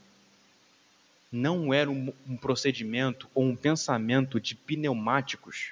não 1.31 1.73
era 1.73 1.89
um, 1.89 2.13
um 2.27 2.35
procedimento 2.35 3.27
ou 3.33 3.45
um 3.45 3.55
pensamento 3.55 4.39
de 4.39 4.53
pneumáticos, 4.53 5.71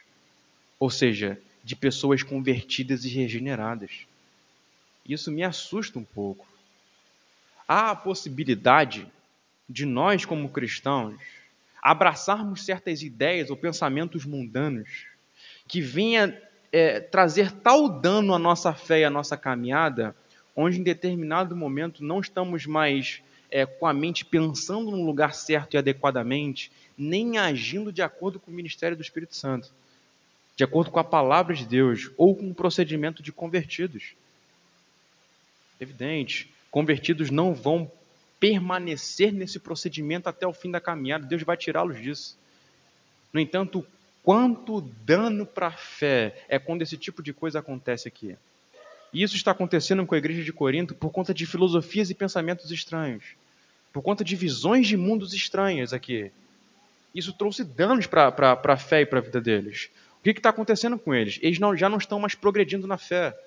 ou 0.79 0.89
seja, 0.89 1.39
de 1.63 1.75
pessoas 1.75 2.23
convertidas 2.23 3.03
e 3.03 3.09
regeneradas. 3.09 4.07
Isso 5.07 5.29
me 5.31 5.43
assusta 5.43 5.99
um 5.99 6.03
pouco. 6.03 6.47
Há 7.67 7.91
a 7.91 7.95
possibilidade 7.95 9.07
de 9.69 9.85
nós, 9.85 10.25
como 10.25 10.49
cristãos, 10.49 11.19
abraçarmos 11.81 12.63
certas 12.65 13.03
ideias 13.03 13.49
ou 13.49 13.57
pensamentos 13.57 14.25
mundanos 14.25 15.05
que 15.67 15.81
venha 15.81 16.41
é, 16.71 16.99
trazer 16.99 17.51
tal 17.51 17.89
dano 17.89 18.33
à 18.33 18.39
nossa 18.39 18.73
fé 18.73 19.01
e 19.01 19.03
à 19.03 19.09
nossa 19.09 19.35
caminhada 19.37 20.15
onde 20.55 20.79
em 20.79 20.83
determinado 20.83 21.55
momento 21.55 22.03
não 22.03 22.19
estamos 22.19 22.65
mais 22.65 23.21
é, 23.49 23.65
com 23.65 23.85
a 23.85 23.93
mente 23.93 24.23
pensando 24.23 24.91
no 24.91 25.05
lugar 25.05 25.33
certo 25.33 25.73
e 25.73 25.77
adequadamente, 25.77 26.71
nem 26.97 27.37
agindo 27.37 27.91
de 27.91 28.01
acordo 28.01 28.39
com 28.39 28.49
o 28.49 28.53
ministério 28.53 28.95
do 28.95 29.03
Espírito 29.03 29.35
Santo. 29.35 29.69
de 30.55 30.63
acordo 30.63 30.91
com 30.91 30.99
a 30.99 31.03
palavra 31.03 31.55
de 31.55 31.65
Deus 31.65 32.11
ou 32.17 32.35
com 32.35 32.51
o 32.51 32.53
procedimento 32.53 33.23
de 33.23 33.31
convertidos. 33.31 34.13
Evidente, 35.79 36.53
convertidos 36.69 37.31
não 37.31 37.55
vão 37.55 37.91
permanecer 38.39 39.31
nesse 39.31 39.59
procedimento 39.59 40.29
até 40.29 40.45
o 40.45 40.53
fim 40.53 40.69
da 40.69 40.79
caminhada, 40.79 41.25
Deus 41.25 41.41
vai 41.41 41.57
tirá-los 41.57 41.99
disso. 41.99 42.37
No 43.33 43.39
entanto, 43.39 43.83
quanto 44.23 44.81
dano 44.81 45.45
para 45.45 45.67
a 45.67 45.71
fé 45.71 46.43
é 46.47 46.59
quando 46.59 46.83
esse 46.83 46.97
tipo 46.97 47.23
de 47.23 47.33
coisa 47.33 47.59
acontece 47.59 48.07
aqui. 48.07 48.35
E 49.13 49.23
isso 49.23 49.35
está 49.35 49.51
acontecendo 49.51 50.05
com 50.05 50.15
a 50.15 50.17
igreja 50.17 50.43
de 50.43 50.53
Corinto 50.53 50.95
por 50.95 51.11
conta 51.11 51.33
de 51.33 51.45
filosofias 51.45 52.09
e 52.09 52.15
pensamentos 52.15 52.71
estranhos, 52.71 53.23
por 53.91 54.01
conta 54.01 54.23
de 54.23 54.35
visões 54.35 54.87
de 54.87 54.95
mundos 54.95 55.33
estranhas 55.33 55.91
aqui. 55.91 56.31
Isso 57.13 57.33
trouxe 57.33 57.63
danos 57.63 58.07
para 58.07 58.59
a 58.63 58.77
fé 58.77 59.01
e 59.01 59.05
para 59.05 59.19
a 59.19 59.21
vida 59.21 59.41
deles. 59.41 59.89
O 60.19 60.23
que 60.23 60.29
está 60.29 60.49
acontecendo 60.49 60.97
com 60.97 61.13
eles? 61.13 61.39
Eles 61.41 61.59
não, 61.59 61.75
já 61.75 61.89
não 61.89 61.97
estão 61.97 62.19
mais 62.19 62.35
progredindo 62.35 62.87
na 62.87 62.97
fé. 62.97 63.37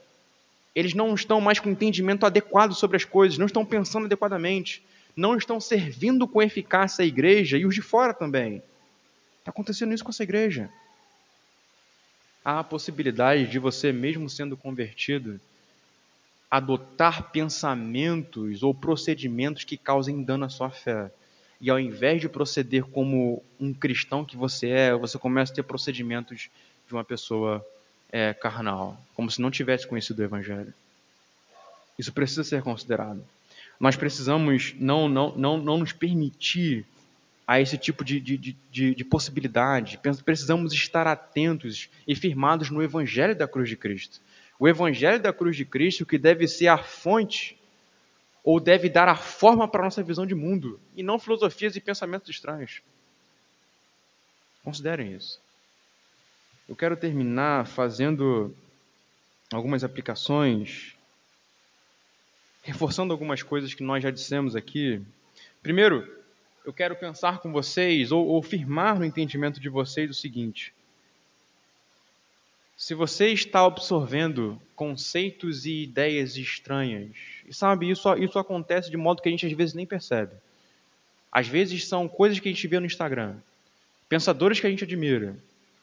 Eles 0.74 0.92
não 0.92 1.14
estão 1.14 1.40
mais 1.40 1.60
com 1.60 1.70
entendimento 1.70 2.26
adequado 2.26 2.74
sobre 2.74 2.96
as 2.96 3.04
coisas, 3.04 3.38
não 3.38 3.46
estão 3.46 3.64
pensando 3.64 4.06
adequadamente, 4.06 4.82
não 5.16 5.36
estão 5.36 5.60
servindo 5.60 6.26
com 6.26 6.42
eficácia 6.42 7.04
a 7.04 7.06
igreja 7.06 7.56
e 7.56 7.64
os 7.64 7.74
de 7.74 7.80
fora 7.80 8.12
também. 8.12 8.62
Está 9.38 9.50
acontecendo 9.50 9.94
isso 9.94 10.04
com 10.04 10.10
essa 10.10 10.24
igreja. 10.24 10.68
Há 12.44 12.58
a 12.58 12.64
possibilidade 12.64 13.46
de 13.46 13.58
você, 13.58 13.92
mesmo 13.92 14.28
sendo 14.28 14.56
convertido, 14.56 15.40
adotar 16.54 17.32
pensamentos 17.32 18.62
ou 18.62 18.72
procedimentos 18.72 19.64
que 19.64 19.76
causem 19.76 20.22
dano 20.22 20.44
à 20.44 20.48
sua 20.48 20.70
fé. 20.70 21.10
E 21.60 21.68
ao 21.68 21.80
invés 21.80 22.20
de 22.20 22.28
proceder 22.28 22.84
como 22.84 23.42
um 23.58 23.74
cristão 23.74 24.24
que 24.24 24.36
você 24.36 24.68
é, 24.68 24.94
você 24.94 25.18
começa 25.18 25.50
a 25.50 25.56
ter 25.56 25.64
procedimentos 25.64 26.48
de 26.86 26.94
uma 26.94 27.02
pessoa 27.02 27.66
é, 28.08 28.32
carnal, 28.32 28.96
como 29.16 29.28
se 29.32 29.42
não 29.42 29.50
tivesse 29.50 29.84
conhecido 29.84 30.20
o 30.20 30.24
Evangelho. 30.24 30.72
Isso 31.98 32.12
precisa 32.12 32.44
ser 32.44 32.62
considerado. 32.62 33.24
Nós 33.80 33.96
precisamos 33.96 34.76
não, 34.78 35.08
não, 35.08 35.36
não, 35.36 35.58
não 35.58 35.78
nos 35.78 35.92
permitir 35.92 36.86
a 37.48 37.60
esse 37.60 37.76
tipo 37.76 38.04
de, 38.04 38.20
de, 38.20 38.56
de, 38.70 38.94
de 38.94 39.04
possibilidade. 39.04 39.98
Precisamos 40.24 40.72
estar 40.72 41.08
atentos 41.08 41.88
e 42.06 42.14
firmados 42.14 42.70
no 42.70 42.80
Evangelho 42.80 43.34
da 43.34 43.48
cruz 43.48 43.68
de 43.68 43.76
Cristo. 43.76 44.20
O 44.64 44.68
Evangelho 44.68 45.20
da 45.20 45.30
cruz 45.30 45.58
de 45.58 45.64
Cristo 45.66 46.06
que 46.06 46.16
deve 46.16 46.48
ser 46.48 46.68
a 46.68 46.78
fonte 46.78 47.54
ou 48.42 48.58
deve 48.58 48.88
dar 48.88 49.10
a 49.10 49.14
forma 49.14 49.68
para 49.68 49.82
a 49.82 49.84
nossa 49.84 50.02
visão 50.02 50.24
de 50.24 50.34
mundo, 50.34 50.80
e 50.96 51.02
não 51.02 51.18
filosofias 51.18 51.76
e 51.76 51.82
pensamentos 51.82 52.30
estranhos. 52.30 52.80
Considerem 54.62 55.12
isso. 55.12 55.38
Eu 56.66 56.74
quero 56.74 56.96
terminar 56.96 57.66
fazendo 57.66 58.56
algumas 59.52 59.84
aplicações, 59.84 60.96
reforçando 62.62 63.12
algumas 63.12 63.42
coisas 63.42 63.74
que 63.74 63.82
nós 63.82 64.02
já 64.02 64.10
dissemos 64.10 64.56
aqui. 64.56 65.02
Primeiro, 65.62 66.10
eu 66.64 66.72
quero 66.72 66.96
pensar 66.96 67.40
com 67.40 67.52
vocês, 67.52 68.10
ou, 68.10 68.26
ou 68.26 68.42
firmar 68.42 68.98
no 68.98 69.04
entendimento 69.04 69.60
de 69.60 69.68
vocês 69.68 70.08
o 70.10 70.14
seguinte: 70.14 70.72
se 72.76 72.94
você 72.94 73.28
está 73.28 73.64
absorvendo 73.64 74.60
conceitos 74.74 75.64
e 75.64 75.84
ideias 75.84 76.36
estranhas, 76.36 77.12
e 77.46 77.54
sabe, 77.54 77.88
isso, 77.88 78.12
isso 78.16 78.38
acontece 78.38 78.90
de 78.90 78.96
modo 78.96 79.22
que 79.22 79.28
a 79.28 79.30
gente 79.32 79.46
às 79.46 79.52
vezes 79.52 79.74
nem 79.74 79.86
percebe. 79.86 80.32
Às 81.30 81.46
vezes 81.46 81.86
são 81.86 82.08
coisas 82.08 82.38
que 82.40 82.48
a 82.48 82.52
gente 82.52 82.66
vê 82.66 82.80
no 82.80 82.86
Instagram, 82.86 83.36
pensadores 84.08 84.58
que 84.58 84.66
a 84.66 84.70
gente 84.70 84.84
admira, 84.84 85.36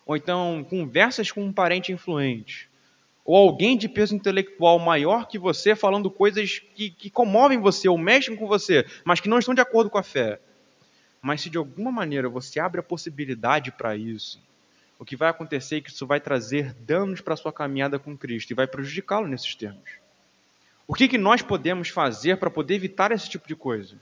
ou 0.05 0.17
então 0.17 0.65
conversas 0.69 1.31
com 1.31 1.43
um 1.43 1.53
parente 1.53 1.91
influente, 1.91 2.69
ou 3.23 3.37
alguém 3.37 3.77
de 3.77 3.87
peso 3.87 4.15
intelectual 4.15 4.77
maior 4.79 5.27
que 5.27 5.39
você 5.39 5.75
falando 5.75 6.09
coisas 6.09 6.59
que, 6.59 6.89
que 6.89 7.09
comovem 7.09 7.59
você 7.59 7.87
ou 7.87 7.97
mexem 7.97 8.35
com 8.35 8.47
você, 8.47 8.85
mas 9.05 9.19
que 9.19 9.29
não 9.29 9.39
estão 9.39 9.53
de 9.53 9.61
acordo 9.61 9.89
com 9.89 9.97
a 9.97 10.03
fé. 10.03 10.39
Mas 11.21 11.41
se 11.41 11.49
de 11.49 11.57
alguma 11.57 11.91
maneira 11.91 12.27
você 12.27 12.59
abre 12.59 12.79
a 12.79 12.83
possibilidade 12.83 13.71
para 13.71 13.95
isso, 13.95 14.41
o 15.01 15.05
que 15.05 15.15
vai 15.15 15.31
acontecer 15.31 15.77
é 15.77 15.81
que 15.81 15.89
isso 15.89 16.05
vai 16.05 16.19
trazer 16.19 16.75
danos 16.75 17.21
para 17.21 17.33
a 17.33 17.37
sua 17.37 17.51
caminhada 17.51 17.97
com 17.97 18.15
Cristo 18.15 18.51
e 18.51 18.53
vai 18.53 18.67
prejudicá-lo 18.67 19.27
nesses 19.27 19.55
termos. 19.55 19.89
O 20.87 20.93
que, 20.93 21.07
que 21.07 21.17
nós 21.17 21.41
podemos 21.41 21.89
fazer 21.89 22.37
para 22.37 22.51
poder 22.51 22.75
evitar 22.75 23.11
esse 23.11 23.27
tipo 23.27 23.47
de 23.47 23.55
coisa? 23.55 23.95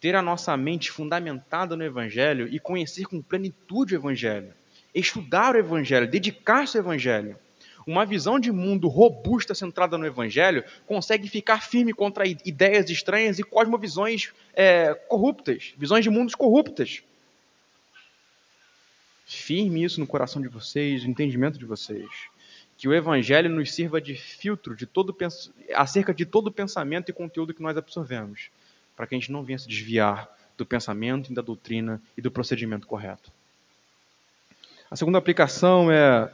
Ter 0.00 0.16
a 0.16 0.22
nossa 0.22 0.56
mente 0.56 0.90
fundamentada 0.90 1.76
no 1.76 1.84
Evangelho 1.84 2.48
e 2.48 2.58
conhecer 2.58 3.04
com 3.04 3.20
plenitude 3.20 3.94
o 3.94 3.98
Evangelho. 3.98 4.54
Estudar 4.94 5.54
o 5.54 5.58
Evangelho, 5.58 6.10
dedicar-se 6.10 6.78
ao 6.78 6.84
Evangelho. 6.84 7.38
Uma 7.86 8.06
visão 8.06 8.40
de 8.40 8.50
mundo 8.50 8.88
robusta, 8.88 9.54
centrada 9.54 9.98
no 9.98 10.06
Evangelho, 10.06 10.64
consegue 10.86 11.28
ficar 11.28 11.60
firme 11.60 11.92
contra 11.92 12.26
ideias 12.26 12.88
estranhas 12.88 13.38
e 13.38 13.42
cosmovisões 13.42 14.32
é, 14.54 14.94
corruptas, 15.06 15.74
visões 15.76 16.02
de 16.02 16.08
mundos 16.08 16.34
corruptas. 16.34 17.02
Firme 19.28 19.82
isso 19.82 19.98
no 19.98 20.06
coração 20.06 20.40
de 20.40 20.46
vocês, 20.46 21.02
no 21.02 21.10
entendimento 21.10 21.58
de 21.58 21.64
vocês. 21.64 22.08
Que 22.78 22.86
o 22.86 22.94
Evangelho 22.94 23.50
nos 23.50 23.74
sirva 23.74 24.00
de 24.00 24.14
filtro 24.14 24.76
de 24.76 24.86
todo, 24.86 25.14
acerca 25.74 26.14
de 26.14 26.24
todo 26.24 26.52
pensamento 26.52 27.10
e 27.10 27.12
conteúdo 27.12 27.52
que 27.52 27.62
nós 27.62 27.76
absorvemos, 27.76 28.50
para 28.94 29.04
que 29.04 29.16
a 29.16 29.18
gente 29.18 29.32
não 29.32 29.42
venha 29.42 29.58
se 29.58 29.66
desviar 29.66 30.30
do 30.56 30.64
pensamento, 30.64 31.34
da 31.34 31.42
doutrina 31.42 32.00
e 32.16 32.22
do 32.22 32.30
procedimento 32.30 32.86
correto. 32.86 33.32
A 34.88 34.94
segunda 34.94 35.18
aplicação 35.18 35.90
é 35.90 36.32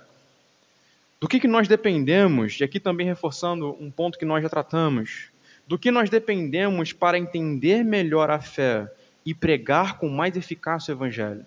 do 1.19 1.27
que, 1.27 1.41
que 1.41 1.49
nós 1.49 1.67
dependemos, 1.67 2.61
e 2.61 2.65
aqui 2.65 2.79
também 2.79 3.07
reforçando 3.07 3.75
um 3.81 3.91
ponto 3.91 4.19
que 4.19 4.27
nós 4.27 4.43
já 4.43 4.51
tratamos, 4.51 5.31
do 5.67 5.79
que 5.79 5.91
nós 5.91 6.11
dependemos 6.11 6.93
para 6.93 7.19
entender 7.19 7.83
melhor 7.83 8.29
a 8.29 8.41
fé 8.41 8.93
e 9.25 9.33
pregar 9.33 9.97
com 9.99 10.11
mais 10.11 10.37
eficácia 10.37 10.93
o 10.93 10.99
Evangelho 10.99 11.47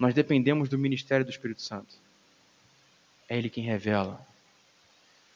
nós 0.00 0.14
dependemos 0.14 0.70
do 0.70 0.78
ministério 0.78 1.26
do 1.26 1.30
Espírito 1.30 1.60
Santo. 1.60 1.94
É 3.28 3.36
Ele 3.36 3.50
quem 3.50 3.62
revela. 3.62 4.26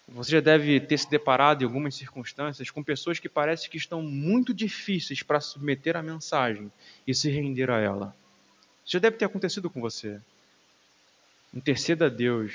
Você 0.08 0.32
já 0.32 0.40
deve 0.40 0.80
ter 0.80 0.98
se 0.98 1.08
deparado 1.08 1.62
em 1.62 1.66
algumas 1.66 1.94
circunstâncias 1.94 2.70
com 2.70 2.82
pessoas 2.82 3.18
que 3.18 3.28
parecem 3.28 3.70
que 3.70 3.76
estão 3.76 4.02
muito 4.02 4.54
difíceis 4.54 5.22
para 5.22 5.38
submeter 5.38 5.96
a 5.96 6.02
mensagem 6.02 6.72
e 7.06 7.14
se 7.14 7.30
render 7.30 7.70
a 7.70 7.78
ela. 7.78 8.16
Isso 8.84 8.94
já 8.94 8.98
deve 8.98 9.18
ter 9.18 9.26
acontecido 9.26 9.68
com 9.68 9.82
você. 9.82 10.18
Interceda 11.52 12.06
a 12.06 12.10
Deus, 12.10 12.54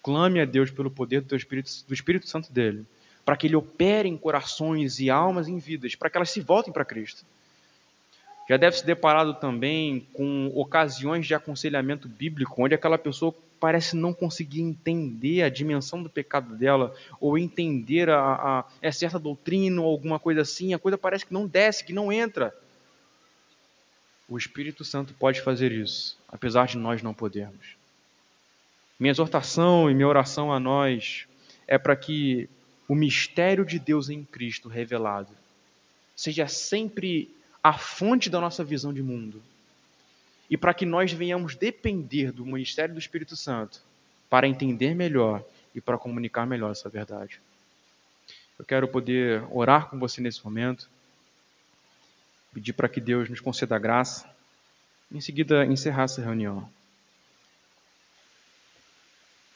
clame 0.00 0.40
a 0.40 0.44
Deus 0.44 0.70
pelo 0.70 0.90
poder 0.90 1.22
do, 1.22 1.36
Espírito, 1.36 1.70
do 1.86 1.94
Espírito 1.94 2.28
Santo 2.28 2.52
dele, 2.52 2.86
para 3.24 3.36
que 3.36 3.48
ele 3.48 3.56
opere 3.56 4.08
em 4.08 4.16
corações 4.16 5.00
e 5.00 5.10
almas 5.10 5.48
em 5.48 5.58
vidas, 5.58 5.96
para 5.96 6.08
que 6.08 6.16
elas 6.16 6.30
se 6.30 6.40
voltem 6.40 6.72
para 6.72 6.84
Cristo. 6.84 7.24
Já 8.48 8.56
deve 8.56 8.78
se 8.78 8.86
deparado 8.86 9.34
também 9.34 10.06
com 10.14 10.50
ocasiões 10.54 11.26
de 11.26 11.34
aconselhamento 11.34 12.08
bíblico, 12.08 12.62
onde 12.62 12.74
aquela 12.74 12.96
pessoa 12.96 13.34
parece 13.60 13.94
não 13.94 14.14
conseguir 14.14 14.62
entender 14.62 15.42
a 15.42 15.50
dimensão 15.50 16.02
do 16.02 16.08
pecado 16.08 16.56
dela, 16.56 16.94
ou 17.20 17.36
entender 17.36 18.08
a, 18.08 18.18
a, 18.18 18.60
a 18.60 18.64
é 18.80 18.90
certa 18.90 19.18
doutrina 19.18 19.82
ou 19.82 19.88
alguma 19.88 20.18
coisa 20.18 20.40
assim, 20.40 20.72
a 20.72 20.78
coisa 20.78 20.96
parece 20.96 21.26
que 21.26 21.34
não 21.34 21.46
desce, 21.46 21.84
que 21.84 21.92
não 21.92 22.10
entra. 22.10 22.54
O 24.26 24.38
Espírito 24.38 24.84
Santo 24.84 25.12
pode 25.12 25.42
fazer 25.42 25.72
isso, 25.72 26.16
apesar 26.28 26.66
de 26.66 26.78
nós 26.78 27.02
não 27.02 27.12
podermos. 27.12 27.76
Minha 28.98 29.10
exortação 29.10 29.90
e 29.90 29.94
minha 29.94 30.08
oração 30.08 30.52
a 30.52 30.58
nós 30.58 31.26
é 31.66 31.76
para 31.76 31.94
que 31.94 32.48
o 32.88 32.94
mistério 32.94 33.64
de 33.64 33.78
Deus 33.78 34.08
em 34.08 34.24
Cristo 34.24 34.68
revelado 34.68 35.32
seja 36.16 36.48
sempre 36.48 37.30
a 37.62 37.72
fonte 37.72 38.30
da 38.30 38.40
nossa 38.40 38.62
visão 38.64 38.92
de 38.92 39.02
mundo. 39.02 39.42
E 40.50 40.56
para 40.56 40.72
que 40.72 40.86
nós 40.86 41.12
venhamos 41.12 41.54
depender 41.54 42.32
do 42.32 42.44
ministério 42.44 42.94
do 42.94 43.00
Espírito 43.00 43.36
Santo 43.36 43.80
para 44.30 44.48
entender 44.48 44.94
melhor 44.94 45.42
e 45.74 45.80
para 45.80 45.98
comunicar 45.98 46.46
melhor 46.46 46.72
essa 46.72 46.88
verdade. 46.88 47.40
Eu 48.58 48.64
quero 48.64 48.88
poder 48.88 49.44
orar 49.50 49.88
com 49.88 49.98
você 49.98 50.20
nesse 50.20 50.44
momento, 50.44 50.88
pedir 52.52 52.72
para 52.72 52.88
que 52.88 53.00
Deus 53.00 53.28
nos 53.28 53.40
conceda 53.40 53.78
graça, 53.78 54.28
em 55.12 55.20
seguida 55.20 55.64
encerrar 55.64 56.04
essa 56.04 56.20
reunião. 56.20 56.68